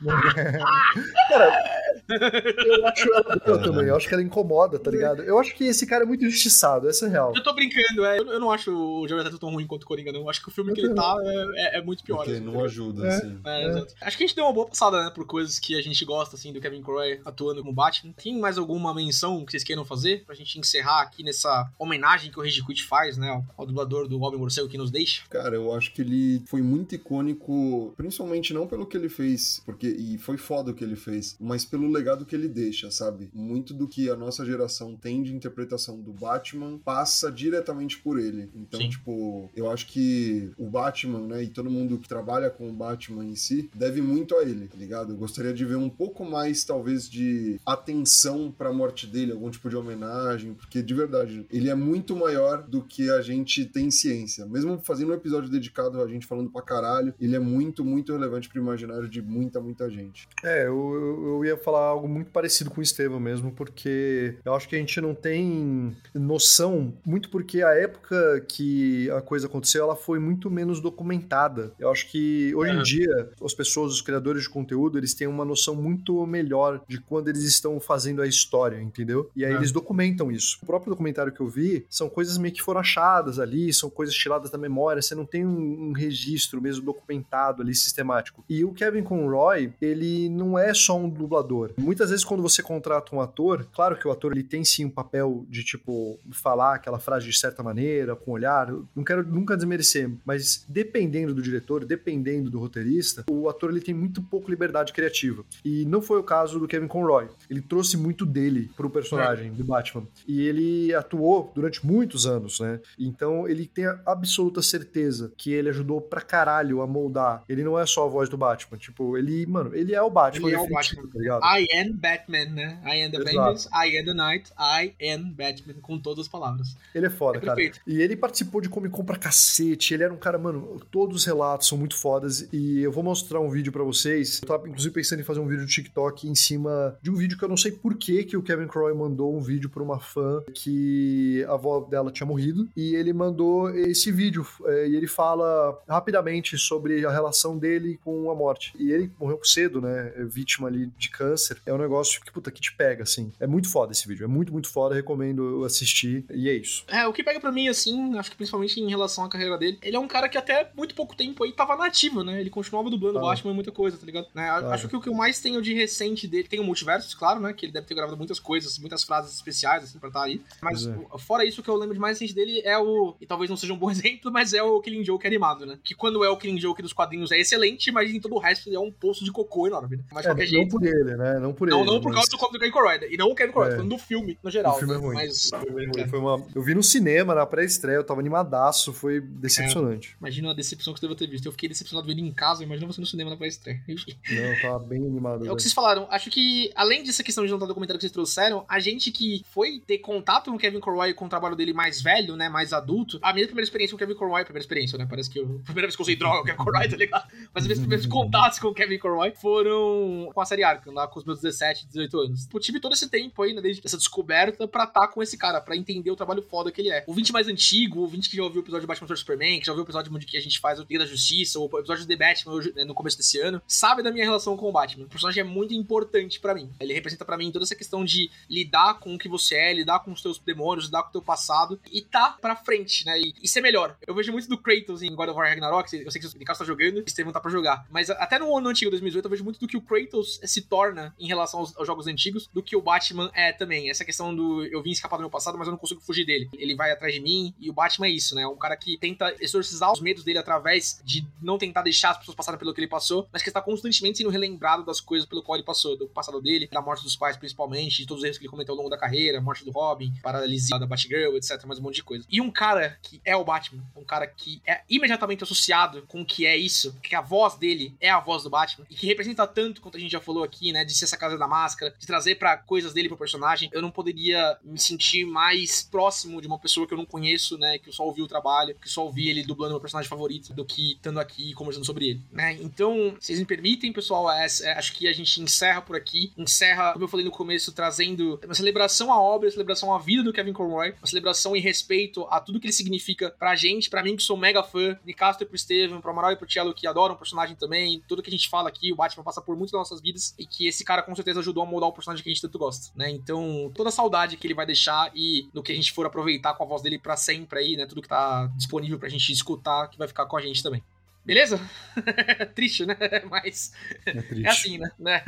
Eu 2.08 2.86
acho 2.86 3.14
ela 3.14 3.36
boa 3.44 3.62
também, 3.62 3.86
eu 3.86 3.96
acho 3.96 4.08
que 4.08 4.14
ela 4.14 4.22
incomoda, 4.22 4.78
tá 4.78 4.90
ligado? 4.90 5.22
Eu 5.22 5.38
acho 5.38 5.54
que 5.54 5.64
esse 5.64 5.86
cara 5.86 6.04
é 6.04 6.06
muito 6.06 6.24
injustiçado, 6.24 6.88
essa 6.88 7.06
é 7.06 7.08
real. 7.08 7.32
Eu 7.34 7.42
tô 7.42 7.52
brincando, 7.52 8.04
é. 8.04 8.18
Eu, 8.18 8.26
eu 8.32 8.40
não 8.40 8.50
acho 8.50 8.70
o 8.72 9.06
Jared 9.08 9.24
Leto 9.26 9.38
tão 9.38 9.50
ruim 9.50 9.66
quanto 9.66 9.84
o 9.84 9.86
Coringa, 9.86 10.12
não. 10.12 10.20
Eu 10.20 10.30
acho 10.30 10.42
que 10.42 10.48
o 10.48 10.52
filme 10.52 10.72
que 10.72 10.80
ele 10.80 10.94
tá 10.94 11.16
é, 11.22 11.76
é- 11.76 11.78
é 11.78 11.82
muito 11.82 12.02
pior. 12.04 12.18
Porque 12.18 12.32
assim, 12.32 12.40
não 12.40 12.54
tá 12.54 12.62
ajuda, 12.64 13.06
É. 13.06 13.08
assim. 13.08 13.38
É, 13.44 13.68
exato. 13.68 13.94
Acho 14.00 14.16
que 14.16 14.24
a 14.24 14.26
gente 14.26 14.36
deu 14.36 14.44
uma 14.44 14.52
boa 14.52 14.66
passada, 14.66 15.02
né, 15.04 15.10
por 15.14 15.26
coisas 15.26 15.58
que 15.58 15.76
a 15.78 15.82
gente 15.82 16.04
gosta, 16.04 16.36
assim, 16.36 16.52
do 16.52 16.60
Kevin 16.60 16.82
Croy 16.82 17.20
atuando 17.24 17.62
como 17.62 17.72
Batman. 17.74 18.12
Tem 18.12 18.38
mais 18.38 18.58
alguma 18.58 18.94
menção 18.94 19.44
que 19.44 19.50
vocês 19.52 19.64
queiram 19.64 19.84
fazer 19.84 20.24
pra 20.24 20.34
gente 20.34 20.58
encerrar 20.58 21.02
aqui 21.02 21.22
nessa 21.22 21.68
homenagem 21.78 22.30
que 22.30 22.38
o 22.38 22.42
Reggie 22.42 22.64
Quit 22.64 22.84
faz, 22.84 23.16
né, 23.16 23.42
ao, 23.56 23.66
dublador 23.66 24.06
do 24.08 24.20
Homem 24.20 24.38
Morcego 24.38 24.68
que 24.68 24.78
nos 24.78 24.90
deixa? 24.90 25.22
Cara, 25.30 25.54
eu 25.56 25.72
acho 25.74 25.92
que 25.92 26.02
ele 26.02 26.42
foi 26.46 26.62
muito 26.62 26.94
icônico, 26.94 27.92
principalmente 27.96 28.52
não 28.52 28.66
pelo 28.66 28.86
que 28.86 28.96
ele 28.96 29.08
fez, 29.08 29.62
porque 29.64 29.86
e 29.88 30.18
foi 30.18 30.36
foda 30.36 30.70
o 30.70 30.74
que 30.74 30.84
ele 30.84 30.96
fez, 30.96 31.36
mas 31.40 31.64
pelo 31.64 31.90
legado 31.94 32.26
que 32.26 32.34
ele 32.34 32.48
deixa, 32.48 32.90
sabe? 32.90 33.30
Muito 33.32 33.72
do 33.72 33.86
que 33.88 34.10
a 34.10 34.16
nossa 34.16 34.44
geração 34.44 34.96
tem 34.96 35.22
de 35.22 35.34
interpretação 35.34 36.00
do 36.00 36.12
Batman 36.12 36.78
passa 36.84 37.30
diretamente 37.30 37.98
por 37.98 38.18
ele. 38.18 38.50
Então, 38.54 38.80
Sim. 38.80 38.88
tipo, 38.90 39.50
eu 39.56 39.70
acho 39.70 39.86
que 39.86 40.50
o 40.58 40.68
Batman, 40.68 41.20
né, 41.20 41.42
e 41.44 41.48
todo 41.48 41.70
mundo 41.70 41.98
que 41.98 42.08
trabalha 42.08 42.50
com 42.50 42.68
o 42.68 42.72
Batman 42.72 43.24
em 43.24 43.34
si, 43.36 43.70
deve 43.74 44.00
muito 44.02 44.36
a 44.36 44.42
ele, 44.42 44.66
tá 44.68 44.76
ligado? 44.76 45.12
Eu 45.12 45.16
gostaria 45.16 45.52
de 45.52 45.64
ver 45.64 45.76
um 45.76 45.88
pouco 45.88 46.24
mais, 46.24 46.64
talvez, 46.64 47.08
de 47.08 47.58
atenção 47.64 48.50
pra 48.56 48.72
morte 48.72 49.06
dele, 49.06 49.32
algum 49.32 49.50
tipo 49.50 49.68
de 49.68 49.76
homenagem, 49.76 50.54
porque 50.54 50.82
de 50.82 50.94
verdade, 50.94 51.46
ele 51.50 51.68
é 51.68 51.74
muito 51.74 52.16
maior 52.16 52.62
do 52.62 52.82
que 52.82 53.10
a 53.10 53.20
gente 53.20 53.64
tem 53.64 53.90
ciência. 53.90 54.46
Mesmo 54.46 54.78
fazendo 54.82 55.10
um 55.12 55.14
episódio 55.14 55.50
dedicado 55.50 56.00
a 56.02 56.08
gente 56.08 56.26
falando 56.26 56.50
pra 56.50 56.62
caralho, 56.62 57.14
ele 57.20 57.36
é 57.36 57.38
muito, 57.38 57.84
muito 57.84 58.12
relevante 58.12 58.48
pro 58.48 58.58
imaginário 58.60 59.08
de 59.08 59.20
muita, 59.22 59.60
muita 59.60 59.88
gente. 59.90 60.26
É, 60.42 60.66
eu, 60.66 60.94
eu- 60.94 61.26
eu 61.28 61.44
ia 61.44 61.56
falar 61.56 61.83
algo 61.84 62.08
muito 62.08 62.30
parecido 62.30 62.70
com 62.70 62.80
o 62.80 62.82
Estevam 62.82 63.20
mesmo, 63.20 63.52
porque 63.52 64.36
eu 64.44 64.54
acho 64.54 64.68
que 64.68 64.76
a 64.76 64.78
gente 64.78 65.00
não 65.00 65.14
tem 65.14 65.94
noção, 66.14 66.92
muito 67.04 67.28
porque 67.28 67.62
a 67.62 67.70
época 67.74 68.40
que 68.48 69.10
a 69.10 69.20
coisa 69.20 69.46
aconteceu, 69.46 69.84
ela 69.84 69.96
foi 69.96 70.18
muito 70.18 70.50
menos 70.50 70.80
documentada. 70.80 71.72
Eu 71.78 71.90
acho 71.90 72.10
que 72.10 72.54
hoje 72.54 72.70
em 72.72 72.74
Aham. 72.74 72.82
dia, 72.82 73.30
as 73.44 73.54
pessoas, 73.54 73.92
os 73.92 74.00
criadores 74.00 74.44
de 74.44 74.48
conteúdo, 74.48 74.98
eles 74.98 75.14
têm 75.14 75.26
uma 75.26 75.44
noção 75.44 75.74
muito 75.74 76.26
melhor 76.26 76.80
de 76.88 77.00
quando 77.00 77.28
eles 77.28 77.42
estão 77.44 77.78
fazendo 77.80 78.22
a 78.22 78.26
história, 78.26 78.80
entendeu? 78.80 79.30
E 79.36 79.44
aí 79.44 79.52
É. 79.52 79.56
eles 79.56 79.72
documentam 79.72 80.30
isso. 80.30 80.58
O 80.62 80.66
próprio 80.66 80.90
documentário 80.90 81.32
que 81.32 81.40
eu 81.40 81.48
vi 81.48 81.84
são 81.88 82.08
coisas 82.08 82.38
meio 82.38 82.54
que 82.54 82.62
foram 82.62 82.80
achadas 82.80 83.38
ali, 83.38 83.72
são 83.72 83.90
coisas 83.90 84.14
tiradas 84.14 84.50
da 84.50 84.58
memória, 84.58 85.02
você 85.02 85.14
não 85.14 85.26
tem 85.26 85.44
um, 85.44 85.88
um 85.88 85.92
registro 85.92 86.60
mesmo 86.60 86.84
documentado 86.84 87.62
ali, 87.62 87.74
sistemático. 87.74 88.44
E 88.48 88.64
o 88.64 88.72
Kevin 88.72 89.02
Conroy, 89.02 89.72
ele 89.80 90.28
não 90.28 90.58
é 90.58 90.72
só 90.72 90.98
um 90.98 91.08
dublador. 91.08 91.72
Muitas 91.78 92.10
vezes 92.10 92.24
quando 92.24 92.42
você 92.42 92.62
contrata 92.62 93.14
um 93.14 93.20
ator, 93.20 93.66
claro 93.72 93.96
que 93.96 94.06
o 94.06 94.10
ator 94.10 94.32
ele 94.32 94.42
tem 94.42 94.64
sim 94.64 94.84
um 94.84 94.90
papel 94.90 95.44
de 95.48 95.64
tipo 95.64 96.18
falar 96.32 96.76
aquela 96.76 96.98
frase 96.98 97.26
de 97.26 97.38
certa 97.38 97.62
maneira, 97.62 98.16
com 98.16 98.32
olhar, 98.32 98.72
não 98.94 99.04
quero 99.04 99.26
nunca 99.26 99.56
desmerecer, 99.56 100.10
mas 100.24 100.64
dependendo 100.68 101.34
do 101.34 101.42
diretor, 101.42 101.84
dependendo 101.84 102.50
do 102.50 102.58
roteirista, 102.58 103.24
o 103.30 103.48
ator 103.48 103.70
ele 103.70 103.80
tem 103.80 103.94
muito 103.94 104.22
pouco 104.22 104.50
liberdade 104.50 104.92
criativa. 104.92 105.44
E 105.64 105.84
não 105.86 106.00
foi 106.00 106.18
o 106.18 106.22
caso 106.22 106.58
do 106.58 106.68
Kevin 106.68 106.88
Conroy. 106.88 107.28
Ele 107.48 107.60
trouxe 107.60 107.96
muito 107.96 108.24
dele 108.24 108.70
pro 108.76 108.90
personagem 108.90 109.52
do 109.52 109.64
Batman. 109.64 110.06
E 110.26 110.46
ele 110.46 110.94
atuou 110.94 111.52
durante 111.54 111.84
muitos 111.84 112.26
anos, 112.26 112.60
né? 112.60 112.80
Então 112.98 113.48
ele 113.48 113.66
tem 113.66 113.86
a 113.86 114.00
absoluta 114.06 114.62
certeza 114.62 115.32
que 115.36 115.52
ele 115.52 115.68
ajudou 115.68 116.00
pra 116.00 116.20
caralho 116.20 116.82
a 116.82 116.86
moldar. 116.86 117.42
Ele 117.48 117.64
não 117.64 117.78
é 117.78 117.86
só 117.86 118.06
a 118.06 118.08
voz 118.08 118.28
do 118.28 118.36
Batman, 118.36 118.78
tipo, 118.78 119.16
ele, 119.16 119.46
mano, 119.46 119.74
ele 119.74 119.94
é 119.94 120.02
o 120.02 120.10
Batman. 120.10 120.48
Ele 120.48 120.56
é 120.56 120.60
o 120.60 120.68
Batman. 120.68 121.08
Tá 121.08 121.18
ligado? 121.18 121.44
I 121.64 121.80
am 121.80 121.92
Batman, 121.92 122.46
né? 122.46 122.80
I 122.84 123.02
am 123.04 123.10
the 123.10 123.18
Exato. 123.18 123.24
Vengeance, 123.24 123.68
I 123.72 123.98
am 123.98 124.04
the 124.04 124.14
Night, 124.14 124.52
I 124.58 124.94
am 125.12 125.30
Batman, 125.32 125.74
com 125.80 125.98
todas 125.98 126.26
as 126.26 126.28
palavras. 126.28 126.76
Ele 126.94 127.06
é 127.06 127.10
foda, 127.10 127.38
É 127.38 127.40
cara. 127.40 127.60
E 127.86 128.00
ele 128.00 128.16
participou 128.16 128.60
de 128.60 128.68
Comic 128.68 128.94
Con 128.94 129.04
pra 129.04 129.16
cacete. 129.16 129.94
Ele 129.94 130.04
era 130.04 130.12
um 130.12 130.16
cara, 130.16 130.38
mano, 130.38 130.80
todos 130.90 131.16
os 131.16 131.24
relatos 131.24 131.68
são 131.68 131.78
muito 131.78 131.96
fodas. 131.96 132.48
E 132.52 132.80
eu 132.80 132.92
vou 132.92 133.02
mostrar 133.02 133.40
um 133.40 133.50
vídeo 133.50 133.72
pra 133.72 133.82
vocês. 133.82 134.40
Eu 134.42 134.48
tava, 134.48 134.68
inclusive, 134.68 134.94
pensando 134.94 135.20
em 135.20 135.24
fazer 135.24 135.40
um 135.40 135.46
vídeo 135.46 135.64
do 135.64 135.70
TikTok 135.70 136.28
em 136.28 136.34
cima 136.34 136.96
de 137.02 137.10
um 137.10 137.14
vídeo 137.14 137.38
que 137.38 137.44
eu 137.44 137.48
não 137.48 137.56
sei 137.56 137.72
por 137.72 137.96
que, 137.96 138.24
que 138.24 138.36
o 138.36 138.42
Kevin 138.42 138.66
Croy 138.66 138.94
mandou 138.94 139.36
um 139.36 139.40
vídeo 139.40 139.68
pra 139.68 139.82
uma 139.82 139.98
fã 139.98 140.42
que 140.52 141.44
a 141.48 141.54
avó 141.54 141.80
dela 141.80 142.10
tinha 142.10 142.26
morrido. 142.26 142.68
E 142.76 142.94
ele 142.94 143.12
mandou 143.12 143.70
esse 143.70 144.10
vídeo. 144.12 144.46
é, 144.66 144.88
e 144.88 144.96
ele 144.96 145.06
fala 145.06 145.78
rapidamente 145.88 146.56
sobre 146.58 147.04
a 147.04 147.10
relação 147.10 147.58
dele 147.58 147.98
com 148.04 148.30
a 148.30 148.34
morte. 148.34 148.72
E 148.78 148.90
ele 148.90 149.10
morreu 149.18 149.40
cedo, 149.44 149.80
né? 149.80 150.12
é 150.16 150.24
Vítima 150.24 150.68
ali 150.68 150.90
de 150.98 151.10
câncer. 151.10 151.53
É 151.66 151.72
um 151.72 151.78
negócio 151.78 152.20
que, 152.22 152.32
puta, 152.32 152.50
que 152.50 152.60
te 152.60 152.74
pega, 152.74 153.02
assim. 153.02 153.32
É 153.40 153.46
muito 153.46 153.68
foda 153.68 153.92
esse 153.92 154.06
vídeo. 154.06 154.24
É 154.24 154.28
muito, 154.28 154.52
muito 154.52 154.68
foda. 154.68 154.94
Recomendo 154.94 155.64
assistir. 155.64 156.24
E 156.32 156.48
é 156.48 156.54
isso. 156.54 156.84
É, 156.88 157.06
o 157.06 157.12
que 157.12 157.22
pega 157.22 157.40
pra 157.40 157.52
mim, 157.52 157.68
assim, 157.68 158.16
acho 158.18 158.30
que 158.30 158.36
principalmente 158.36 158.80
em 158.80 158.88
relação 158.88 159.24
à 159.24 159.28
carreira 159.28 159.56
dele, 159.58 159.78
ele 159.82 159.96
é 159.96 159.98
um 160.00 160.08
cara 160.08 160.28
que 160.28 160.38
até 160.38 160.70
muito 160.76 160.94
pouco 160.94 161.16
tempo 161.16 161.44
aí 161.44 161.52
tava 161.52 161.76
nativo, 161.76 162.22
né? 162.22 162.40
Ele 162.40 162.50
continuava 162.50 162.90
dublando 162.90 163.18
Ah. 163.18 163.22
Batman 163.22 163.52
e 163.52 163.54
muita 163.54 163.72
coisa, 163.72 163.96
tá 163.96 164.06
ligado? 164.06 164.26
Né? 164.34 164.48
Acho 164.48 164.88
que 164.88 164.96
o 164.96 165.00
que 165.00 165.08
eu 165.08 165.14
mais 165.14 165.40
tenho 165.40 165.60
de 165.62 165.72
recente 165.74 166.26
dele, 166.26 166.48
tem 166.48 166.60
o 166.60 166.64
Multiversos, 166.64 167.14
claro, 167.14 167.40
né? 167.40 167.52
Que 167.52 167.66
ele 167.66 167.72
deve 167.72 167.86
ter 167.86 167.94
gravado 167.94 168.16
muitas 168.16 168.38
coisas, 168.38 168.78
muitas 168.78 169.04
frases 169.04 169.34
especiais, 169.34 169.84
assim, 169.84 169.98
pra 169.98 170.08
estar 170.08 170.22
aí. 170.24 170.40
Mas 170.60 170.86
é. 170.86 170.94
fora 171.18 171.44
isso, 171.44 171.60
o 171.60 171.64
que 171.64 171.70
eu 171.70 171.76
lembro 171.76 171.94
de 171.94 172.00
mais 172.00 172.18
recente 172.18 172.34
dele 172.34 172.60
é 172.64 172.78
o, 172.78 173.14
e 173.20 173.26
talvez 173.26 173.48
não 173.50 173.56
seja 173.56 173.72
um 173.72 173.76
bom 173.78 173.90
exemplo, 173.90 174.30
mas 174.32 174.52
é 174.52 174.62
o 174.62 174.80
Killing 174.80 175.04
Joke 175.04 175.26
animado, 175.26 175.66
né? 175.66 175.78
Que 175.82 175.94
quando 175.94 176.24
é 176.24 176.28
o 176.28 176.36
Killing 176.36 176.58
Joke 176.58 176.82
dos 176.82 176.92
quadrinhos 176.92 177.30
é 177.32 177.38
excelente, 177.38 177.90
mas 177.92 178.10
em 178.12 178.20
todo 178.20 178.34
o 178.34 178.38
resto 178.38 178.68
ele 178.68 178.76
é 178.76 178.80
um 178.80 178.90
poço 178.90 179.24
de 179.24 179.30
cocô 179.32 179.66
enorme, 179.66 179.96
né? 179.96 180.04
Mas 180.12 180.24
É, 180.24 180.28
qualquer 180.28 180.46
jeito. 180.46 180.70
por 180.70 180.84
ele, 180.84 181.16
né? 181.16 181.38
Não 181.44 181.52
por 181.52 181.68
Não, 181.68 181.80
ele. 181.82 181.90
não 181.90 182.00
por 182.00 182.12
mas 182.12 182.28
causa 182.28 182.30
do 182.50 182.58
Kevin 182.58 182.70
Conroy, 182.72 182.98
e 183.10 183.16
não 183.16 183.28
o 183.30 183.34
Kevin 183.34 183.52
Conroy, 183.52 183.68
É. 183.68 183.76
falando 183.76 183.90
do 183.90 183.98
filme, 183.98 184.38
no 184.42 184.50
geral. 184.50 184.74
O 184.76 184.78
filme 184.78 184.94
é 184.94 184.96
né? 184.98 185.02
ruim. 185.04 185.14
Mas, 185.14 185.50
Foi- 185.50 186.08
foi 186.08 186.18
uma- 186.18 186.42
Eu 186.54 186.62
vi 186.62 186.74
no 186.74 186.82
cinema, 186.82 187.34
na 187.34 187.44
pré-estreia, 187.44 187.96
eu 187.96 188.04
tava 188.04 188.20
animadaço, 188.20 188.92
foi 188.92 189.20
decepcionante. 189.20 190.16
Imagina 190.20 190.50
a 190.50 190.54
decepção 190.54 190.92
que 190.94 191.00
você 191.00 191.06
deve 191.06 191.18
ter 191.18 191.26
visto. 191.26 191.46
Eu 191.46 191.52
fiquei 191.52 191.68
decepcionado 191.68 192.06
vendo 192.06 192.20
em 192.20 192.32
casa, 192.32 192.62
imagina 192.64 192.86
você 192.90 193.00
no 193.00 193.06
cinema 193.06 193.30
na 193.30 193.36
pré-estreia. 193.36 193.80
Não, 194.30 194.36
eu 194.54 194.62
tava 194.62 194.78
bem 194.78 194.98
animado. 195.06 195.46
É 195.46 195.52
o 195.52 195.56
que 195.56 195.62
vocês 195.62 195.74
falaram. 195.74 196.06
Acho 196.10 196.30
que, 196.30 196.70
além 196.74 197.02
dessa 197.04 197.22
questão 197.22 197.44
de 197.44 197.50
não 197.50 197.58
estar 197.58 197.66
documentário 197.66 197.98
que 197.98 198.02
vocês 198.02 198.12
trouxeram, 198.12 198.64
a 198.68 198.80
gente 198.80 199.10
que 199.10 199.42
foi 199.50 199.80
ter 199.86 199.98
contato 199.98 200.50
com 200.50 200.56
o 200.56 200.58
Kevin 200.58 200.80
Conroy 200.80 201.12
com 201.14 201.26
o 201.26 201.28
trabalho 201.28 201.54
dele 201.56 201.72
mais 201.72 202.00
velho, 202.00 202.36
né? 202.36 202.48
Mais 202.48 202.72
adulto. 202.72 203.18
A 203.22 203.32
minha 203.32 203.46
primeira 203.46 203.64
experiência 203.64 203.92
com 203.92 203.96
o 203.96 204.06
Kevin 204.06 204.18
Conroy, 204.18 204.44
primeira 204.44 204.62
experiência, 204.62 204.96
né? 204.98 205.06
Parece 205.08 205.28
que 205.30 205.38
eu. 205.38 205.60
Primeira 205.64 205.86
vez 205.88 205.96
que 205.96 206.00
eu 206.02 206.04
usei 206.04 206.16
droga 206.16 206.40
o 206.40 206.44
Kevin 206.44 206.58
Conroy, 206.58 206.88
tá 206.88 206.96
ligado? 206.96 207.28
Mas 207.52 207.62
as 207.62 207.66
minhas 207.66 207.78
primeiros 207.80 208.06
contatos 208.06 208.58
com 208.58 208.68
o 208.68 208.74
Kevin 208.74 208.98
Conroy 208.98 209.32
foram 209.32 210.30
com 210.32 210.40
a 210.40 210.44
série 210.44 210.62
Arkham, 210.62 210.92
lá 210.94 211.06
com 211.08 211.18
os 211.18 211.24
meus 211.24 211.33
17, 211.40 211.86
18 211.86 212.18
anos. 212.18 212.48
Eu 212.52 212.60
tive 212.60 212.80
todo 212.80 212.92
esse 212.92 213.08
tempo 213.08 213.42
aí, 213.42 213.52
né? 213.52 213.60
Desde 213.60 213.82
essa 213.84 213.96
descoberta 213.96 214.66
pra 214.68 214.84
estar 214.84 215.08
com 215.08 215.22
esse 215.22 215.36
cara, 215.36 215.60
pra 215.60 215.76
entender 215.76 216.10
o 216.10 216.16
trabalho 216.16 216.42
foda 216.42 216.70
que 216.70 216.80
ele 216.80 216.90
é. 216.90 217.04
O 217.06 217.14
20 217.14 217.32
mais 217.32 217.48
antigo, 217.48 218.00
o 218.00 218.08
20 218.08 218.30
que 218.30 218.36
já 218.36 218.42
ouviu 218.42 218.60
o 218.60 218.64
episódio 218.64 218.82
de 218.82 218.86
Batman 218.86 219.16
Superman, 219.16 219.60
que 219.60 219.66
já 219.66 219.72
ouviu 219.72 219.84
o 219.84 219.86
episódio 219.86 220.18
de 220.18 220.26
que 220.26 220.36
a 220.36 220.40
gente 220.40 220.58
faz 220.58 220.78
o 220.78 220.84
Dia 220.84 220.98
da 220.98 221.06
Justiça, 221.06 221.58
ou 221.58 221.70
o 221.70 221.78
episódio 221.78 222.06
de 222.06 222.08
The 222.08 222.16
Batman 222.16 222.60
né, 222.74 222.84
no 222.84 222.94
começo 222.94 223.16
desse 223.16 223.40
ano, 223.40 223.60
sabe 223.66 224.02
da 224.02 224.10
minha 224.10 224.24
relação 224.24 224.56
com 224.56 224.68
o 224.68 224.72
Batman. 224.72 225.04
O 225.04 225.08
personagem 225.08 225.40
é 225.40 225.44
muito 225.44 225.74
importante 225.74 226.40
pra 226.40 226.54
mim. 226.54 226.70
Ele 226.78 226.92
representa 226.92 227.24
pra 227.24 227.36
mim 227.36 227.50
toda 227.50 227.64
essa 227.64 227.74
questão 227.74 228.04
de 228.04 228.30
lidar 228.48 228.94
com 229.00 229.14
o 229.14 229.18
que 229.18 229.28
você 229.28 229.54
é, 229.56 229.72
lidar 229.72 230.00
com 230.00 230.12
os 230.12 230.22
teus 230.22 230.38
demônios, 230.38 230.86
lidar 230.86 231.02
com 231.02 231.08
o 231.08 231.12
teu 231.12 231.22
passado 231.22 231.80
e 231.90 232.02
tá 232.02 232.36
pra 232.40 232.56
frente, 232.56 233.04
né? 233.06 233.20
E, 233.20 233.34
e 233.42 233.48
ser 233.48 233.60
melhor. 233.60 233.96
Eu 234.06 234.14
vejo 234.14 234.32
muito 234.32 234.48
do 234.48 234.58
Kratos 234.58 235.02
em 235.02 235.14
God 235.14 235.28
of 235.28 235.38
War 235.38 235.48
Ragnarok, 235.48 235.84
eu 235.96 236.10
sei 236.10 236.20
que 236.20 236.26
o 236.26 236.38
Ricardo 236.38 236.58
tá 236.58 236.64
jogando, 236.64 237.04
Steven 237.08 237.32
tá 237.32 237.40
pra 237.40 237.50
jogar. 237.50 237.86
Mas 237.90 238.10
até 238.10 238.38
no 238.38 238.56
ano 238.56 238.68
antigo, 238.68 238.90
2018, 238.90 239.24
eu 239.24 239.30
vejo 239.30 239.44
muito 239.44 239.60
do 239.60 239.66
que 239.66 239.76
o 239.76 239.80
Kratos 239.80 240.40
se 240.44 240.62
torna 240.62 241.14
em 241.18 241.23
relação 241.26 241.60
aos, 241.60 241.76
aos 241.76 241.86
jogos 241.86 242.06
antigos, 242.06 242.48
do 242.52 242.62
que 242.62 242.76
o 242.76 242.82
Batman 242.82 243.30
é 243.34 243.52
também. 243.52 243.90
Essa 243.90 244.04
questão 244.04 244.34
do 244.34 244.64
eu 244.66 244.82
vim 244.82 244.90
escapar 244.90 245.16
do 245.16 245.20
meu 245.20 245.30
passado, 245.30 245.56
mas 245.58 245.66
eu 245.66 245.72
não 245.72 245.78
consigo 245.78 246.00
fugir 246.00 246.24
dele. 246.24 246.48
Ele 246.54 246.74
vai 246.74 246.90
atrás 246.90 247.14
de 247.14 247.20
mim 247.20 247.54
e 247.58 247.70
o 247.70 247.72
Batman 247.72 248.06
é 248.06 248.10
isso, 248.10 248.34
né? 248.34 248.42
É 248.42 248.48
um 248.48 248.56
cara 248.56 248.76
que 248.76 248.98
tenta 248.98 249.34
exorcizar 249.40 249.92
os 249.92 250.00
medos 250.00 250.24
dele 250.24 250.38
através 250.38 251.00
de 251.04 251.26
não 251.40 251.58
tentar 251.58 251.82
deixar 251.82 252.10
as 252.10 252.18
pessoas 252.18 252.36
passarem 252.36 252.58
pelo 252.58 252.72
que 252.74 252.80
ele 252.80 252.88
passou, 252.88 253.28
mas 253.32 253.42
que 253.42 253.48
está 253.48 253.60
constantemente 253.60 254.18
sendo 254.18 254.30
relembrado 254.30 254.84
das 254.84 255.00
coisas 255.00 255.28
pelo 255.28 255.42
qual 255.42 255.56
ele 255.56 255.64
passou, 255.64 255.96
do 255.96 256.08
passado 256.08 256.40
dele, 256.40 256.68
da 256.70 256.80
morte 256.80 257.02
dos 257.02 257.16
pais 257.16 257.36
principalmente, 257.36 257.98
de 257.98 258.06
todos 258.06 258.22
os 258.22 258.24
erros 258.24 258.38
que 258.38 258.44
ele 258.44 258.50
cometeu 258.50 258.72
ao 258.72 258.78
longo 258.78 258.90
da 258.90 258.98
carreira, 258.98 259.40
morte 259.40 259.64
do 259.64 259.70
Robin, 259.70 260.12
paralisia 260.22 260.78
da 260.78 260.86
Batgirl, 260.86 261.36
etc, 261.36 261.64
mais 261.64 261.78
um 261.78 261.82
monte 261.82 261.96
de 261.96 262.02
coisa. 262.02 262.24
E 262.30 262.40
um 262.40 262.50
cara 262.50 262.98
que 263.02 263.20
é 263.24 263.36
o 263.36 263.44
Batman, 263.44 263.82
um 263.96 264.04
cara 264.04 264.26
que 264.26 264.60
é 264.66 264.82
imediatamente 264.88 265.44
associado 265.44 266.02
com 266.08 266.22
o 266.22 266.26
que 266.26 266.46
é 266.46 266.56
isso, 266.56 266.94
que 267.02 267.14
a 267.14 267.20
voz 267.20 267.56
dele 267.56 267.94
é 268.00 268.10
a 268.10 268.20
voz 268.20 268.42
do 268.42 268.50
Batman, 268.50 268.86
e 268.90 268.94
que 268.94 269.06
representa 269.06 269.46
tanto, 269.46 269.80
quanto 269.80 269.96
a 269.96 270.00
gente 270.00 270.10
já 270.10 270.20
falou 270.20 270.42
aqui, 270.42 270.72
né, 270.72 270.84
de 270.84 270.94
ser 271.04 271.14
essa 271.14 271.16
casa 271.16 271.38
da 271.38 271.46
máscara, 271.46 271.94
de 271.98 272.06
trazer 272.06 272.36
para 272.36 272.56
coisas 272.56 272.92
dele 272.92 273.08
pro 273.08 273.16
personagem, 273.16 273.70
eu 273.72 273.82
não 273.82 273.90
poderia 273.90 274.58
me 274.62 274.78
sentir 274.78 275.24
mais 275.24 275.82
próximo 275.82 276.40
de 276.40 276.46
uma 276.46 276.58
pessoa 276.58 276.86
que 276.86 276.94
eu 276.94 276.98
não 276.98 277.06
conheço, 277.06 277.56
né? 277.58 277.78
Que 277.78 277.88
eu 277.88 277.92
só 277.92 278.04
ouvi 278.04 278.22
o 278.22 278.26
trabalho, 278.26 278.74
que 278.80 278.88
só 278.88 279.04
ouvi 279.04 279.28
ele 279.28 279.42
dublando 279.42 279.74
meu 279.74 279.80
personagem 279.80 280.08
favorito, 280.08 280.52
do 280.52 280.64
que 280.64 280.92
estando 280.92 281.20
aqui 281.20 281.52
conversando 281.54 281.84
sobre 281.84 282.08
ele, 282.08 282.22
né? 282.32 282.54
Então, 282.60 283.16
vocês 283.18 283.38
me 283.38 283.44
permitem, 283.44 283.92
pessoal, 283.92 284.30
é, 284.30 284.46
é, 284.62 284.72
acho 284.72 284.92
que 284.94 285.06
a 285.08 285.12
gente 285.12 285.40
encerra 285.40 285.82
por 285.82 285.96
aqui. 285.96 286.32
Encerra, 286.36 286.92
como 286.92 287.04
eu 287.04 287.08
falei 287.08 287.24
no 287.24 287.30
começo, 287.30 287.72
trazendo 287.72 288.40
uma 288.44 288.54
celebração 288.54 289.12
à 289.12 289.20
obra, 289.20 289.48
uma 289.48 289.52
celebração 289.52 289.94
à 289.94 289.98
vida 289.98 290.22
do 290.22 290.32
Kevin 290.32 290.52
Conroy, 290.52 290.94
uma 290.98 291.06
celebração 291.06 291.54
em 291.54 291.60
respeito 291.60 292.26
a 292.30 292.40
tudo 292.40 292.60
que 292.60 292.66
ele 292.66 292.72
significa 292.72 293.34
pra 293.38 293.54
gente, 293.54 293.90
pra 293.90 294.02
mim 294.02 294.16
que 294.16 294.22
sou 294.22 294.36
mega 294.36 294.62
fã, 294.62 294.98
de 295.04 295.14
Castro 295.14 295.44
e 295.44 295.48
pro 295.48 295.58
Steven, 295.58 296.00
pro 296.00 296.10
Amaral 296.10 296.32
e 296.32 296.36
pro 296.36 296.50
Cello 296.50 296.74
que 296.74 296.86
adoram 296.86 297.14
o 297.14 297.18
personagem 297.18 297.56
também, 297.56 298.02
tudo 298.06 298.22
que 298.22 298.30
a 298.30 298.32
gente 298.32 298.48
fala 298.48 298.68
aqui, 298.68 298.92
o 298.92 298.96
Batman 298.96 299.24
passa 299.24 299.40
por 299.40 299.56
muito 299.56 299.72
das 299.72 299.80
nossas 299.80 300.00
vidas 300.00 300.34
e 300.38 300.46
que 300.46 300.66
esse 300.66 300.84
cara 300.84 300.93
com 301.02 301.14
certeza 301.14 301.40
ajudou 301.40 301.62
a 301.62 301.66
moldar 301.66 301.88
o 301.88 301.92
personagem 301.92 302.22
que 302.22 302.30
a 302.30 302.32
gente 302.32 302.42
tanto 302.42 302.58
gosta, 302.58 302.92
né? 302.94 303.10
Então, 303.10 303.70
toda 303.74 303.88
a 303.88 303.92
saudade 303.92 304.36
que 304.36 304.46
ele 304.46 304.54
vai 304.54 304.66
deixar 304.66 305.10
e 305.14 305.48
no 305.52 305.62
que 305.62 305.72
a 305.72 305.74
gente 305.74 305.92
for 305.92 306.06
aproveitar 306.06 306.54
com 306.54 306.64
a 306.64 306.66
voz 306.66 306.82
dele 306.82 306.98
para 306.98 307.16
sempre 307.16 307.58
aí, 307.58 307.76
né? 307.76 307.86
Tudo 307.86 308.02
que 308.02 308.08
tá 308.08 308.46
disponível 308.56 308.98
pra 308.98 309.08
gente 309.08 309.32
escutar, 309.32 309.88
que 309.88 309.98
vai 309.98 310.08
ficar 310.08 310.26
com 310.26 310.36
a 310.36 310.40
gente 310.40 310.62
também. 310.62 310.82
Beleza? 311.24 311.58
triste, 312.54 312.84
né? 312.84 312.96
Mas 313.30 313.72
é, 314.04 314.42
é, 314.42 314.48
assim, 314.48 314.76
né? 314.76 314.90
né? 314.98 315.24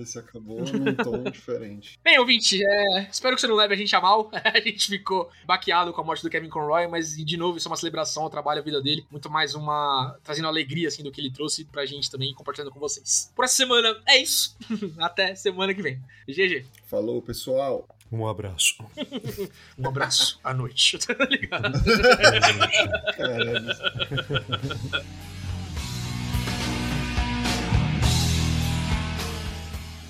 Esse 0.00 0.18
acabou 0.18 0.60
num 0.60 0.94
tom 0.94 1.22
diferente. 1.30 1.98
Bem, 2.04 2.18
ouvinte, 2.18 2.62
é... 2.62 3.08
espero 3.10 3.34
que 3.34 3.40
você 3.40 3.46
não 3.46 3.54
leve 3.54 3.72
a 3.72 3.76
gente 3.76 3.94
a 3.96 4.00
mal. 4.00 4.30
a 4.44 4.60
gente 4.60 4.86
ficou 4.88 5.30
baqueado 5.46 5.92
com 5.92 6.00
a 6.02 6.04
morte 6.04 6.22
do 6.22 6.28
Kevin 6.28 6.50
Conroy, 6.50 6.86
mas 6.88 7.16
de 7.16 7.36
novo, 7.38 7.56
isso 7.56 7.68
é 7.68 7.70
uma 7.70 7.76
celebração 7.76 8.24
ao 8.24 8.30
trabalho, 8.30 8.60
à 8.60 8.64
vida 8.64 8.82
dele. 8.82 9.06
Muito 9.10 9.30
mais 9.30 9.54
uma. 9.54 10.18
trazendo 10.22 10.48
alegria, 10.48 10.88
assim, 10.88 11.02
do 11.02 11.10
que 11.10 11.20
ele 11.20 11.30
trouxe 11.30 11.64
pra 11.64 11.86
gente 11.86 12.10
também, 12.10 12.34
compartilhando 12.34 12.70
com 12.70 12.78
vocês. 12.78 13.32
Por 13.34 13.44
essa 13.44 13.56
semana 13.56 13.98
é 14.06 14.18
isso. 14.18 14.56
Até 14.98 15.34
semana 15.34 15.72
que 15.72 15.80
vem. 15.80 15.98
GG. 16.28 16.66
Falou, 16.86 17.22
pessoal. 17.22 17.88
Um 18.12 18.26
abraço. 18.26 18.74
um 19.78 19.88
abraço 19.88 20.40
à 20.42 20.52
noite. 20.52 20.98
Tá 21.06 21.24
ligado? 21.24 21.72
Caralho. 23.16 23.66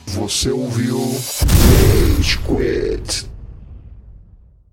Você 0.07 0.51
ouviu 0.51 0.99
Rage 2.19 2.39
Quit. 2.39 3.31